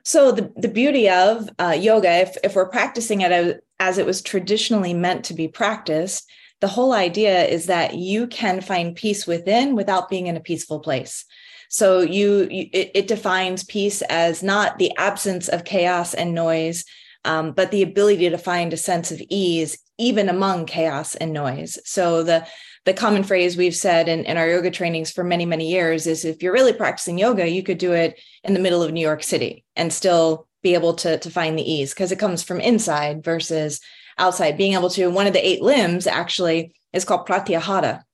So 0.04 0.32
the, 0.32 0.52
the 0.56 0.68
beauty 0.68 1.08
of 1.08 1.48
uh, 1.58 1.76
yoga, 1.78 2.10
if, 2.20 2.36
if 2.42 2.56
we're 2.56 2.68
practicing 2.68 3.20
it 3.20 3.62
as 3.78 3.98
it 3.98 4.06
was 4.06 4.22
traditionally 4.22 4.94
meant 4.94 5.24
to 5.26 5.34
be 5.34 5.46
practiced, 5.46 6.28
the 6.60 6.68
whole 6.68 6.92
idea 6.92 7.44
is 7.44 7.66
that 7.66 7.94
you 7.94 8.26
can 8.26 8.60
find 8.60 8.96
peace 8.96 9.26
within 9.26 9.76
without 9.76 10.08
being 10.08 10.26
in 10.26 10.36
a 10.36 10.40
peaceful 10.40 10.80
place. 10.80 11.24
So 11.68 12.00
you, 12.00 12.48
you 12.50 12.68
it, 12.72 12.90
it, 12.94 13.06
defines 13.08 13.62
peace 13.62 14.02
as 14.02 14.42
not 14.42 14.78
the 14.78 14.90
absence 14.96 15.48
of 15.48 15.64
chaos 15.64 16.14
and 16.14 16.34
noise, 16.34 16.84
um, 17.24 17.52
but 17.52 17.70
the 17.70 17.82
ability 17.82 18.30
to 18.30 18.38
find 18.38 18.72
a 18.72 18.76
sense 18.76 19.12
of 19.12 19.22
ease 19.28 19.78
even 19.98 20.28
among 20.28 20.66
chaos 20.66 21.14
and 21.16 21.32
noise. 21.32 21.78
So 21.84 22.22
the 22.22 22.46
the 22.88 22.94
common 22.94 23.22
phrase 23.22 23.54
we've 23.54 23.76
said 23.76 24.08
in, 24.08 24.24
in 24.24 24.38
our 24.38 24.48
yoga 24.48 24.70
trainings 24.70 25.10
for 25.10 25.22
many, 25.22 25.44
many 25.44 25.70
years 25.70 26.06
is 26.06 26.24
if 26.24 26.42
you're 26.42 26.54
really 26.54 26.72
practicing 26.72 27.18
yoga, 27.18 27.46
you 27.46 27.62
could 27.62 27.76
do 27.76 27.92
it 27.92 28.18
in 28.44 28.54
the 28.54 28.60
middle 28.60 28.82
of 28.82 28.92
New 28.92 29.02
York 29.02 29.22
City 29.22 29.62
and 29.76 29.92
still 29.92 30.48
be 30.62 30.72
able 30.72 30.94
to, 30.94 31.18
to 31.18 31.30
find 31.30 31.58
the 31.58 31.70
ease 31.70 31.92
because 31.92 32.12
it 32.12 32.18
comes 32.18 32.42
from 32.42 32.60
inside 32.60 33.22
versus 33.22 33.82
outside. 34.16 34.56
Being 34.56 34.72
able 34.72 34.88
to, 34.88 35.08
one 35.08 35.26
of 35.26 35.34
the 35.34 35.46
eight 35.46 35.60
limbs 35.60 36.06
actually 36.06 36.74
is 36.94 37.04
called 37.04 37.28
pratyahara, 37.28 38.04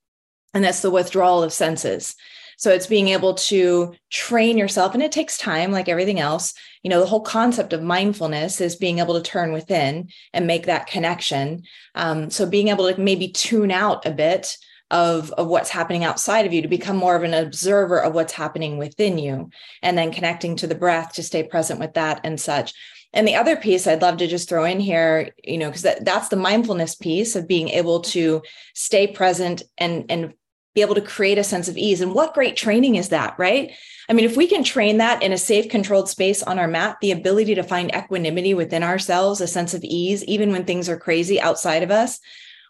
and 0.54 0.64
that's 0.64 0.80
the 0.80 0.90
withdrawal 0.90 1.44
of 1.44 1.52
senses. 1.52 2.16
So 2.64 2.70
it's 2.70 2.86
being 2.86 3.08
able 3.08 3.34
to 3.34 3.94
train 4.08 4.56
yourself, 4.56 4.94
and 4.94 5.02
it 5.02 5.12
takes 5.12 5.36
time, 5.36 5.70
like 5.70 5.86
everything 5.86 6.18
else. 6.18 6.54
You 6.82 6.88
know, 6.88 6.98
the 6.98 7.04
whole 7.04 7.20
concept 7.20 7.74
of 7.74 7.82
mindfulness 7.82 8.58
is 8.58 8.74
being 8.74 9.00
able 9.00 9.20
to 9.20 9.30
turn 9.30 9.52
within 9.52 10.08
and 10.32 10.46
make 10.46 10.64
that 10.64 10.86
connection. 10.86 11.64
Um, 11.94 12.30
so 12.30 12.46
being 12.46 12.68
able 12.68 12.90
to 12.90 12.98
maybe 12.98 13.28
tune 13.28 13.70
out 13.70 14.06
a 14.06 14.12
bit 14.12 14.56
of, 14.90 15.30
of 15.32 15.48
what's 15.48 15.68
happening 15.68 16.04
outside 16.04 16.46
of 16.46 16.54
you 16.54 16.62
to 16.62 16.68
become 16.68 16.96
more 16.96 17.14
of 17.14 17.22
an 17.22 17.34
observer 17.34 18.02
of 18.02 18.14
what's 18.14 18.32
happening 18.32 18.78
within 18.78 19.18
you, 19.18 19.50
and 19.82 19.98
then 19.98 20.10
connecting 20.10 20.56
to 20.56 20.66
the 20.66 20.74
breath 20.74 21.12
to 21.12 21.22
stay 21.22 21.42
present 21.42 21.78
with 21.78 21.92
that 21.92 22.22
and 22.24 22.40
such. 22.40 22.72
And 23.12 23.28
the 23.28 23.34
other 23.34 23.56
piece 23.56 23.86
I'd 23.86 24.00
love 24.00 24.16
to 24.16 24.26
just 24.26 24.48
throw 24.48 24.64
in 24.64 24.80
here, 24.80 25.34
you 25.44 25.58
know, 25.58 25.68
because 25.68 25.82
that, 25.82 26.06
that's 26.06 26.30
the 26.30 26.36
mindfulness 26.36 26.94
piece 26.94 27.36
of 27.36 27.46
being 27.46 27.68
able 27.68 28.00
to 28.00 28.40
stay 28.74 29.06
present 29.06 29.62
and 29.76 30.06
and 30.08 30.32
be 30.74 30.80
able 30.80 30.94
to 30.94 31.00
create 31.00 31.38
a 31.38 31.44
sense 31.44 31.68
of 31.68 31.76
ease. 31.76 32.00
And 32.00 32.14
what 32.14 32.34
great 32.34 32.56
training 32.56 32.96
is 32.96 33.10
that, 33.10 33.34
right? 33.38 33.72
I 34.08 34.12
mean, 34.12 34.24
if 34.24 34.36
we 34.36 34.46
can 34.46 34.64
train 34.64 34.98
that 34.98 35.22
in 35.22 35.32
a 35.32 35.38
safe, 35.38 35.68
controlled 35.68 36.08
space 36.08 36.42
on 36.42 36.58
our 36.58 36.68
mat, 36.68 36.98
the 37.00 37.12
ability 37.12 37.54
to 37.54 37.62
find 37.62 37.94
equanimity 37.94 38.52
within 38.52 38.82
ourselves, 38.82 39.40
a 39.40 39.46
sense 39.46 39.72
of 39.72 39.84
ease, 39.84 40.24
even 40.24 40.52
when 40.52 40.64
things 40.64 40.88
are 40.88 40.98
crazy 40.98 41.40
outside 41.40 41.82
of 41.82 41.90
us, 41.90 42.20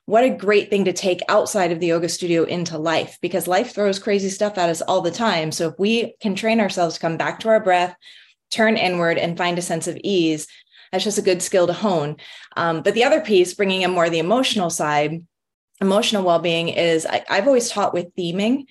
what 0.07 0.23
a 0.23 0.31
great 0.31 0.69
thing 0.69 0.85
to 0.85 0.93
take 0.93 1.23
outside 1.29 1.73
of 1.73 1.81
the 1.81 1.87
yoga 1.87 2.09
studio 2.09 2.45
into 2.45 2.77
life 2.77 3.19
because 3.23 3.49
life 3.49 3.75
throws 3.75 3.99
crazy 3.99 4.29
stuff 4.29 4.59
at 4.59 4.69
us 4.69 4.83
all 4.83 5.01
the 5.01 5.11
time. 5.11 5.51
So 5.51 5.69
if 5.69 5.79
we 5.79 6.15
can 6.21 6.35
train 6.35 6.61
ourselves 6.61 6.97
to 6.97 7.01
come 7.01 7.17
back 7.17 7.41
to 7.41 7.49
our 7.49 7.61
breath, 7.61 7.97
turn 8.51 8.77
inward 8.77 9.17
and 9.17 9.39
find 9.39 9.59
a 9.59 9.63
sense 9.63 9.89
of 9.89 9.99
ease, 10.05 10.47
that's 10.93 11.05
just 11.05 11.19
a 11.19 11.23
good 11.23 11.43
skill 11.43 11.67
to 11.67 11.73
hone. 11.73 12.17
Um, 12.57 12.83
but 12.83 12.95
the 12.95 13.05
other 13.05 13.23
piece, 13.23 13.55
bringing 13.55 13.83
in 13.83 13.91
more 13.91 14.11
the 14.11 14.19
emotional 14.19 14.71
side, 14.71 15.25
emotional 15.85 16.25
well-being 16.25 16.69
is 16.69 17.07
I, 17.07 17.25
I've 17.29 17.47
always 17.47 17.71
taught 17.71 17.95
with 17.95 18.15
theming. 18.17 18.65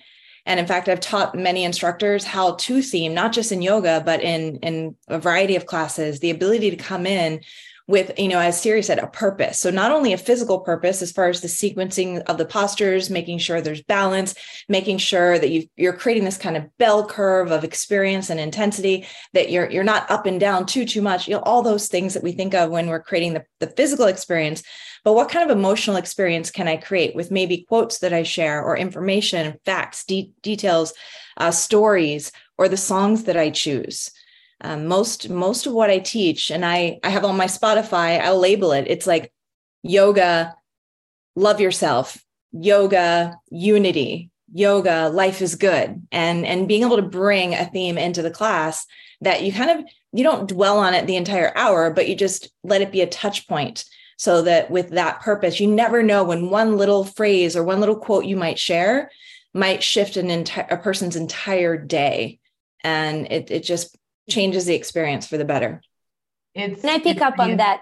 And 0.46 0.60
in 0.60 0.66
fact, 0.66 0.88
I've 0.88 1.00
taught 1.00 1.34
many 1.34 1.64
instructors 1.64 2.24
how 2.24 2.56
to 2.56 2.82
theme, 2.82 3.14
not 3.14 3.32
just 3.32 3.50
in 3.50 3.62
yoga, 3.62 4.02
but 4.04 4.20
in, 4.20 4.56
in 4.58 4.94
a 5.08 5.18
variety 5.18 5.56
of 5.56 5.64
classes, 5.64 6.20
the 6.20 6.30
ability 6.30 6.70
to 6.70 6.76
come 6.76 7.06
in 7.06 7.40
with, 7.86 8.18
you 8.18 8.28
know, 8.28 8.38
as 8.38 8.60
Siri 8.60 8.82
said, 8.82 8.98
a 8.98 9.06
purpose. 9.06 9.58
So 9.58 9.70
not 9.70 9.90
only 9.90 10.12
a 10.12 10.18
physical 10.18 10.60
purpose 10.60 11.02
as 11.02 11.12
far 11.12 11.28
as 11.28 11.42
the 11.42 11.48
sequencing 11.48 12.22
of 12.22 12.38
the 12.38 12.46
postures, 12.46 13.10
making 13.10 13.38
sure 13.38 13.60
there's 13.60 13.82
balance, 13.82 14.34
making 14.68 14.98
sure 14.98 15.38
that 15.38 15.50
you 15.50 15.66
you're 15.76 15.92
creating 15.92 16.24
this 16.24 16.38
kind 16.38 16.56
of 16.56 16.64
bell 16.78 17.06
curve 17.06 17.50
of 17.50 17.62
experience 17.62 18.30
and 18.30 18.40
intensity, 18.40 19.06
that 19.34 19.50
you're 19.50 19.70
you're 19.70 19.84
not 19.84 20.10
up 20.10 20.24
and 20.24 20.40
down 20.40 20.64
too 20.64 20.86
too 20.86 21.02
much. 21.02 21.28
You 21.28 21.34
know, 21.34 21.42
all 21.42 21.62
those 21.62 21.88
things 21.88 22.14
that 22.14 22.22
we 22.22 22.32
think 22.32 22.54
of 22.54 22.70
when 22.70 22.88
we're 22.88 23.02
creating 23.02 23.34
the, 23.34 23.44
the 23.60 23.66
physical 23.66 24.06
experience. 24.06 24.62
But 25.04 25.12
what 25.12 25.28
kind 25.28 25.48
of 25.48 25.56
emotional 25.56 25.96
experience 25.96 26.50
can 26.50 26.66
I 26.66 26.78
create 26.78 27.14
with 27.14 27.30
maybe 27.30 27.66
quotes 27.68 27.98
that 27.98 28.14
I 28.14 28.22
share 28.22 28.62
or 28.62 28.78
information, 28.78 29.58
facts, 29.66 30.04
de- 30.06 30.32
details, 30.40 30.94
uh, 31.36 31.50
stories, 31.50 32.32
or 32.56 32.70
the 32.70 32.78
songs 32.78 33.24
that 33.24 33.36
I 33.36 33.50
choose? 33.50 34.10
Um, 34.64 34.86
most 34.86 35.28
most 35.28 35.66
of 35.66 35.72
what 35.72 35.90
i 35.90 35.98
teach 35.98 36.50
and 36.50 36.64
i 36.64 36.98
i 37.04 37.10
have 37.10 37.24
on 37.24 37.36
my 37.36 37.46
spotify 37.46 38.20
i'll 38.20 38.38
label 38.38 38.72
it. 38.72 38.86
It's 38.88 39.06
like 39.06 39.32
yoga 39.82 40.54
love 41.36 41.60
yourself 41.60 42.24
yoga 42.52 43.36
unity 43.50 44.30
yoga 44.52 45.08
life 45.08 45.42
is 45.42 45.56
good. 45.56 46.06
And 46.12 46.46
and 46.46 46.68
being 46.68 46.82
able 46.82 46.96
to 46.96 47.02
bring 47.02 47.54
a 47.54 47.66
theme 47.66 47.98
into 47.98 48.22
the 48.22 48.30
class 48.30 48.86
that 49.20 49.42
you 49.42 49.52
kind 49.52 49.70
of 49.70 49.84
you 50.12 50.22
don't 50.22 50.48
dwell 50.48 50.78
on 50.78 50.94
it 50.94 51.06
the 51.06 51.16
entire 51.16 51.52
hour 51.56 51.90
but 51.90 52.08
you 52.08 52.16
just 52.16 52.50
let 52.62 52.82
it 52.82 52.92
be 52.92 53.00
a 53.00 53.06
touch 53.06 53.48
point 53.48 53.84
so 54.16 54.42
that 54.42 54.70
with 54.70 54.90
that 54.90 55.20
purpose 55.20 55.60
you 55.60 55.66
never 55.66 56.02
know 56.02 56.22
when 56.24 56.50
one 56.50 56.76
little 56.76 57.04
phrase 57.04 57.56
or 57.56 57.64
one 57.64 57.80
little 57.80 57.96
quote 57.96 58.24
you 58.24 58.36
might 58.36 58.58
share 58.58 59.10
might 59.54 59.82
shift 59.82 60.16
an 60.16 60.30
entire 60.30 60.66
a 60.68 60.76
person's 60.76 61.16
entire 61.16 61.78
day. 61.78 62.40
And 62.82 63.30
it, 63.30 63.50
it 63.50 63.62
just 63.62 63.96
changes 64.28 64.66
the 64.66 64.74
experience 64.74 65.26
for 65.26 65.38
the 65.38 65.44
better. 65.44 65.80
It's, 66.54 66.80
Can 66.80 66.90
I 66.90 66.98
pick 67.00 67.20
up 67.20 67.38
on 67.38 67.56
that 67.56 67.80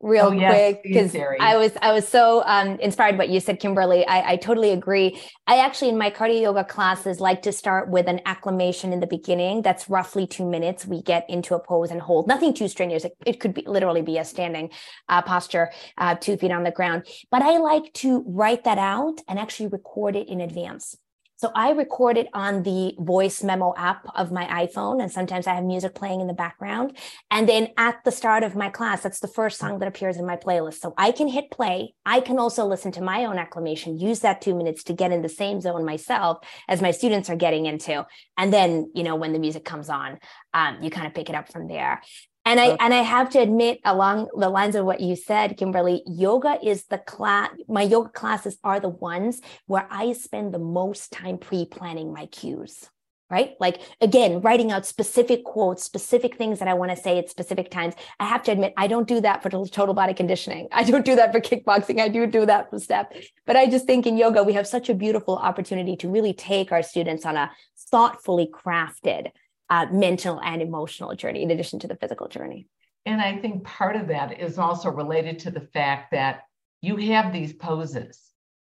real 0.00 0.26
oh, 0.26 0.30
quick 0.30 0.82
because 0.82 1.14
I 1.40 1.56
was 1.56 1.72
I 1.82 1.92
was 1.92 2.06
so 2.06 2.42
um, 2.46 2.78
inspired 2.80 3.12
by 3.12 3.24
what 3.24 3.28
you 3.30 3.40
said, 3.40 3.58
Kimberly. 3.58 4.06
I, 4.06 4.32
I 4.32 4.36
totally 4.36 4.70
agree. 4.70 5.20
I 5.46 5.58
actually 5.58 5.88
in 5.88 5.98
my 5.98 6.10
cardio 6.10 6.42
yoga 6.42 6.64
classes 6.64 7.20
like 7.20 7.42
to 7.42 7.52
start 7.52 7.90
with 7.90 8.06
an 8.06 8.20
acclimation 8.24 8.92
in 8.92 9.00
the 9.00 9.06
beginning. 9.06 9.62
That's 9.62 9.88
roughly 9.88 10.26
two 10.26 10.48
minutes. 10.48 10.86
We 10.86 11.02
get 11.02 11.28
into 11.28 11.54
a 11.54 11.60
pose 11.60 11.90
and 11.90 12.00
hold. 12.00 12.28
Nothing 12.28 12.54
too 12.54 12.68
strenuous. 12.68 13.04
It, 13.04 13.16
it 13.26 13.40
could 13.40 13.54
be 13.54 13.64
literally 13.66 14.02
be 14.02 14.18
a 14.18 14.24
standing 14.24 14.70
uh, 15.08 15.22
posture, 15.22 15.72
uh, 15.96 16.14
two 16.14 16.36
feet 16.36 16.52
on 16.52 16.62
the 16.62 16.70
ground. 16.70 17.06
But 17.30 17.42
I 17.42 17.58
like 17.58 17.92
to 17.94 18.24
write 18.26 18.64
that 18.64 18.78
out 18.78 19.20
and 19.28 19.38
actually 19.38 19.68
record 19.68 20.14
it 20.16 20.28
in 20.28 20.40
advance. 20.40 20.96
So 21.38 21.52
I 21.54 21.70
record 21.70 22.18
it 22.18 22.26
on 22.34 22.64
the 22.64 22.96
voice 22.98 23.44
memo 23.44 23.72
app 23.76 24.04
of 24.16 24.32
my 24.32 24.44
iPhone. 24.66 25.00
And 25.00 25.10
sometimes 25.10 25.46
I 25.46 25.54
have 25.54 25.62
music 25.62 25.94
playing 25.94 26.20
in 26.20 26.26
the 26.26 26.34
background. 26.34 26.96
And 27.30 27.48
then 27.48 27.68
at 27.76 28.02
the 28.04 28.10
start 28.10 28.42
of 28.42 28.56
my 28.56 28.70
class, 28.70 29.04
that's 29.04 29.20
the 29.20 29.28
first 29.28 29.56
song 29.56 29.78
that 29.78 29.86
appears 29.86 30.16
in 30.16 30.26
my 30.26 30.36
playlist. 30.36 30.80
So 30.80 30.94
I 30.98 31.12
can 31.12 31.28
hit 31.28 31.52
play. 31.52 31.94
I 32.04 32.18
can 32.20 32.40
also 32.40 32.66
listen 32.66 32.90
to 32.92 33.02
my 33.02 33.24
own 33.24 33.38
acclimation, 33.38 34.00
use 34.00 34.18
that 34.20 34.42
two 34.42 34.54
minutes 34.54 34.82
to 34.84 34.92
get 34.92 35.12
in 35.12 35.22
the 35.22 35.28
same 35.28 35.60
zone 35.60 35.84
myself 35.84 36.38
as 36.66 36.82
my 36.82 36.90
students 36.90 37.30
are 37.30 37.36
getting 37.36 37.66
into. 37.66 38.04
And 38.36 38.52
then, 38.52 38.90
you 38.96 39.04
know, 39.04 39.14
when 39.14 39.32
the 39.32 39.38
music 39.38 39.64
comes 39.64 39.88
on, 39.88 40.18
um, 40.54 40.82
you 40.82 40.90
kind 40.90 41.06
of 41.06 41.14
pick 41.14 41.28
it 41.28 41.36
up 41.36 41.52
from 41.52 41.68
there. 41.68 42.02
And 42.48 42.58
I 42.58 42.68
uh-huh. 42.68 42.76
and 42.80 42.94
I 42.94 43.02
have 43.02 43.28
to 43.30 43.40
admit, 43.40 43.78
along 43.84 44.28
the 44.34 44.48
lines 44.48 44.74
of 44.74 44.86
what 44.86 45.02
you 45.02 45.16
said, 45.16 45.58
Kimberly, 45.58 46.02
yoga 46.06 46.58
is 46.64 46.84
the 46.84 46.96
class. 46.96 47.50
My 47.68 47.82
yoga 47.82 48.08
classes 48.08 48.56
are 48.64 48.80
the 48.80 48.88
ones 48.88 49.42
where 49.66 49.86
I 49.90 50.14
spend 50.14 50.54
the 50.54 50.58
most 50.58 51.12
time 51.12 51.36
pre-planning 51.36 52.10
my 52.10 52.24
cues. 52.24 52.88
Right, 53.30 53.52
like 53.60 53.82
again, 54.00 54.40
writing 54.40 54.72
out 54.72 54.86
specific 54.86 55.44
quotes, 55.44 55.82
specific 55.82 56.38
things 56.38 56.60
that 56.60 56.68
I 56.68 56.72
want 56.72 56.90
to 56.90 56.96
say 56.96 57.18
at 57.18 57.28
specific 57.28 57.70
times. 57.70 57.92
I 58.18 58.24
have 58.24 58.42
to 58.44 58.52
admit, 58.52 58.72
I 58.78 58.86
don't 58.86 59.06
do 59.06 59.20
that 59.20 59.42
for 59.42 59.50
total 59.50 59.92
body 59.92 60.14
conditioning. 60.14 60.68
I 60.72 60.84
don't 60.84 61.04
do 61.04 61.16
that 61.16 61.32
for 61.32 61.40
kickboxing. 61.42 62.00
I 62.00 62.08
do 62.08 62.26
do 62.26 62.46
that 62.46 62.70
for 62.70 62.78
step. 62.78 63.12
But 63.44 63.56
I 63.56 63.68
just 63.68 63.84
think 63.84 64.06
in 64.06 64.16
yoga, 64.16 64.42
we 64.42 64.54
have 64.54 64.66
such 64.66 64.88
a 64.88 64.94
beautiful 64.94 65.36
opportunity 65.36 65.94
to 65.96 66.08
really 66.08 66.32
take 66.32 66.72
our 66.72 66.82
students 66.82 67.26
on 67.26 67.36
a 67.36 67.50
thoughtfully 67.90 68.48
crafted 68.50 69.32
uh, 69.70 69.86
mental 69.90 70.40
and 70.40 70.62
emotional 70.62 71.14
journey 71.14 71.42
in 71.42 71.50
addition 71.50 71.78
to 71.80 71.88
the 71.88 71.96
physical 71.96 72.28
journey. 72.28 72.66
And 73.06 73.20
I 73.20 73.38
think 73.38 73.64
part 73.64 73.96
of 73.96 74.08
that 74.08 74.40
is 74.40 74.58
also 74.58 74.90
related 74.90 75.38
to 75.40 75.50
the 75.50 75.60
fact 75.60 76.10
that 76.12 76.42
you 76.80 76.96
have 77.12 77.32
these 77.32 77.52
poses, 77.52 78.20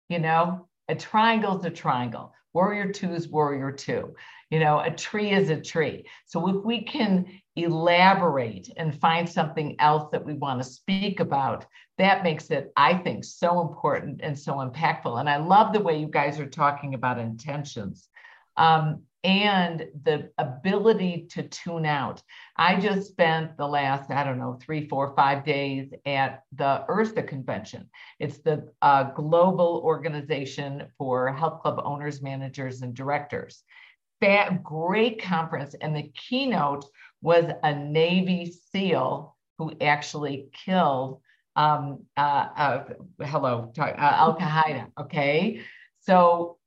you 0.09 0.19
know, 0.19 0.67
a 0.87 0.95
triangle 0.95 1.57
is 1.57 1.65
a 1.65 1.69
triangle, 1.69 2.33
warrior 2.53 2.91
two 2.91 3.13
is 3.13 3.27
warrior 3.27 3.71
two, 3.71 4.13
you 4.49 4.59
know, 4.59 4.79
a 4.79 4.91
tree 4.91 5.31
is 5.31 5.49
a 5.49 5.59
tree. 5.59 6.05
So 6.25 6.47
if 6.49 6.63
we 6.63 6.83
can 6.83 7.25
elaborate 7.55 8.71
and 8.77 8.99
find 8.99 9.27
something 9.27 9.75
else 9.79 10.09
that 10.11 10.25
we 10.25 10.33
want 10.33 10.61
to 10.61 10.69
speak 10.69 11.19
about, 11.19 11.65
that 11.97 12.23
makes 12.23 12.51
it, 12.51 12.71
I 12.75 12.93
think, 12.95 13.23
so 13.23 13.61
important 13.61 14.19
and 14.21 14.37
so 14.37 14.55
impactful. 14.55 15.19
And 15.19 15.29
I 15.29 15.37
love 15.37 15.73
the 15.73 15.81
way 15.81 15.97
you 15.97 16.07
guys 16.07 16.39
are 16.39 16.45
talking 16.45 16.93
about 16.93 17.17
intentions. 17.17 18.07
Um, 18.57 19.03
and 19.25 19.87
the 20.03 20.29
ability 20.37 21.25
to 21.31 21.41
tune 21.41 21.83
out. 21.83 22.21
I 22.57 22.79
just 22.79 23.07
spent 23.07 23.57
the 23.57 23.67
last, 23.67 24.11
I 24.11 24.23
don't 24.23 24.37
know, 24.37 24.59
three, 24.61 24.87
four, 24.87 25.15
five 25.15 25.43
days 25.43 25.91
at 26.05 26.43
the 26.51 26.85
IHRSA 26.87 27.27
convention. 27.27 27.89
It's 28.19 28.37
the 28.37 28.71
uh, 28.83 29.05
global 29.15 29.81
organization 29.83 30.83
for 30.99 31.33
health 31.33 31.63
club 31.63 31.81
owners, 31.83 32.21
managers, 32.21 32.83
and 32.83 32.93
directors. 32.93 33.63
That 34.21 34.63
great 34.63 35.19
conference. 35.23 35.73
And 35.81 35.95
the 35.95 36.11
keynote 36.13 36.85
was 37.23 37.45
a 37.63 37.73
Navy 37.73 38.53
SEAL 38.71 39.35
who 39.57 39.73
actually 39.81 40.49
killed 40.53 41.19
um, 41.55 42.03
uh, 42.15 42.19
uh, 42.55 42.83
hello, 43.23 43.71
uh, 43.79 43.91
Al 43.97 44.37
Qaeda. 44.37 44.91
Okay. 44.99 45.61
So 46.01 46.57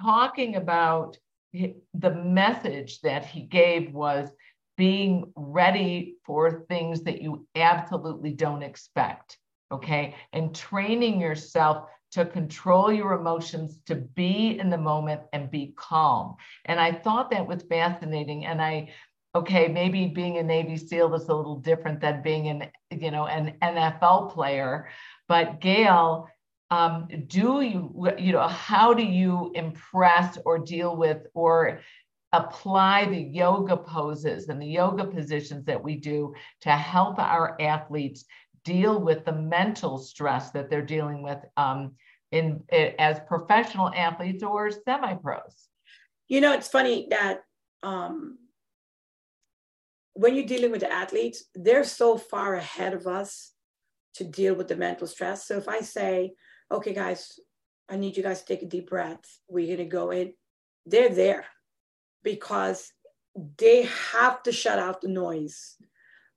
talking 0.00 0.56
about 0.56 1.18
the 1.52 2.14
message 2.14 3.00
that 3.00 3.24
he 3.24 3.42
gave 3.42 3.92
was 3.92 4.30
being 4.76 5.30
ready 5.36 6.16
for 6.24 6.64
things 6.68 7.02
that 7.02 7.20
you 7.20 7.46
absolutely 7.54 8.32
don't 8.32 8.62
expect. 8.62 9.36
Okay. 9.72 10.14
And 10.32 10.54
training 10.54 11.20
yourself 11.20 11.88
to 12.12 12.24
control 12.24 12.92
your 12.92 13.12
emotions, 13.12 13.78
to 13.86 13.94
be 13.94 14.58
in 14.58 14.70
the 14.70 14.78
moment 14.78 15.20
and 15.32 15.50
be 15.50 15.74
calm. 15.76 16.34
And 16.64 16.80
I 16.80 16.92
thought 16.92 17.30
that 17.30 17.46
was 17.46 17.62
fascinating. 17.62 18.46
And 18.46 18.60
I, 18.60 18.92
okay, 19.34 19.68
maybe 19.68 20.06
being 20.06 20.38
a 20.38 20.42
Navy 20.42 20.76
SEAL 20.76 21.14
is 21.14 21.28
a 21.28 21.34
little 21.34 21.56
different 21.56 22.00
than 22.00 22.22
being 22.22 22.48
an, 22.48 22.70
you 22.90 23.10
know, 23.10 23.26
an 23.26 23.54
NFL 23.62 24.32
player. 24.32 24.88
But 25.28 25.60
Gail, 25.60 26.28
um, 26.70 27.08
do 27.26 27.62
you 27.62 28.12
you 28.18 28.32
know 28.32 28.46
how 28.46 28.94
do 28.94 29.02
you 29.02 29.50
impress 29.54 30.38
or 30.44 30.58
deal 30.58 30.96
with 30.96 31.26
or 31.34 31.80
apply 32.32 33.06
the 33.06 33.20
yoga 33.20 33.76
poses 33.76 34.48
and 34.48 34.62
the 34.62 34.66
yoga 34.66 35.04
positions 35.04 35.64
that 35.64 35.82
we 35.82 35.96
do 35.96 36.32
to 36.60 36.70
help 36.70 37.18
our 37.18 37.60
athletes 37.60 38.24
deal 38.64 39.00
with 39.00 39.24
the 39.24 39.32
mental 39.32 39.98
stress 39.98 40.50
that 40.52 40.70
they're 40.70 40.82
dealing 40.82 41.22
with 41.22 41.38
um, 41.56 41.92
in 42.30 42.62
as 42.98 43.18
professional 43.26 43.90
athletes 43.94 44.42
or 44.42 44.70
semi 44.70 45.14
pros 45.14 45.68
You 46.28 46.40
know, 46.40 46.52
it's 46.52 46.68
funny 46.68 47.08
that 47.10 47.40
um, 47.82 48.38
when 50.14 50.36
you're 50.36 50.46
dealing 50.46 50.70
with 50.70 50.80
the 50.80 50.92
athletes, 50.92 51.44
they're 51.54 51.82
so 51.84 52.16
far 52.16 52.54
ahead 52.54 52.94
of 52.94 53.08
us 53.08 53.52
to 54.14 54.24
deal 54.24 54.54
with 54.54 54.68
the 54.68 54.76
mental 54.76 55.06
stress. 55.06 55.46
So 55.46 55.56
if 55.56 55.68
I 55.68 55.80
say, 55.80 56.32
okay, 56.70 56.92
guys, 56.92 57.38
I 57.88 57.96
need 57.96 58.16
you 58.16 58.22
guys 58.22 58.40
to 58.40 58.46
take 58.46 58.62
a 58.62 58.66
deep 58.66 58.90
breath, 58.90 59.20
we're 59.48 59.66
going 59.66 59.78
to 59.78 59.84
go 59.84 60.10
in, 60.10 60.32
they're 60.86 61.08
there 61.08 61.44
because 62.22 62.92
they 63.58 63.88
have 64.12 64.42
to 64.44 64.52
shut 64.52 64.78
out 64.78 65.00
the 65.00 65.08
noise 65.08 65.76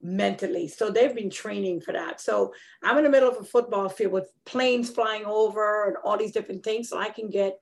mentally. 0.02 0.68
So 0.68 0.90
they've 0.90 1.16
been 1.16 1.30
training 1.30 1.82
for 1.82 1.94
that. 1.94 2.20
So 2.20 2.54
I'm 2.84 2.98
in 2.98 3.04
the 3.04 3.10
middle 3.10 3.30
of 3.30 3.38
a 3.38 3.44
football 3.44 3.90
field 3.90 4.12
with 4.12 4.32
planes 4.46 4.90
flying 4.90 5.26
over 5.26 5.88
and 5.88 5.98
all 6.04 6.18
these 6.18 6.34
different 6.34 6.64
things. 6.64 6.90
So 6.90 6.98
I 6.98 7.10
can 7.10 7.30
get 7.30 7.58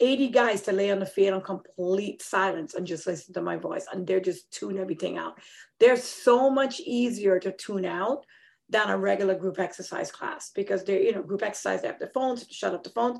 80 0.00 0.28
guys 0.28 0.62
to 0.62 0.72
lay 0.72 0.90
on 0.90 0.98
the 0.98 1.06
field 1.06 1.34
in 1.34 1.40
complete 1.42 2.22
silence 2.22 2.74
and 2.74 2.86
just 2.86 3.06
listen 3.06 3.34
to 3.34 3.42
my 3.42 3.56
voice. 3.56 3.86
And 3.92 4.06
they're 4.06 4.20
just 4.20 4.50
tune 4.50 4.78
everything 4.78 5.18
out. 5.18 5.38
They're 5.78 5.96
so 5.96 6.50
much 6.50 6.80
easier 6.80 7.38
to 7.38 7.52
tune 7.52 7.84
out 7.84 8.24
than 8.68 8.90
a 8.90 8.98
regular 8.98 9.34
group 9.34 9.58
exercise 9.58 10.10
class 10.10 10.50
because 10.54 10.84
they're, 10.84 11.00
you 11.00 11.12
know, 11.12 11.22
group 11.22 11.42
exercise, 11.42 11.82
they 11.82 11.88
have 11.88 11.98
their 11.98 12.08
phones, 12.08 12.46
shut 12.50 12.74
up 12.74 12.82
the 12.82 12.90
phones 12.90 13.18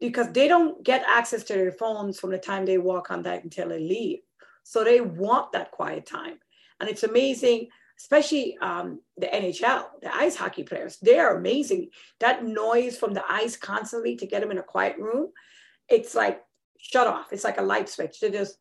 because 0.00 0.30
they 0.32 0.48
don't 0.48 0.82
get 0.84 1.04
access 1.06 1.44
to 1.44 1.52
their 1.54 1.72
phones 1.72 2.18
from 2.18 2.30
the 2.30 2.38
time 2.38 2.64
they 2.64 2.78
walk 2.78 3.10
on 3.10 3.22
that 3.22 3.44
until 3.44 3.68
they 3.68 3.80
leave. 3.80 4.20
So 4.62 4.84
they 4.84 5.00
want 5.00 5.52
that 5.52 5.72
quiet 5.72 6.06
time. 6.06 6.38
And 6.80 6.88
it's 6.88 7.02
amazing, 7.02 7.68
especially 7.98 8.56
um, 8.62 9.00
the 9.18 9.26
NHL, 9.26 9.86
the 10.00 10.14
ice 10.14 10.36
hockey 10.36 10.62
players, 10.62 10.96
they 11.02 11.18
are 11.18 11.36
amazing. 11.36 11.90
That 12.20 12.44
noise 12.44 12.96
from 12.96 13.12
the 13.12 13.24
ice 13.28 13.56
constantly 13.56 14.16
to 14.16 14.26
get 14.26 14.40
them 14.40 14.50
in 14.50 14.58
a 14.58 14.62
quiet 14.62 14.96
room, 14.98 15.28
it's 15.88 16.14
like 16.14 16.40
shut 16.78 17.06
off. 17.06 17.32
It's 17.32 17.44
like 17.44 17.58
a 17.58 17.62
light 17.62 17.88
switch. 17.88 18.20
They're 18.20 18.30
just, 18.30 18.56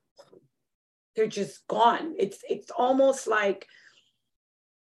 they're 1.16 1.28
just 1.28 1.66
gone. 1.68 2.16
It's 2.18 2.40
it's 2.50 2.72
almost 2.72 3.28
like 3.28 3.68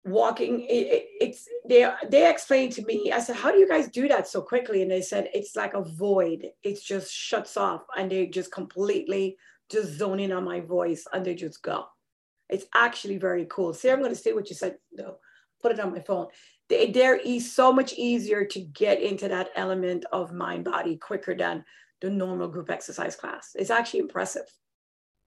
walking 0.07 0.61
it, 0.61 0.87
it, 0.87 1.07
it's 1.21 1.49
they 1.69 1.91
they 2.09 2.31
explained 2.31 2.73
to 2.73 2.85
me 2.85 3.13
i 3.13 3.19
said 3.19 3.35
how 3.35 3.51
do 3.51 3.59
you 3.59 3.69
guys 3.69 3.89
do 3.89 4.09
that 4.09 4.29
so 4.29 4.43
quickly? 4.43 4.83
And 4.83 4.91
they 4.91 5.03
said 5.03 5.29
it's 5.35 5.57
like 5.57 5.75
a 5.75 5.83
void. 5.83 6.47
It 6.63 6.83
just 6.83 7.13
shuts 7.13 7.57
off 7.57 7.83
and 7.97 8.11
they 8.11 8.27
just 8.27 8.53
completely 8.53 9.37
just 9.71 9.95
zone 9.95 10.21
in 10.21 10.33
on 10.33 10.45
my 10.45 10.61
voice 10.61 11.05
and 11.13 11.25
they 11.25 11.35
just 11.35 11.63
go. 11.63 11.87
It's 12.49 12.67
actually 12.75 13.19
very 13.19 13.47
cool. 13.51 13.75
See 13.75 13.91
i'm 13.91 13.99
going 13.99 14.11
to 14.11 14.17
say 14.17 14.33
what 14.33 14.49
you 14.49 14.57
said 14.57 14.77
though. 14.97 15.17
Put 15.61 15.73
it 15.73 15.81
on 15.81 15.93
my 15.93 16.01
phone. 16.01 16.27
They, 16.69 16.91
they're 16.91 17.21
e- 17.25 17.41
so 17.41 17.73
much 17.73 17.95
easier 17.95 18.45
to 18.45 18.61
get 18.61 19.01
into 19.01 19.29
that 19.29 19.49
element 19.57 20.05
of 20.13 20.33
mind 20.33 20.65
body 20.65 20.97
quicker 20.97 21.35
than 21.35 21.65
the 22.01 22.11
normal 22.11 22.49
group 22.49 22.71
exercise 22.71 23.17
class. 23.17 23.53
It's 23.55 23.71
actually 23.71 24.01
impressive 24.01 24.47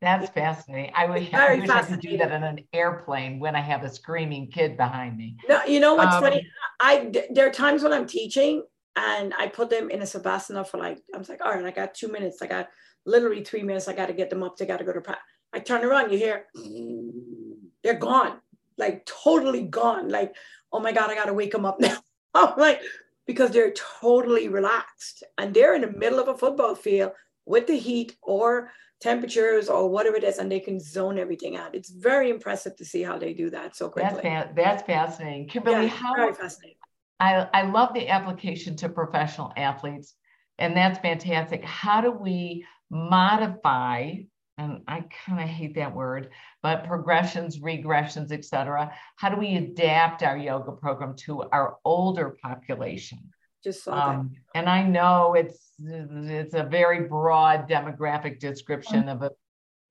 that's 0.02 0.30
fascinating. 0.30 0.94
I, 0.96 1.06
would, 1.06 1.34
I 1.34 1.56
wish 1.56 1.70
I 1.70 1.84
could 1.84 2.00
do 2.00 2.18
that 2.18 2.32
in 2.32 2.44
an 2.44 2.60
airplane 2.72 3.40
when 3.40 3.56
I 3.56 3.60
have 3.60 3.84
a 3.84 3.90
screaming 3.90 4.50
kid 4.50 4.78
behind 4.78 5.18
me. 5.18 5.36
No, 5.50 5.64
you 5.66 5.80
know 5.82 5.96
what's 5.96 6.16
um, 6.16 6.24
funny? 6.24 6.48
I 6.80 7.12
there 7.32 7.48
are 7.48 7.52
times 7.52 7.84
when 7.84 7.92
I'm 7.92 8.08
teaching 8.08 8.64
and 8.96 9.34
I 9.38 9.48
put 9.48 9.70
them 9.70 9.90
in 9.90 10.02
a 10.02 10.06
savasana 10.06 10.66
for 10.66 10.78
like 10.78 11.00
I 11.14 11.18
was 11.18 11.28
like, 11.28 11.44
all 11.44 11.52
right, 11.52 11.66
I 11.66 11.72
got 11.72 11.94
two 11.94 12.08
minutes. 12.08 12.42
I 12.42 12.48
got 12.48 12.70
literally 13.06 13.44
three 13.44 13.64
minutes. 13.64 13.90
I 13.90 13.94
got 13.94 14.08
to 14.08 14.14
get 14.14 14.30
them 14.30 14.42
up. 14.42 14.56
They 14.56 14.66
got 14.66 14.78
to 14.78 14.86
go 14.86 14.94
to 14.94 15.02
practice. 15.02 15.26
I 15.52 15.60
turn 15.60 15.84
around, 15.84 16.12
you 16.12 16.18
hear 16.18 16.46
they're 17.84 17.96
gone, 17.96 18.40
like 18.78 19.06
totally 19.06 19.64
gone. 19.64 20.08
Like, 20.08 20.34
oh 20.72 20.80
my 20.80 20.94
god, 20.94 21.10
I 21.10 21.16
got 21.16 21.26
to 21.26 21.34
wake 21.34 21.52
them 21.52 21.66
up 21.66 21.80
now. 21.82 21.98
I'm 22.34 22.58
like 22.58 22.82
because 23.26 23.52
they're 23.52 23.74
totally 23.74 24.48
relaxed 24.48 25.24
and 25.38 25.54
they're 25.54 25.76
in 25.76 25.82
the 25.82 25.92
middle 25.92 26.20
of 26.20 26.30
a 26.30 26.38
football 26.38 26.74
field 26.74 27.12
with 27.46 27.68
the 27.68 27.78
heat 27.78 28.16
or 28.22 28.72
temperatures 29.00 29.70
or 29.70 29.90
whatever 29.90 30.18
it 30.18 30.24
is, 30.24 30.38
and 30.38 30.52
they 30.52 30.60
can 30.60 30.80
zone 30.80 31.18
everything 31.18 31.56
out. 31.56 31.74
It's 31.74 31.90
very 31.90 32.30
impressive 32.30 32.76
to 32.78 32.86
see 32.86 33.02
how 33.02 33.18
they 33.18 33.34
do 33.34 33.50
that 33.50 33.76
so 33.76 33.90
quickly. 33.90 34.22
That's, 34.24 34.56
that's 34.56 34.84
fascinating. 34.84 35.48
Kimberly, 35.48 35.86
yeah, 35.86 35.88
how 35.88 36.16
very 36.16 36.34
fascinating. 36.34 36.78
I, 37.20 37.48
I 37.54 37.64
love 37.64 37.94
the 37.94 38.08
application 38.08 38.76
to 38.78 38.90
professional 38.90 39.52
athletes, 39.58 40.16
and 40.58 40.76
that's 40.76 41.00
fantastic. 41.00 41.64
How 41.64 42.02
do 42.02 42.12
we 42.12 42.66
modify, 42.90 44.16
and 44.58 44.82
I 44.88 45.06
kind 45.26 45.42
of 45.42 45.50
hate 45.50 45.76
that 45.76 45.94
word, 45.96 46.32
but 46.62 46.86
progressions, 46.86 47.60
regressions, 47.60 48.32
etc. 48.32 48.94
How 49.16 49.30
do 49.30 49.38
we 49.38 49.56
adapt 49.56 50.24
our 50.24 50.38
yoga 50.38 50.72
program 50.72 51.16
to 51.26 51.44
our 51.52 51.78
older 51.86 52.38
population? 52.42 53.20
Just 53.64 53.84
saw 53.84 54.10
um, 54.10 54.32
that. 54.34 54.60
And 54.60 54.70
I 54.70 54.84
know 54.84 55.34
it's 55.34 55.72
it's 55.80 56.54
a 56.54 56.64
very 56.64 57.08
broad 57.08 57.70
demographic 57.70 58.40
description 58.40 59.04
mm-hmm. 59.04 59.24
of 59.24 59.32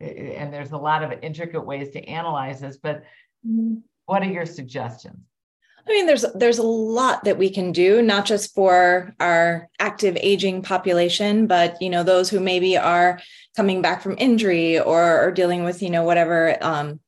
it, 0.00 0.36
and 0.36 0.52
there's 0.52 0.72
a 0.72 0.76
lot 0.76 1.02
of 1.02 1.12
intricate 1.22 1.64
ways 1.64 1.90
to 1.90 2.02
analyze 2.04 2.60
this. 2.60 2.76
But 2.76 3.04
mm-hmm. 3.46 3.76
what 4.06 4.22
are 4.22 4.30
your 4.30 4.46
suggestions? 4.46 5.18
I 5.88 5.90
mean, 5.90 6.06
there's 6.06 6.24
there's 6.34 6.58
a 6.58 6.62
lot 6.62 7.24
that 7.24 7.38
we 7.38 7.48
can 7.48 7.72
do, 7.72 8.02
not 8.02 8.26
just 8.26 8.54
for 8.54 9.14
our 9.20 9.70
active 9.78 10.18
aging 10.20 10.60
population, 10.60 11.46
but 11.46 11.80
you 11.80 11.88
know 11.88 12.02
those 12.02 12.28
who 12.28 12.40
maybe 12.40 12.76
are 12.76 13.20
coming 13.56 13.80
back 13.80 14.02
from 14.02 14.14
injury 14.18 14.78
or 14.78 15.00
are 15.00 15.32
dealing 15.32 15.64
with 15.64 15.82
you 15.82 15.88
know 15.88 16.04
whatever 16.04 16.62
um, 16.62 17.00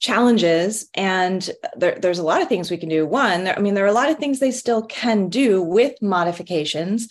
challenges 0.00 0.88
and 0.94 1.50
there, 1.76 1.96
there's 2.00 2.18
a 2.18 2.24
lot 2.24 2.40
of 2.40 2.48
things 2.48 2.70
we 2.70 2.78
can 2.78 2.88
do. 2.88 3.06
One 3.06 3.48
i 3.48 3.58
mean 3.60 3.74
there 3.74 3.84
are 3.84 3.88
a 3.88 3.92
lot 3.92 4.10
of 4.10 4.18
things 4.18 4.38
they 4.38 4.50
still 4.50 4.82
can 4.82 5.28
do 5.28 5.62
with 5.62 6.00
modifications 6.00 7.08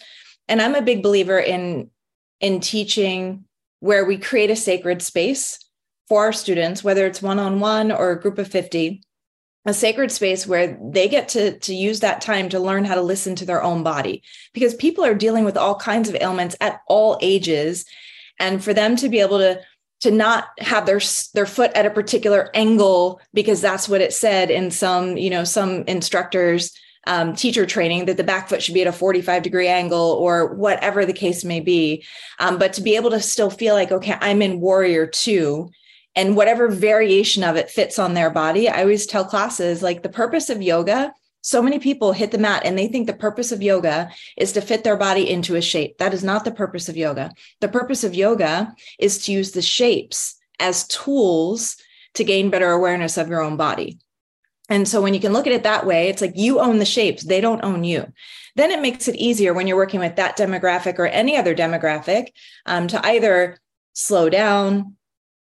and 0.47 0.61
i'm 0.61 0.75
a 0.75 0.81
big 0.81 1.03
believer 1.03 1.39
in 1.39 1.89
in 2.39 2.59
teaching 2.59 3.45
where 3.79 4.05
we 4.05 4.17
create 4.17 4.49
a 4.49 4.55
sacred 4.55 5.01
space 5.01 5.59
for 6.07 6.23
our 6.23 6.33
students 6.33 6.83
whether 6.83 7.05
it's 7.05 7.21
one-on-one 7.21 7.91
or 7.91 8.11
a 8.11 8.19
group 8.19 8.37
of 8.39 8.47
50 8.47 9.01
a 9.65 9.73
sacred 9.73 10.11
space 10.11 10.47
where 10.47 10.79
they 10.81 11.07
get 11.07 11.27
to, 11.29 11.59
to 11.59 11.75
use 11.75 11.99
that 11.99 12.21
time 12.21 12.49
to 12.49 12.59
learn 12.59 12.85
how 12.85 12.95
to 12.95 13.01
listen 13.01 13.35
to 13.35 13.45
their 13.45 13.61
own 13.61 13.83
body 13.83 14.23
because 14.53 14.73
people 14.73 15.03
are 15.03 15.13
dealing 15.13 15.43
with 15.43 15.57
all 15.57 15.75
kinds 15.75 16.09
of 16.09 16.15
ailments 16.19 16.55
at 16.61 16.81
all 16.87 17.19
ages 17.21 17.85
and 18.39 18.63
for 18.63 18.73
them 18.73 18.95
to 18.95 19.09
be 19.09 19.19
able 19.19 19.37
to 19.37 19.59
to 20.01 20.11
not 20.11 20.47
have 20.59 20.85
their 20.85 21.01
their 21.33 21.45
foot 21.45 21.71
at 21.73 21.85
a 21.85 21.91
particular 21.91 22.49
angle 22.53 23.19
because 23.33 23.61
that's 23.61 23.89
what 23.89 24.01
it 24.01 24.13
said 24.13 24.49
in 24.49 24.71
some 24.71 25.17
you 25.17 25.29
know 25.29 25.43
some 25.43 25.83
instructors 25.87 26.73
um, 27.07 27.35
teacher 27.35 27.65
training 27.65 28.05
that 28.05 28.17
the 28.17 28.23
back 28.23 28.49
foot 28.49 28.61
should 28.61 28.73
be 28.73 28.81
at 28.81 28.87
a 28.87 28.91
45 28.91 29.41
degree 29.41 29.67
angle 29.67 30.11
or 30.19 30.53
whatever 30.53 31.05
the 31.05 31.13
case 31.13 31.45
may 31.45 31.59
be. 31.59 32.05
Um, 32.39 32.59
but 32.59 32.73
to 32.73 32.81
be 32.81 32.97
able 32.97 33.09
to 33.11 33.21
still 33.21 33.49
feel 33.49 33.73
like 33.73 33.91
okay 33.91 34.15
i'm 34.21 34.41
in 34.41 34.59
warrior 34.59 35.07
two 35.07 35.71
and 36.15 36.35
whatever 36.35 36.67
variation 36.67 37.43
of 37.43 37.55
it 37.55 37.69
fits 37.69 37.99
on 37.99 38.13
their 38.13 38.29
body 38.29 38.67
i 38.69 38.81
always 38.81 39.05
tell 39.05 39.25
classes 39.25 39.81
like 39.81 40.03
the 40.03 40.09
purpose 40.09 40.49
of 40.49 40.61
yoga 40.61 41.13
so 41.41 41.61
many 41.61 41.79
people 41.79 42.11
hit 42.11 42.31
the 42.31 42.37
mat 42.37 42.63
and 42.65 42.77
they 42.77 42.87
think 42.87 43.07
the 43.07 43.13
purpose 43.13 43.51
of 43.51 43.61
yoga 43.61 44.09
is 44.37 44.51
to 44.53 44.61
fit 44.61 44.83
their 44.83 44.97
body 44.97 45.29
into 45.29 45.55
a 45.55 45.61
shape. 45.61 45.97
That 45.97 46.13
is 46.13 46.23
not 46.23 46.43
the 46.43 46.51
purpose 46.51 46.89
of 46.89 46.97
yoga. 46.97 47.31
The 47.61 47.69
purpose 47.69 48.03
of 48.03 48.13
yoga 48.13 48.73
is 48.97 49.25
to 49.25 49.31
use 49.31 49.51
the 49.51 49.61
shapes 49.61 50.35
as 50.59 50.87
tools 50.87 51.77
to 52.15 52.23
gain 52.23 52.49
better 52.49 52.69
awareness 52.71 53.17
of 53.17 53.29
your 53.29 53.41
own 53.41 53.55
body. 53.55 53.99
And 54.67 54.87
so 54.87 55.01
when 55.01 55.13
you 55.13 55.19
can 55.19 55.33
look 55.33 55.47
at 55.47 55.53
it 55.53 55.63
that 55.63 55.85
way, 55.85 56.09
it's 56.09 56.21
like 56.21 56.33
you 56.35 56.59
own 56.59 56.77
the 56.77 56.85
shapes, 56.85 57.23
they 57.23 57.41
don't 57.41 57.63
own 57.63 57.83
you. 57.83 58.11
Then 58.55 58.71
it 58.71 58.81
makes 58.81 59.07
it 59.07 59.15
easier 59.15 59.53
when 59.53 59.65
you're 59.65 59.77
working 59.77 59.99
with 59.99 60.17
that 60.17 60.37
demographic 60.37 60.99
or 60.99 61.07
any 61.07 61.37
other 61.37 61.55
demographic 61.55 62.33
um, 62.65 62.87
to 62.89 63.03
either 63.05 63.57
slow 63.93 64.29
down, 64.29 64.95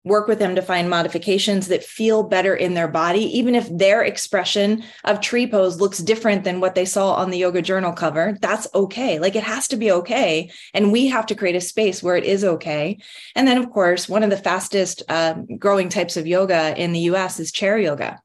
work 0.06 0.28
with 0.28 0.38
them 0.38 0.54
to 0.54 0.62
find 0.62 0.88
modifications 0.88 1.66
that 1.66 1.82
feel 1.82 2.22
better 2.22 2.54
in 2.54 2.74
their 2.74 2.86
body, 2.86 3.24
even 3.36 3.56
if 3.56 3.68
their 3.76 4.04
expression 4.04 4.84
of 5.02 5.20
tree 5.20 5.48
pose 5.48 5.80
looks 5.80 5.98
different 5.98 6.44
than 6.44 6.60
what 6.60 6.76
they 6.76 6.84
saw 6.84 7.14
on 7.14 7.30
the 7.30 7.38
yoga 7.38 7.60
journal 7.60 7.92
cover. 7.92 8.38
That's 8.40 8.68
okay. 8.72 9.18
Like 9.18 9.34
it 9.34 9.42
has 9.42 9.66
to 9.68 9.76
be 9.76 9.90
okay. 9.90 10.48
And 10.72 10.92
we 10.92 11.08
have 11.08 11.26
to 11.26 11.34
create 11.34 11.56
a 11.56 11.60
space 11.60 12.04
where 12.04 12.16
it 12.16 12.22
is 12.22 12.44
okay. 12.44 12.98
And 13.34 13.48
then, 13.48 13.58
of 13.58 13.68
course, 13.70 14.08
one 14.08 14.22
of 14.22 14.30
the 14.30 14.36
fastest 14.36 15.02
uh, 15.08 15.34
growing 15.58 15.88
types 15.88 16.16
of 16.16 16.26
yoga 16.26 16.80
in 16.80 16.92
the 16.92 17.00
US 17.10 17.40
is 17.40 17.50
chair 17.50 17.76
yoga. 17.76 18.20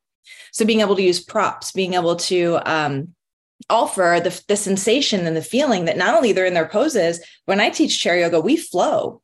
So 0.51 0.65
being 0.65 0.81
able 0.81 0.95
to 0.95 1.01
use 1.01 1.19
props, 1.19 1.71
being 1.71 1.95
able 1.95 2.15
to, 2.15 2.59
um, 2.63 3.15
offer 3.69 4.19
the, 4.23 4.43
the 4.47 4.57
sensation 4.57 5.25
and 5.25 5.37
the 5.37 5.41
feeling 5.41 5.85
that 5.85 5.95
not 5.95 6.15
only 6.15 6.31
they're 6.31 6.47
in 6.47 6.55
their 6.55 6.67
poses 6.67 7.23
when 7.45 7.61
i 7.61 7.69
teach 7.69 8.01
chair 8.01 8.17
yoga 8.17 8.41
we 8.41 8.57
flow 8.57 9.21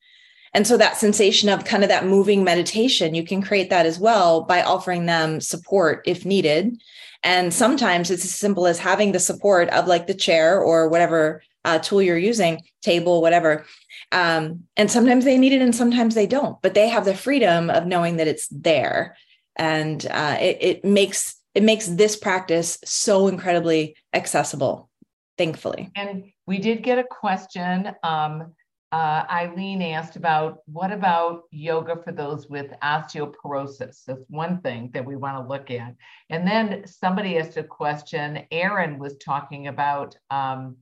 and 0.58 0.66
so 0.66 0.76
that 0.76 0.97
sensation 0.97 1.49
of 1.49 1.66
kind 1.66 1.84
of 1.84 1.89
that 1.89 2.08
moving 2.08 2.43
meditation, 2.43 3.14
you 3.14 3.24
can 3.24 3.43
create 3.43 3.70
that 3.70 3.86
as 3.86 3.99
well 3.99 4.41
by 4.41 4.64
offering 4.64 5.05
them 5.05 5.39
support 5.39 6.01
if 6.08 6.26
needed. 6.26 6.82
And 7.24 7.53
sometimes 7.53 8.10
it's 8.10 8.26
as 8.26 8.34
simple 8.34 8.66
as 8.66 8.80
having 8.80 9.12
the 9.12 9.20
support 9.20 9.70
of 9.70 9.86
like 9.86 10.08
the 10.08 10.16
chair 10.16 10.60
or 10.60 10.89
whatever 10.89 11.43
uh, 11.64 11.78
tool 11.78 12.01
you're 12.01 12.18
using, 12.18 12.64
table, 12.82 13.22
whatever. 13.22 13.68
Um, 14.12 14.64
and 14.76 14.89
sometimes 14.89 15.26
they 15.26 15.38
need 15.38 15.53
it 15.53 15.62
and 15.62 15.76
sometimes 15.76 16.16
they 16.16 16.26
don't, 16.26 16.60
but 16.64 16.74
they 16.74 16.89
have 16.89 17.05
the 17.05 17.14
freedom 17.14 17.70
of 17.70 17.86
knowing 17.86 18.18
that 18.18 18.28
it's 18.28 18.47
there. 18.47 19.16
And 19.58 20.03
uh, 20.10 20.38
it, 20.41 20.58
it 20.60 20.84
makes 20.84 21.36
it 21.53 21.62
makes 21.62 21.86
this 21.86 22.16
practice 22.16 22.80
so 22.84 23.28
incredibly 23.28 23.95
accessible, 24.12 24.89
thankfully. 25.38 25.91
And 25.95 26.32
we 26.47 26.58
did 26.58 26.82
get 26.82 26.97
a 26.97 27.03
question 27.03 27.91
um, 28.01 28.55
uh, 28.92 29.26
Eileen 29.30 29.82
asked 29.82 30.16
about 30.16 30.60
what 30.66 30.92
about 30.92 31.44
yoga 31.52 32.02
for 32.04 32.14
those 32.14 32.48
with 32.48 32.72
osteoporosis? 32.82 34.06
That's 34.06 34.24
one 34.30 34.62
thing 34.62 34.92
that 34.94 35.06
we 35.06 35.18
want 35.18 35.38
to 35.38 35.50
look 35.50 35.70
at. 35.72 35.94
And 36.30 36.48
then 36.48 36.88
somebody 36.88 37.38
asked 37.38 37.58
a 37.58 37.64
question. 37.64 38.46
Aaron 38.52 38.98
was 38.98 39.18
talking 39.18 39.68
about 39.68 40.16
um, 40.30 40.78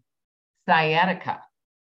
sciatica. 0.68 1.41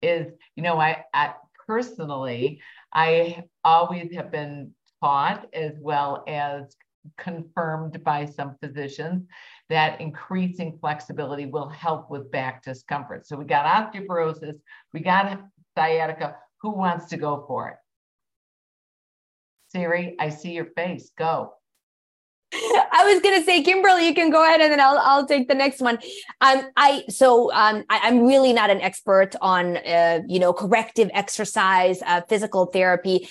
Is 0.02 0.32
you 0.56 0.62
know 0.62 0.80
I, 0.80 1.06
I 1.14 1.34
personally 1.68 2.62
I 2.94 3.44
always 3.64 4.14
have 4.14 4.32
been 4.32 4.72
taught 5.02 5.48
as 5.54 5.74
well 5.80 6.24
as 6.28 6.76
confirmed 7.18 8.04
by 8.04 8.26
some 8.26 8.56
physicians 8.62 9.24
that 9.70 10.00
increasing 10.02 10.78
flexibility 10.80 11.46
will 11.46 11.70
help 11.70 12.10
with 12.10 12.32
back 12.32 12.64
discomfort. 12.64 13.26
So 13.28 13.38
we 13.38 13.46
got 13.46 13.66
osteoporosis, 13.66 14.60
we 14.94 15.00
got 15.00 15.42
sciatica. 15.76 16.38
Who 16.62 16.72
wants 16.72 17.08
to 17.08 17.18
go 17.18 17.46
for 17.48 17.70
it? 17.70 17.78
Siri, 19.70 20.16
I 20.20 20.30
see 20.30 20.52
your 20.52 20.66
face. 20.66 21.12
Go. 21.18 21.54
I 22.54 23.12
was 23.12 23.22
gonna 23.22 23.44
say, 23.44 23.62
Kimberly, 23.64 24.08
you 24.08 24.14
can 24.14 24.30
go 24.30 24.44
ahead 24.44 24.62
and 24.62 24.72
then 24.72 24.80
I'll 24.80 24.98
I'll 25.00 25.26
take 25.26 25.48
the 25.48 25.56
next 25.56 25.82
one. 25.82 25.98
Um, 26.42 26.70
I 26.78 27.04
so 27.10 27.52
um, 27.52 27.84
I, 27.90 28.08
am 28.08 28.26
really 28.26 28.54
not 28.54 28.70
an 28.70 28.82
expert 28.82 29.36
on 29.42 29.78
uh, 29.78 30.22
you 30.28 30.40
know 30.40 30.54
corrective 30.54 31.10
exercise, 31.14 32.02
uh, 32.06 32.22
physical 32.30 32.68
therapy 32.68 33.28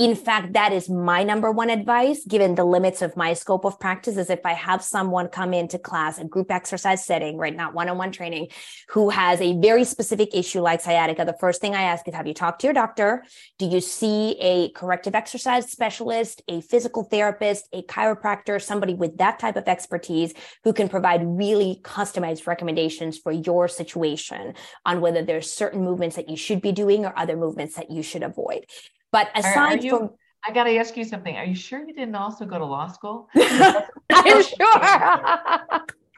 in 0.00 0.14
fact 0.14 0.54
that 0.54 0.72
is 0.72 0.88
my 0.88 1.22
number 1.22 1.52
one 1.52 1.68
advice 1.68 2.24
given 2.24 2.54
the 2.54 2.64
limits 2.64 3.02
of 3.02 3.14
my 3.18 3.34
scope 3.34 3.66
of 3.66 3.78
practice 3.78 4.16
is 4.16 4.30
if 4.30 4.40
i 4.46 4.54
have 4.54 4.82
someone 4.82 5.28
come 5.28 5.52
into 5.52 5.78
class 5.78 6.18
a 6.18 6.24
group 6.24 6.50
exercise 6.50 7.04
setting 7.04 7.36
right 7.36 7.54
not 7.54 7.74
one-on-one 7.74 8.10
training 8.10 8.48
who 8.88 9.10
has 9.10 9.42
a 9.42 9.60
very 9.60 9.84
specific 9.84 10.34
issue 10.34 10.60
like 10.60 10.80
sciatica 10.80 11.26
the 11.26 11.36
first 11.38 11.60
thing 11.60 11.74
i 11.74 11.82
ask 11.82 12.08
is 12.08 12.14
have 12.14 12.26
you 12.26 12.32
talked 12.32 12.62
to 12.62 12.66
your 12.66 12.74
doctor? 12.74 13.22
Do 13.58 13.66
you 13.66 13.80
see 13.80 14.38
a 14.40 14.70
corrective 14.70 15.14
exercise 15.14 15.70
specialist 15.70 16.40
a 16.48 16.62
physical 16.62 17.04
therapist 17.04 17.68
a 17.74 17.82
chiropractor 17.82 18.60
somebody 18.62 18.94
with 18.94 19.18
that 19.18 19.38
type 19.38 19.56
of 19.56 19.68
expertise 19.68 20.32
who 20.64 20.72
can 20.72 20.88
provide 20.88 21.20
really 21.22 21.78
customized 21.84 22.46
recommendations 22.46 23.18
for 23.18 23.32
your 23.32 23.68
situation 23.68 24.54
on 24.86 25.02
whether 25.02 25.22
there's 25.22 25.52
certain 25.52 25.84
movements 25.84 26.16
that 26.16 26.30
you 26.30 26.38
should 26.38 26.62
be 26.62 26.72
doing 26.72 27.04
or 27.04 27.12
other 27.18 27.36
movements 27.36 27.74
that 27.74 27.90
you 27.90 28.02
should 28.02 28.22
avoid 28.22 28.64
but 29.12 29.30
aside 29.34 29.82
you, 29.82 29.90
from 29.90 30.10
I 30.44 30.52
got 30.52 30.64
to 30.64 30.76
ask 30.76 30.96
you 30.96 31.04
something. 31.04 31.36
Are 31.36 31.44
you 31.44 31.54
sure 31.54 31.86
you 31.86 31.92
didn't 31.92 32.14
also 32.14 32.46
go 32.46 32.58
to 32.58 32.64
law 32.64 32.88
school? 32.88 33.28
I'm 33.36 34.42
sure. 34.42 34.80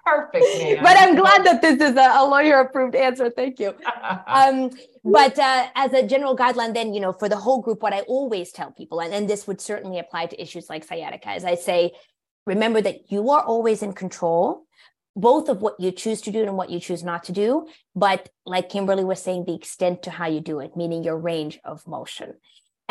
Perfect. 0.05 0.45
Man. 0.59 0.83
But 0.83 0.97
I'm 0.99 1.15
glad 1.15 1.45
that 1.45 1.61
this 1.63 1.81
is 1.81 1.97
a, 1.97 2.11
a 2.19 2.25
lawyer 2.27 2.61
approved 2.61 2.95
answer. 2.95 3.31
Thank 3.31 3.59
you. 3.59 3.75
Um, 4.27 4.71
but 5.05 5.39
uh, 5.39 5.69
as 5.75 5.93
a 5.93 6.07
general 6.07 6.37
guideline, 6.37 6.75
then, 6.75 6.95
you 6.95 7.01
know, 7.01 7.13
for 7.13 7.29
the 7.29 7.37
whole 7.37 7.61
group, 7.61 7.83
what 7.83 7.93
I 7.93 8.01
always 8.03 8.51
tell 8.51 8.71
people, 8.73 9.01
and, 9.01 9.13
and 9.13 9.29
this 9.29 9.47
would 9.47 9.61
certainly 9.61 9.99
apply 9.99 10.27
to 10.27 10.41
issues 10.41 10.69
like 10.71 10.85
sciatica, 10.85 11.35
is 11.35 11.45
I 11.45 11.55
say, 11.55 11.93
remember 12.47 12.81
that 12.81 13.11
you 13.13 13.31
are 13.31 13.43
always 13.43 13.83
in 13.83 13.93
control 13.93 14.65
both 15.15 15.49
of 15.51 15.61
what 15.61 15.79
you 15.79 15.93
choose 15.93 16.23
to 16.23 16.31
do 16.31 16.43
and 16.43 16.57
what 16.57 16.71
you 16.71 16.81
choose 16.81 17.05
not 17.05 17.25
to 17.25 17.33
do 17.33 17.69
but 17.95 18.31
like 18.47 18.71
kimberly 18.71 19.05
was 19.05 19.23
saying 19.23 19.45
the 19.45 19.55
extent 19.55 20.03
to 20.03 20.11
how 20.11 20.27
you 20.27 20.41
do 20.41 20.59
it 20.61 20.75
meaning 20.75 21.05
your 21.05 21.19
range 21.19 21.61
of 21.65 21.87
motion 21.87 22.33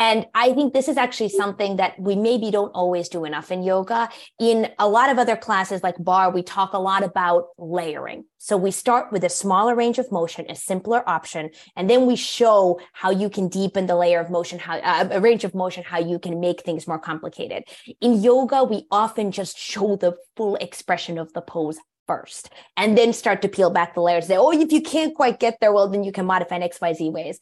and 0.02 0.26
I 0.34 0.52
think 0.52 0.72
this 0.72 0.88
is 0.88 0.96
actually 0.96 1.28
something 1.28 1.76
that 1.76 1.96
we 1.96 2.16
maybe 2.16 2.50
don't 2.50 2.72
always 2.74 3.08
do 3.08 3.24
enough 3.24 3.52
in 3.52 3.62
yoga. 3.62 4.08
In 4.40 4.68
a 4.80 4.88
lot 4.88 5.10
of 5.10 5.16
other 5.16 5.36
classes 5.36 5.84
like 5.84 5.94
barre, 6.00 6.32
we 6.32 6.42
talk 6.42 6.72
a 6.72 6.78
lot 6.78 7.04
about 7.04 7.44
layering. 7.56 8.24
So 8.38 8.56
we 8.56 8.72
start 8.72 9.12
with 9.12 9.22
a 9.22 9.28
smaller 9.28 9.76
range 9.76 10.00
of 10.00 10.10
motion, 10.10 10.46
a 10.48 10.56
simpler 10.56 11.08
option, 11.08 11.50
and 11.76 11.88
then 11.88 12.04
we 12.06 12.16
show 12.16 12.80
how 12.92 13.10
you 13.10 13.30
can 13.30 13.46
deepen 13.46 13.86
the 13.86 13.94
layer 13.94 14.18
of 14.18 14.28
motion, 14.28 14.58
how 14.58 14.78
uh, 14.78 15.06
a 15.12 15.20
range 15.20 15.44
of 15.44 15.54
motion, 15.54 15.84
how 15.84 16.00
you 16.00 16.18
can 16.18 16.40
make 16.40 16.62
things 16.62 16.88
more 16.88 16.98
complicated. 16.98 17.62
In 18.00 18.20
yoga, 18.20 18.64
we 18.64 18.88
often 18.90 19.30
just 19.30 19.56
show 19.56 19.94
the 19.94 20.16
full 20.36 20.56
expression 20.56 21.16
of 21.16 21.32
the 21.32 21.42
pose 21.42 21.78
first 22.08 22.50
and 22.76 22.98
then 22.98 23.12
start 23.12 23.40
to 23.42 23.48
peel 23.48 23.70
back 23.70 23.94
the 23.94 24.00
layers 24.00 24.26
say 24.26 24.36
oh 24.36 24.50
if 24.50 24.72
you 24.72 24.82
can't 24.82 25.14
quite 25.14 25.38
get 25.38 25.58
there 25.60 25.72
well 25.72 25.88
then 25.88 26.02
you 26.02 26.10
can 26.10 26.26
modify 26.26 26.56
in 26.56 26.62
xyz 26.62 27.12
ways 27.12 27.38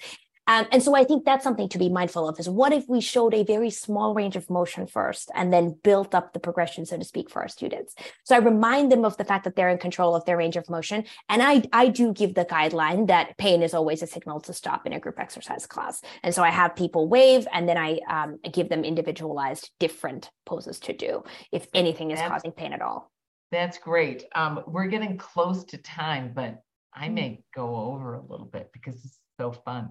um, 0.50 0.66
and 0.72 0.82
so 0.82 0.96
I 0.96 1.04
think 1.04 1.24
that's 1.24 1.44
something 1.44 1.68
to 1.68 1.78
be 1.78 1.88
mindful 1.88 2.28
of 2.28 2.40
is 2.40 2.48
what 2.48 2.72
if 2.72 2.88
we 2.88 3.00
showed 3.00 3.34
a 3.34 3.44
very 3.44 3.70
small 3.70 4.14
range 4.14 4.34
of 4.34 4.50
motion 4.50 4.84
first 4.84 5.30
and 5.32 5.52
then 5.52 5.78
built 5.84 6.12
up 6.12 6.32
the 6.32 6.40
progression, 6.40 6.84
so 6.84 6.98
to 6.98 7.04
speak, 7.04 7.30
for 7.30 7.40
our 7.40 7.46
students. 7.46 7.94
So 8.24 8.34
I 8.34 8.38
remind 8.38 8.90
them 8.90 9.04
of 9.04 9.16
the 9.16 9.24
fact 9.24 9.44
that 9.44 9.54
they're 9.54 9.68
in 9.68 9.78
control 9.78 10.16
of 10.16 10.24
their 10.24 10.36
range 10.36 10.56
of 10.56 10.68
motion. 10.68 11.04
And 11.28 11.40
I, 11.40 11.62
I 11.72 11.86
do 11.86 12.12
give 12.12 12.34
the 12.34 12.44
guideline 12.44 13.06
that 13.06 13.38
pain 13.38 13.62
is 13.62 13.74
always 13.74 14.02
a 14.02 14.08
signal 14.08 14.40
to 14.40 14.52
stop 14.52 14.88
in 14.88 14.92
a 14.92 14.98
group 14.98 15.20
exercise 15.20 15.66
class. 15.66 16.02
And 16.24 16.34
so 16.34 16.42
I 16.42 16.50
have 16.50 16.74
people 16.74 17.06
wave 17.06 17.46
and 17.52 17.68
then 17.68 17.78
I 17.78 18.00
um, 18.10 18.40
give 18.52 18.68
them 18.68 18.82
individualized 18.82 19.70
different 19.78 20.30
poses 20.46 20.80
to 20.80 20.92
do 20.92 21.22
if 21.52 21.68
anything 21.74 22.10
is 22.10 22.18
that's, 22.18 22.28
causing 22.28 22.50
pain 22.50 22.72
at 22.72 22.82
all. 22.82 23.12
That's 23.52 23.78
great. 23.78 24.24
Um, 24.34 24.64
we're 24.66 24.88
getting 24.88 25.16
close 25.16 25.62
to 25.66 25.78
time, 25.78 26.32
but 26.34 26.60
I 26.92 27.06
mm. 27.06 27.14
may 27.14 27.44
go 27.54 27.76
over 27.76 28.14
a 28.14 28.22
little 28.22 28.46
bit 28.46 28.70
because 28.72 28.96
it's 28.96 29.20
so 29.40 29.52
fun. 29.52 29.90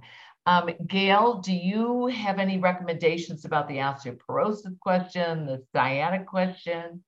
Um, 0.49 0.71
Gail, 0.87 1.35
do 1.35 1.53
you 1.53 2.07
have 2.07 2.39
any 2.39 2.57
recommendations 2.57 3.45
about 3.45 3.67
the 3.67 3.75
osteoporosis 3.75 4.79
question, 4.79 5.45
the 5.45 5.63
sciatic 5.71 6.25
question? 6.25 7.03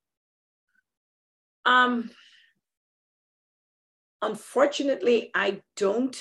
Um, 1.65 2.11
unfortunately, 4.21 5.31
I 5.33 5.61
don't. 5.75 6.15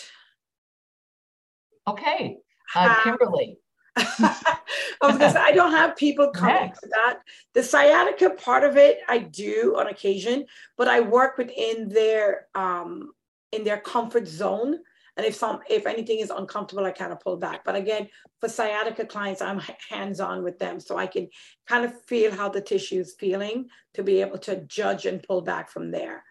Okay, 1.86 2.38
uh, 2.74 3.02
Kimberly. 3.02 3.58
I 3.96 4.56
was 5.02 5.18
gonna 5.18 5.30
say 5.30 5.40
I 5.40 5.52
don't 5.52 5.72
have 5.72 5.96
people 5.96 6.30
coming 6.34 6.54
Next. 6.54 6.80
to 6.80 6.88
that. 6.88 7.18
The 7.52 7.62
sciatica 7.62 8.30
part 8.30 8.64
of 8.64 8.78
it, 8.78 9.00
I 9.08 9.18
do 9.18 9.76
on 9.76 9.88
occasion, 9.88 10.46
but 10.78 10.88
I 10.88 11.00
work 11.00 11.36
within 11.36 11.90
their 11.90 12.46
um 12.54 13.12
in 13.52 13.64
their 13.64 13.78
comfort 13.78 14.26
zone. 14.26 14.78
And 15.20 15.26
if 15.26 15.34
some, 15.34 15.60
if 15.68 15.86
anything 15.86 16.20
is 16.20 16.30
uncomfortable, 16.30 16.86
I 16.86 16.92
kind 16.92 17.12
of 17.12 17.20
pull 17.20 17.36
back. 17.36 17.62
But 17.62 17.76
again, 17.76 18.08
for 18.40 18.48
sciatica 18.48 19.04
clients, 19.04 19.42
I'm 19.42 19.60
hands-on 19.90 20.42
with 20.42 20.58
them, 20.58 20.80
so 20.80 20.96
I 20.96 21.06
can 21.06 21.28
kind 21.68 21.84
of 21.84 21.92
feel 22.06 22.32
how 22.32 22.48
the 22.48 22.62
tissue 22.62 23.00
is 23.00 23.16
feeling 23.20 23.68
to 23.92 24.02
be 24.02 24.22
able 24.22 24.38
to 24.38 24.64
judge 24.64 25.04
and 25.04 25.22
pull 25.22 25.42
back 25.42 25.68
from 25.68 25.90
there. 25.90 26.24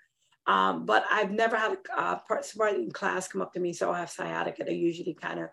Um, 0.48 0.88
but 0.88 1.04
I've 1.12 1.30
never 1.30 1.56
had 1.56 1.78
a 1.96 2.20
somebody 2.42 2.82
in 2.82 2.92
class 2.92 3.28
come 3.28 3.44
up 3.44 3.54
to 3.54 3.60
me, 3.60 3.74
so 3.74 3.92
I 3.92 4.00
have 4.00 4.10
sciatica. 4.10 4.64
They 4.64 4.74
usually 4.74 5.14
kind 5.14 5.40
of 5.40 5.50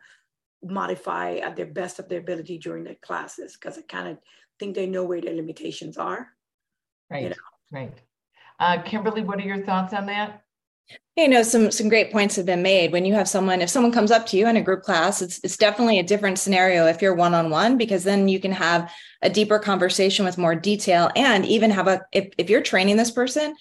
modify 0.62 1.34
at 1.34 1.56
their 1.56 1.66
best 1.66 1.98
of 1.98 2.08
their 2.08 2.20
ability 2.20 2.56
during 2.56 2.84
the 2.84 2.94
classes 2.94 3.52
because 3.52 3.76
I 3.76 3.82
kind 3.82 4.08
of 4.08 4.18
think 4.58 4.74
they 4.74 4.86
know 4.86 5.04
where 5.04 5.20
their 5.20 5.36
limitations 5.36 5.98
are. 5.98 6.28
Right. 7.10 7.24
You 7.24 7.28
know? 7.28 7.34
Right. 7.70 7.98
Uh, 8.58 8.80
Kimberly, 8.80 9.24
what 9.24 9.40
are 9.40 9.42
your 9.42 9.62
thoughts 9.62 9.92
on 9.92 10.06
that? 10.06 10.45
You 11.16 11.28
know 11.28 11.42
some 11.42 11.70
some 11.70 11.88
great 11.88 12.12
points 12.12 12.36
have 12.36 12.46
been 12.46 12.62
made 12.62 12.92
when 12.92 13.04
you 13.04 13.14
have 13.14 13.28
someone 13.28 13.62
if 13.62 13.70
someone 13.70 13.92
comes 13.92 14.10
up 14.10 14.26
to 14.26 14.36
you 14.36 14.46
in 14.46 14.56
a 14.56 14.62
group 14.62 14.82
class 14.82 15.22
it's 15.22 15.40
it's 15.42 15.56
definitely 15.56 15.98
a 15.98 16.02
different 16.02 16.38
scenario 16.38 16.86
if 16.86 17.00
you're 17.00 17.14
one 17.14 17.34
on 17.34 17.50
one 17.50 17.76
because 17.76 18.04
then 18.04 18.28
you 18.28 18.38
can 18.38 18.52
have 18.52 18.92
a 19.22 19.30
deeper 19.30 19.58
conversation 19.58 20.24
with 20.24 20.38
more 20.38 20.54
detail 20.54 21.10
and 21.16 21.44
even 21.46 21.70
have 21.70 21.88
a 21.88 22.02
if, 22.12 22.28
if 22.38 22.50
you're 22.50 22.62
training 22.62 22.96
this 22.96 23.10
person 23.10 23.54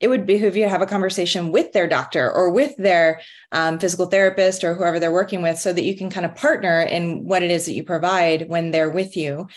it 0.00 0.08
would 0.08 0.26
behoove 0.26 0.56
you 0.56 0.64
to 0.64 0.68
have 0.68 0.82
a 0.82 0.86
conversation 0.86 1.52
with 1.52 1.72
their 1.72 1.86
doctor 1.86 2.30
or 2.30 2.50
with 2.50 2.76
their 2.76 3.20
um, 3.52 3.78
physical 3.78 4.06
therapist 4.06 4.64
or 4.64 4.74
whoever 4.74 4.98
they're 4.98 5.12
working 5.12 5.40
with 5.40 5.58
so 5.58 5.72
that 5.72 5.84
you 5.84 5.96
can 5.96 6.10
kind 6.10 6.26
of 6.26 6.34
partner 6.34 6.82
in 6.82 7.24
what 7.24 7.42
it 7.42 7.50
is 7.50 7.64
that 7.64 7.72
you 7.72 7.84
provide 7.84 8.48
when 8.48 8.70
they're 8.70 8.90
with 8.90 9.16
you. 9.16 9.48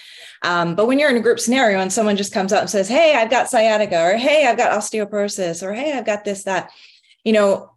Um, 0.43 0.76
but 0.76 0.86
when 0.86 0.99
you're 0.99 1.09
in 1.09 1.18
a 1.18 1.22
group 1.22 1.39
scenario 1.39 1.80
and 1.80 1.91
someone 1.91 2.15
just 2.15 2.34
comes 2.34 2.53
up 2.53 2.61
and 2.61 2.70
says, 2.70 2.88
Hey, 2.88 3.13
I've 3.15 3.32
got 3.32 3.49
sciatica, 3.49 4.01
or 4.01 4.15
Hey, 4.15 4.45
I've 4.47 4.57
got 4.57 4.72
osteoporosis, 4.72 5.63
or 5.63 5.74
Hey, 5.74 5.91
I've 5.91 6.05
got 6.05 6.24
this, 6.24 6.43
that, 6.43 6.72
you 7.28 7.34
know, 7.34 7.71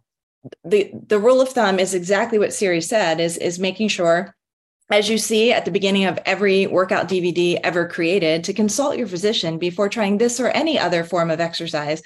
the 0.63 0.91
the 1.07 1.19
rule 1.19 1.41
of 1.41 1.49
thumb 1.49 1.77
is 1.77 1.93
exactly 1.93 2.39
what 2.39 2.53
Siri 2.53 2.79
said 2.79 3.19
is 3.19 3.35
is 3.35 3.59
making 3.59 3.89
sure 3.89 4.33
as 4.89 5.09
you 5.09 5.17
see 5.17 5.51
at 5.51 5.65
the 5.65 5.71
beginning 5.71 6.05
of 6.05 6.17
every 6.25 6.67
workout 6.67 7.09
DVD 7.09 7.59
ever 7.61 7.85
created 7.85 8.45
to 8.45 8.53
consult 8.53 8.97
your 8.97 9.07
physician 9.07 9.57
before 9.57 9.89
trying 9.89 10.17
this 10.17 10.39
or 10.39 10.47
any 10.47 10.79
other 10.79 11.03
form 11.03 11.29
of 11.29 11.41
exercise. 11.41 12.01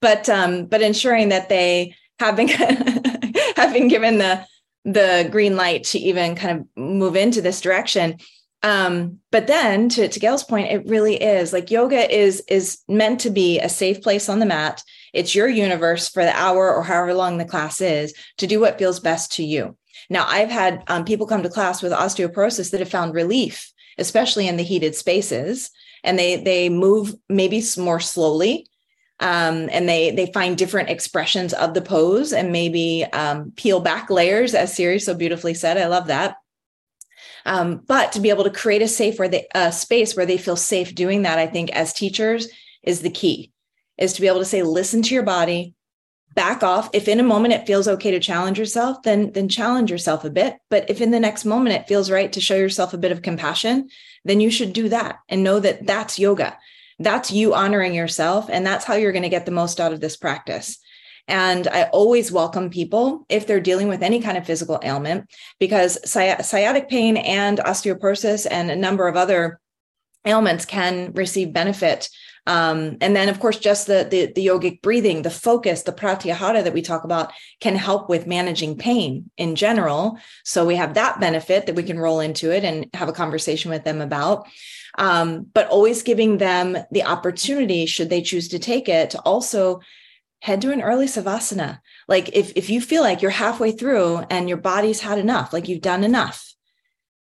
But 0.00 0.30
um 0.30 0.64
but 0.64 0.80
ensuring 0.80 1.28
that 1.28 1.50
they 1.50 1.94
have 2.18 2.34
been 2.34 2.48
have 3.56 3.74
been 3.74 3.88
given 3.88 4.16
the 4.16 4.46
the 4.86 5.28
green 5.30 5.54
light 5.54 5.84
to 5.84 5.98
even 5.98 6.34
kind 6.34 6.60
of 6.60 6.82
move 6.82 7.14
into 7.14 7.42
this 7.42 7.60
direction. 7.60 8.18
Um, 8.62 9.18
but 9.30 9.48
then 9.48 9.90
to, 9.90 10.08
to 10.08 10.18
gail's 10.18 10.44
point 10.44 10.72
it 10.72 10.86
really 10.86 11.16
is 11.22 11.52
like 11.52 11.70
yoga 11.70 12.10
is 12.10 12.42
is 12.48 12.78
meant 12.88 13.20
to 13.20 13.30
be 13.30 13.60
a 13.60 13.68
safe 13.68 14.00
place 14.00 14.30
on 14.30 14.38
the 14.38 14.46
mat 14.46 14.82
it's 15.16 15.34
your 15.34 15.48
universe 15.48 16.08
for 16.08 16.24
the 16.24 16.36
hour 16.36 16.74
or 16.74 16.82
however 16.82 17.14
long 17.14 17.38
the 17.38 17.44
class 17.44 17.80
is 17.80 18.14
to 18.38 18.46
do 18.46 18.60
what 18.60 18.78
feels 18.78 19.00
best 19.00 19.32
to 19.32 19.44
you. 19.44 19.76
Now 20.10 20.26
i've 20.28 20.50
had 20.50 20.84
um, 20.88 21.04
people 21.04 21.26
come 21.26 21.42
to 21.42 21.48
class 21.48 21.82
with 21.82 21.92
osteoporosis 21.92 22.70
that 22.70 22.80
have 22.80 22.90
found 22.90 23.14
relief 23.14 23.72
especially 23.98 24.46
in 24.46 24.56
the 24.56 24.62
heated 24.62 24.94
spaces 24.94 25.70
and 26.04 26.18
they 26.18 26.36
they 26.36 26.68
move 26.68 27.14
maybe 27.28 27.62
more 27.78 28.00
slowly 28.00 28.68
um, 29.20 29.68
and 29.72 29.88
they 29.88 30.10
they 30.10 30.30
find 30.32 30.58
different 30.58 30.90
expressions 30.90 31.54
of 31.54 31.74
the 31.74 31.80
pose 31.80 32.32
and 32.32 32.52
maybe 32.52 33.04
um, 33.12 33.52
peel 33.56 33.80
back 33.80 34.10
layers 34.10 34.54
as 34.54 34.74
siri 34.74 34.98
so 34.98 35.14
beautifully 35.14 35.54
said. 35.54 35.78
I 35.78 35.86
love 35.86 36.08
that. 36.08 36.36
Um, 37.46 37.82
but 37.86 38.12
to 38.12 38.20
be 38.20 38.30
able 38.30 38.44
to 38.44 38.50
create 38.50 38.82
a 38.82 38.88
safe 38.88 39.18
where 39.18 39.28
they 39.28 39.46
a 39.54 39.72
space 39.72 40.16
where 40.16 40.26
they 40.26 40.36
feel 40.36 40.56
safe 40.56 40.94
doing 40.94 41.22
that, 41.22 41.38
I 41.38 41.46
think 41.46 41.70
as 41.70 41.92
teachers 41.92 42.48
is 42.82 43.00
the 43.00 43.10
key, 43.10 43.52
is 43.98 44.12
to 44.12 44.20
be 44.20 44.26
able 44.26 44.40
to 44.40 44.44
say, 44.44 44.62
listen 44.62 45.02
to 45.02 45.14
your 45.14 45.22
body, 45.22 45.74
back 46.34 46.62
off. 46.62 46.90
If 46.92 47.08
in 47.08 47.18
a 47.18 47.24
moment 47.24 47.54
it 47.54 47.66
feels 47.66 47.88
okay 47.88 48.10
to 48.10 48.20
challenge 48.20 48.58
yourself, 48.58 49.02
then 49.02 49.32
then 49.32 49.48
challenge 49.48 49.90
yourself 49.90 50.24
a 50.24 50.30
bit. 50.30 50.56
But 50.68 50.90
if 50.90 51.00
in 51.00 51.10
the 51.10 51.20
next 51.20 51.44
moment 51.44 51.76
it 51.76 51.88
feels 51.88 52.10
right 52.10 52.32
to 52.32 52.40
show 52.40 52.56
yourself 52.56 52.92
a 52.92 52.98
bit 52.98 53.12
of 53.12 53.22
compassion, 53.22 53.88
then 54.24 54.40
you 54.40 54.50
should 54.50 54.72
do 54.72 54.88
that 54.90 55.18
and 55.28 55.42
know 55.42 55.60
that 55.60 55.86
that's 55.86 56.18
yoga. 56.18 56.58
That's 56.98 57.30
you 57.30 57.54
honoring 57.54 57.94
yourself, 57.94 58.48
and 58.50 58.66
that's 58.66 58.84
how 58.84 58.94
you're 58.94 59.12
going 59.12 59.22
to 59.22 59.28
get 59.28 59.44
the 59.44 59.52
most 59.52 59.80
out 59.80 59.92
of 59.92 60.00
this 60.00 60.16
practice. 60.16 60.78
And 61.28 61.66
I 61.68 61.84
always 61.84 62.30
welcome 62.30 62.70
people 62.70 63.26
if 63.28 63.46
they're 63.46 63.60
dealing 63.60 63.88
with 63.88 64.02
any 64.02 64.20
kind 64.20 64.38
of 64.38 64.46
physical 64.46 64.80
ailment, 64.82 65.28
because 65.58 65.98
sciatic 66.10 66.88
pain 66.88 67.16
and 67.16 67.58
osteoporosis 67.58 68.46
and 68.50 68.70
a 68.70 68.76
number 68.76 69.08
of 69.08 69.16
other 69.16 69.60
ailments 70.24 70.64
can 70.64 71.12
receive 71.12 71.52
benefit. 71.52 72.08
Um, 72.46 72.96
and 73.00 73.16
then, 73.16 73.28
of 73.28 73.40
course, 73.40 73.58
just 73.58 73.86
the, 73.86 74.06
the, 74.08 74.32
the 74.32 74.46
yogic 74.46 74.80
breathing, 74.80 75.22
the 75.22 75.30
focus, 75.30 75.82
the 75.82 75.92
pratyahara 75.92 76.62
that 76.62 76.72
we 76.72 76.82
talk 76.82 77.04
about 77.04 77.32
can 77.60 77.74
help 77.74 78.08
with 78.08 78.26
managing 78.26 78.78
pain 78.78 79.30
in 79.36 79.56
general. 79.56 80.18
So 80.44 80.64
we 80.64 80.76
have 80.76 80.94
that 80.94 81.18
benefit 81.18 81.66
that 81.66 81.74
we 81.74 81.82
can 81.82 81.98
roll 81.98 82.20
into 82.20 82.52
it 82.52 82.62
and 82.64 82.88
have 82.94 83.08
a 83.08 83.12
conversation 83.12 83.70
with 83.70 83.84
them 83.84 84.00
about. 84.00 84.46
Um, 84.98 85.46
but 85.52 85.68
always 85.68 86.02
giving 86.02 86.38
them 86.38 86.78
the 86.90 87.04
opportunity, 87.04 87.84
should 87.86 88.10
they 88.10 88.22
choose 88.22 88.48
to 88.48 88.58
take 88.58 88.88
it, 88.88 89.10
to 89.10 89.20
also 89.20 89.80
head 90.40 90.60
to 90.62 90.72
an 90.72 90.82
early 90.82 91.06
savasana. 91.06 91.80
Like 92.08 92.34
if 92.34 92.52
if 92.56 92.70
you 92.70 92.80
feel 92.80 93.02
like 93.02 93.20
you're 93.20 93.30
halfway 93.30 93.72
through 93.72 94.18
and 94.30 94.48
your 94.48 94.58
body's 94.58 95.00
had 95.00 95.18
enough, 95.18 95.52
like 95.52 95.68
you've 95.68 95.82
done 95.82 96.04
enough, 96.04 96.54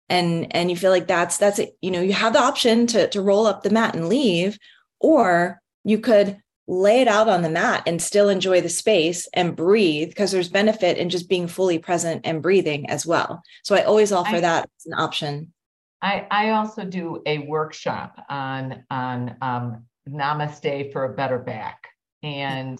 and 0.08 0.54
and 0.54 0.70
you 0.70 0.76
feel 0.76 0.90
like 0.90 1.06
that's 1.06 1.38
that's 1.38 1.58
it, 1.58 1.76
you 1.80 1.90
know, 1.90 2.02
you 2.02 2.12
have 2.12 2.34
the 2.34 2.42
option 2.42 2.86
to 2.88 3.08
to 3.08 3.22
roll 3.22 3.46
up 3.46 3.62
the 3.62 3.70
mat 3.70 3.96
and 3.96 4.08
leave, 4.08 4.58
or 5.00 5.60
you 5.84 5.98
could 5.98 6.38
lay 6.66 7.02
it 7.02 7.08
out 7.08 7.28
on 7.28 7.42
the 7.42 7.50
mat 7.50 7.82
and 7.86 8.00
still 8.00 8.28
enjoy 8.28 8.60
the 8.60 8.68
space 8.68 9.28
and 9.34 9.56
breathe 9.56 10.08
because 10.08 10.32
there's 10.32 10.48
benefit 10.48 10.96
in 10.96 11.10
just 11.10 11.28
being 11.28 11.46
fully 11.46 11.78
present 11.78 12.22
and 12.24 12.42
breathing 12.42 12.88
as 12.88 13.04
well. 13.04 13.42
So 13.62 13.74
I 13.74 13.82
always 13.82 14.12
offer 14.12 14.36
I, 14.36 14.40
that 14.40 14.70
as 14.78 14.86
an 14.86 14.94
option. 14.94 15.52
I, 16.00 16.26
I 16.30 16.50
also 16.50 16.84
do 16.84 17.22
a 17.26 17.38
workshop 17.38 18.24
on 18.28 18.84
on 18.90 19.36
um, 19.42 19.84
namaste 20.08 20.92
for 20.92 21.04
a 21.04 21.14
better 21.14 21.38
back. 21.38 21.88
And 22.22 22.78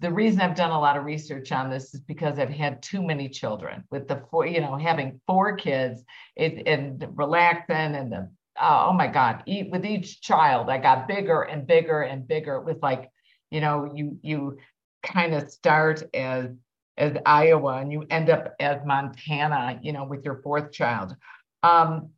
the 0.00 0.10
reason 0.10 0.40
I've 0.40 0.56
done 0.56 0.70
a 0.70 0.80
lot 0.80 0.96
of 0.96 1.04
research 1.04 1.52
on 1.52 1.70
this 1.70 1.94
is 1.94 2.00
because 2.00 2.38
I've 2.38 2.48
had 2.50 2.82
too 2.82 3.02
many 3.02 3.28
children 3.28 3.84
with 3.90 4.08
the 4.08 4.22
four, 4.30 4.46
you 4.46 4.60
know, 4.60 4.76
having 4.76 5.20
four 5.26 5.56
kids 5.56 6.02
it, 6.36 6.66
and 6.66 7.04
relaxing 7.14 7.94
and 7.94 8.12
the, 8.12 8.30
oh, 8.60 8.86
oh 8.88 8.92
my 8.92 9.06
God, 9.06 9.42
eat 9.46 9.70
with 9.70 9.84
each 9.84 10.20
child, 10.20 10.70
I 10.70 10.78
got 10.78 11.08
bigger 11.08 11.42
and 11.42 11.66
bigger 11.66 12.02
and 12.02 12.26
bigger 12.26 12.60
with 12.60 12.82
like, 12.82 13.10
you 13.50 13.60
know, 13.60 13.90
you, 13.94 14.18
you 14.22 14.58
kind 15.02 15.34
of 15.34 15.50
start 15.50 16.02
as, 16.14 16.50
as 16.96 17.16
Iowa 17.26 17.78
and 17.78 17.92
you 17.92 18.06
end 18.10 18.30
up 18.30 18.54
as 18.60 18.78
Montana, 18.84 19.78
you 19.82 19.92
know, 19.92 20.04
with 20.04 20.24
your 20.24 20.40
fourth 20.42 20.72
child. 20.72 21.16
Um, 21.62 22.10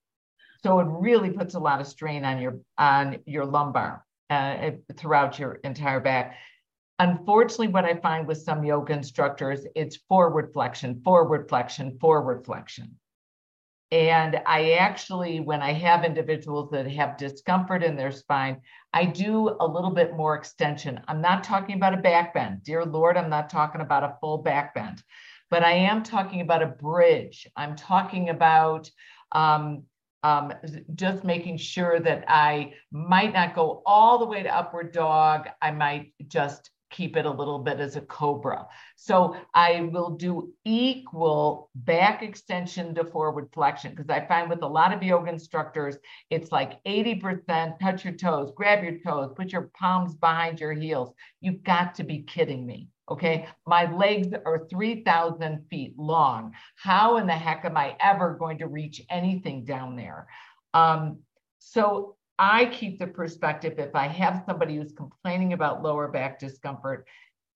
so 0.63 0.81
it 0.81 0.87
really 0.89 1.31
puts 1.31 1.55
a 1.55 1.59
lot 1.59 1.81
of 1.81 1.87
strain 1.87 2.25
on 2.25 2.41
your, 2.41 2.61
on 2.77 3.19
your 3.27 3.45
lumbar 3.45 4.05
uh, 4.31 4.73
throughout 4.97 5.39
your 5.39 5.55
entire 5.65 6.01
back 6.01 6.37
Unfortunately, 6.99 7.69
what 7.69 7.85
I 7.85 7.95
find 7.95 8.27
with 8.27 8.39
some 8.39 8.65
yoga 8.65 8.95
instructors, 8.95 9.67
it's 9.75 9.97
forward 10.09 10.53
flexion, 10.55 11.03
forward 11.03 11.49
flexion, 11.49 11.99
forward 11.99 12.45
flexion. 12.47 12.99
And 13.93 14.41
I 14.47 14.73
actually, 14.73 15.39
when 15.39 15.63
I 15.63 15.73
have 15.73 16.05
individuals 16.05 16.71
that 16.73 16.91
have 16.91 17.17
discomfort 17.17 17.85
in 17.85 17.97
their 17.97 18.11
spine, 18.11 18.61
I 18.93 19.05
do 19.05 19.57
a 19.61 19.67
little 19.67 19.93
bit 19.93 20.17
more 20.17 20.35
extension. 20.35 21.01
I'm 21.07 21.21
not 21.21 21.45
talking 21.45 21.77
about 21.77 21.95
a 21.95 21.99
back 21.99 22.35
bend. 22.35 22.65
Dear 22.65 22.85
Lord, 22.85 23.17
I'm 23.17 23.31
not 23.31 23.49
talking 23.49 23.81
about 23.81 24.03
a 24.03 24.17
full 24.21 24.39
back 24.39 24.75
bend, 24.75 25.03
but 25.51 25.63
I 25.63 25.73
am 25.73 26.03
talking 26.03 26.41
about 26.41 26.65
a 26.65 26.67
bridge. 26.67 27.47
I'm 27.55 27.77
talking 27.77 28.31
about 28.31 28.91
um, 29.31 29.85
um, 30.25 30.53
just 30.97 31.23
making 31.23 31.59
sure 31.59 32.01
that 32.01 32.25
I 32.27 32.75
might 32.91 33.33
not 33.33 33.55
go 33.55 33.83
all 33.87 34.19
the 34.19 34.27
way 34.27 34.43
to 34.43 34.57
upward 34.57 34.93
dog. 34.93 35.47
I 35.63 35.71
might 35.71 36.13
just 36.27 36.71
keep 36.97 37.17
it 37.17 37.27
a 37.27 37.31
little 37.31 37.59
bit 37.59 37.79
as 37.79 37.97
a 37.97 38.01
cobra. 38.01 38.67
So 38.97 39.37
I 39.55 39.83
will 39.93 40.11
do 40.11 40.53
equal 40.65 41.69
back 41.75 42.23
extension 42.23 42.95
to 42.95 43.05
forward 43.05 43.51
flexion 43.53 43.91
because 43.91 44.09
I 44.09 44.27
find 44.27 44.49
with 44.49 44.63
a 44.63 44.67
lot 44.67 44.95
of 44.95 45.03
yoga 45.03 45.31
instructors, 45.31 45.97
it's 46.31 46.51
like 46.51 46.83
80% 46.85 47.79
touch 47.79 48.05
your 48.05 48.15
toes, 48.15 48.51
grab 48.57 48.83
your 48.83 48.99
toes, 48.99 49.33
put 49.37 49.53
your 49.53 49.71
palms 49.79 50.15
behind 50.15 50.59
your 50.59 50.73
heels. 50.73 51.13
You've 51.41 51.63
got 51.63 51.95
to 51.97 52.05
be 52.05 52.23
kidding 52.23 52.67
me. 52.67 52.89
Okay, 53.09 53.47
my 53.67 53.93
legs 53.95 54.35
are 54.45 54.67
3,000 54.69 55.67
feet 55.71 55.97
long. 55.97 56.53
How 56.77 57.19
in 57.19 57.27
the 57.27 57.35
heck 57.35 57.65
am 57.65 57.77
I 57.77 57.95
ever 58.01 58.35
going 58.35 58.59
to 58.59 58.67
reach 58.67 59.01
anything 59.11 59.65
down 59.65 59.95
there? 59.97 60.27
Um, 60.75 61.19
so 61.59 62.17
I 62.39 62.67
keep 62.67 62.99
the 62.99 63.07
perspective 63.07 63.79
if 63.79 63.95
I 63.95 64.07
have 64.07 64.45
somebody 64.47 64.77
who's 64.77 64.93
complaining 64.93 65.53
about 65.53 65.83
lower 65.83 66.09
back 66.09 66.39
discomfort, 66.39 67.07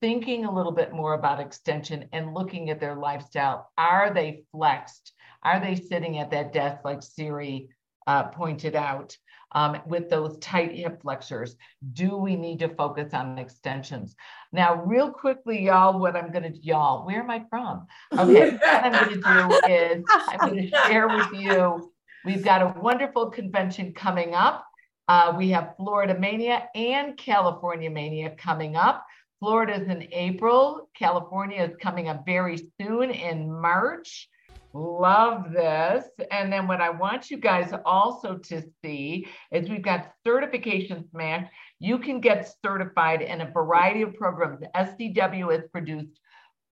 thinking 0.01 0.47
a 0.47 0.55
little 0.55 0.73
bit 0.73 0.93
more 0.93 1.15
about 1.15 1.41
extension 1.41 2.09
and 2.13 2.33
looking 2.33 2.71
at 2.71 2.81
their 2.81 2.95
lifestyle. 2.95 3.71
Are 3.77 4.13
they 4.13 4.45
flexed? 4.53 5.13
Are 5.43 5.61
they 5.61 5.75
sitting 5.75 6.19
at 6.19 6.31
that 6.31 6.53
desk 6.53 6.81
like 6.85 7.03
Siri 7.03 7.69
uh, 8.07 8.25
pointed 8.25 8.75
out 8.75 9.17
um, 9.53 9.79
with 9.87 10.09
those 10.09 10.39
tight 10.39 10.73
hip 10.73 11.03
flexors? 11.03 11.57
Do 11.93 12.17
we 12.17 12.37
need 12.37 12.61
to 12.61 12.69
focus 12.69 13.13
on 13.13 13.39
extensions? 13.39 14.17
Now, 14.53 14.83
real 14.85 15.11
quickly, 15.11 15.67
y'all, 15.67 15.99
what 15.99 16.17
I'm 16.17 16.33
going 16.33 16.51
to, 16.51 16.59
y'all, 16.59 17.05
where 17.05 17.21
am 17.21 17.31
I 17.31 17.45
from? 17.51 17.87
Okay, 18.17 18.53
what 18.53 18.85
I'm 18.85 18.93
going 18.93 19.21
to 19.21 19.61
do 19.61 19.71
is 19.71 20.05
I'm 20.29 20.39
going 20.39 20.71
to 20.71 20.77
share 20.87 21.09
with 21.09 21.33
you. 21.35 21.93
We've 22.25 22.45
got 22.45 22.63
a 22.63 22.81
wonderful 22.81 23.31
convention 23.31 23.93
coming 23.93 24.35
up. 24.35 24.67
Uh, 25.11 25.35
we 25.37 25.51
have 25.51 25.75
Florida 25.77 26.17
Mania 26.17 26.69
and 26.77 27.17
California 27.17 27.91
Mania 27.91 28.31
coming 28.39 28.77
up. 28.77 29.05
Florida 29.41 29.75
is 29.75 29.89
in 29.89 30.07
April. 30.13 30.89
California 30.97 31.65
is 31.65 31.75
coming 31.83 32.07
up 32.07 32.25
very 32.25 32.57
soon 32.81 33.11
in 33.11 33.51
March. 33.51 34.29
Love 34.73 35.51
this. 35.51 36.05
And 36.31 36.53
then 36.53 36.69
what 36.69 36.81
I 36.81 36.91
want 36.91 37.29
you 37.29 37.39
guys 37.39 37.73
also 37.85 38.37
to 38.37 38.63
see 38.85 39.27
is 39.51 39.69
we've 39.69 39.83
got 39.83 40.13
certification 40.25 41.05
smash. 41.11 41.51
You 41.81 41.99
can 41.99 42.21
get 42.21 42.55
certified 42.65 43.21
in 43.21 43.41
a 43.41 43.51
variety 43.51 44.03
of 44.03 44.15
programs. 44.15 44.61
SCW 44.77 45.51
has 45.51 45.69
produced 45.73 46.21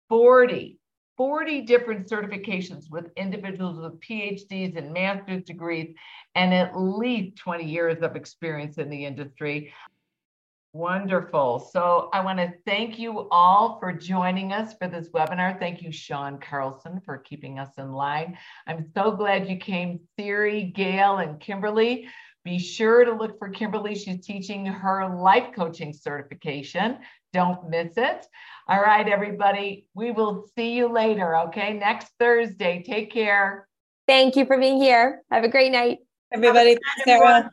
40 0.08 0.80
40 1.18 1.62
different 1.62 2.08
certifications 2.08 2.90
with 2.90 3.12
individuals 3.16 3.80
with 3.80 4.00
PhDs 4.00 4.78
and 4.78 4.94
master's 4.94 5.44
degrees 5.44 5.94
and 6.36 6.54
at 6.54 6.78
least 6.78 7.38
20 7.38 7.64
years 7.66 8.02
of 8.02 8.16
experience 8.16 8.78
in 8.78 8.90
the 8.90 9.06
industry. 9.06 9.74
Wonderful. 10.74 11.70
So 11.74 12.10
I 12.14 12.24
want 12.24 12.40
to 12.40 12.54
thank 12.66 12.98
you 12.98 13.28
all 13.30 13.78
for 13.78 13.92
joining 13.92 14.54
us 14.54 14.74
for 14.74 14.88
this 14.88 15.10
webinar. 15.10 15.60
Thank 15.60 15.82
you, 15.82 15.92
Sean 15.92 16.40
Carlson, 16.40 17.02
for 17.04 17.18
keeping 17.18 17.60
us 17.60 17.72
in 17.78 17.92
line. 17.92 18.38
I'm 18.66 18.90
so 18.96 19.12
glad 19.12 19.50
you 19.50 19.58
came, 19.58 20.00
Siri, 20.18 20.72
Gail, 20.74 21.18
and 21.18 21.42
Kimberly. 21.42 22.08
Be 22.44 22.58
sure 22.58 23.06
to 23.06 23.14
look 23.14 23.38
for 23.38 23.50
Kimberly. 23.50 23.94
She's 23.94 24.26
teaching 24.26 24.66
her 24.66 25.16
life 25.16 25.54
coaching 25.56 25.94
certification. 25.94 26.98
Don't 27.34 27.70
miss 27.70 27.94
it. 27.98 28.26
All 28.68 28.82
right, 28.82 29.08
everybody. 29.08 29.88
We 29.94 30.12
will 30.12 30.48
see 30.56 30.74
you 30.74 30.92
later. 30.92 31.38
Okay. 31.38 31.74
Next 31.74 32.08
Thursday. 32.20 32.84
Take 32.84 33.12
care. 33.12 33.68
Thank 34.08 34.36
you 34.36 34.46
for 34.46 34.58
being 34.58 34.82
here. 34.82 35.22
Have 35.30 35.44
a 35.44 35.50
great 35.50 35.72
night. 35.72 36.00
Everybody. 36.32 36.78
Sara. 37.06 37.52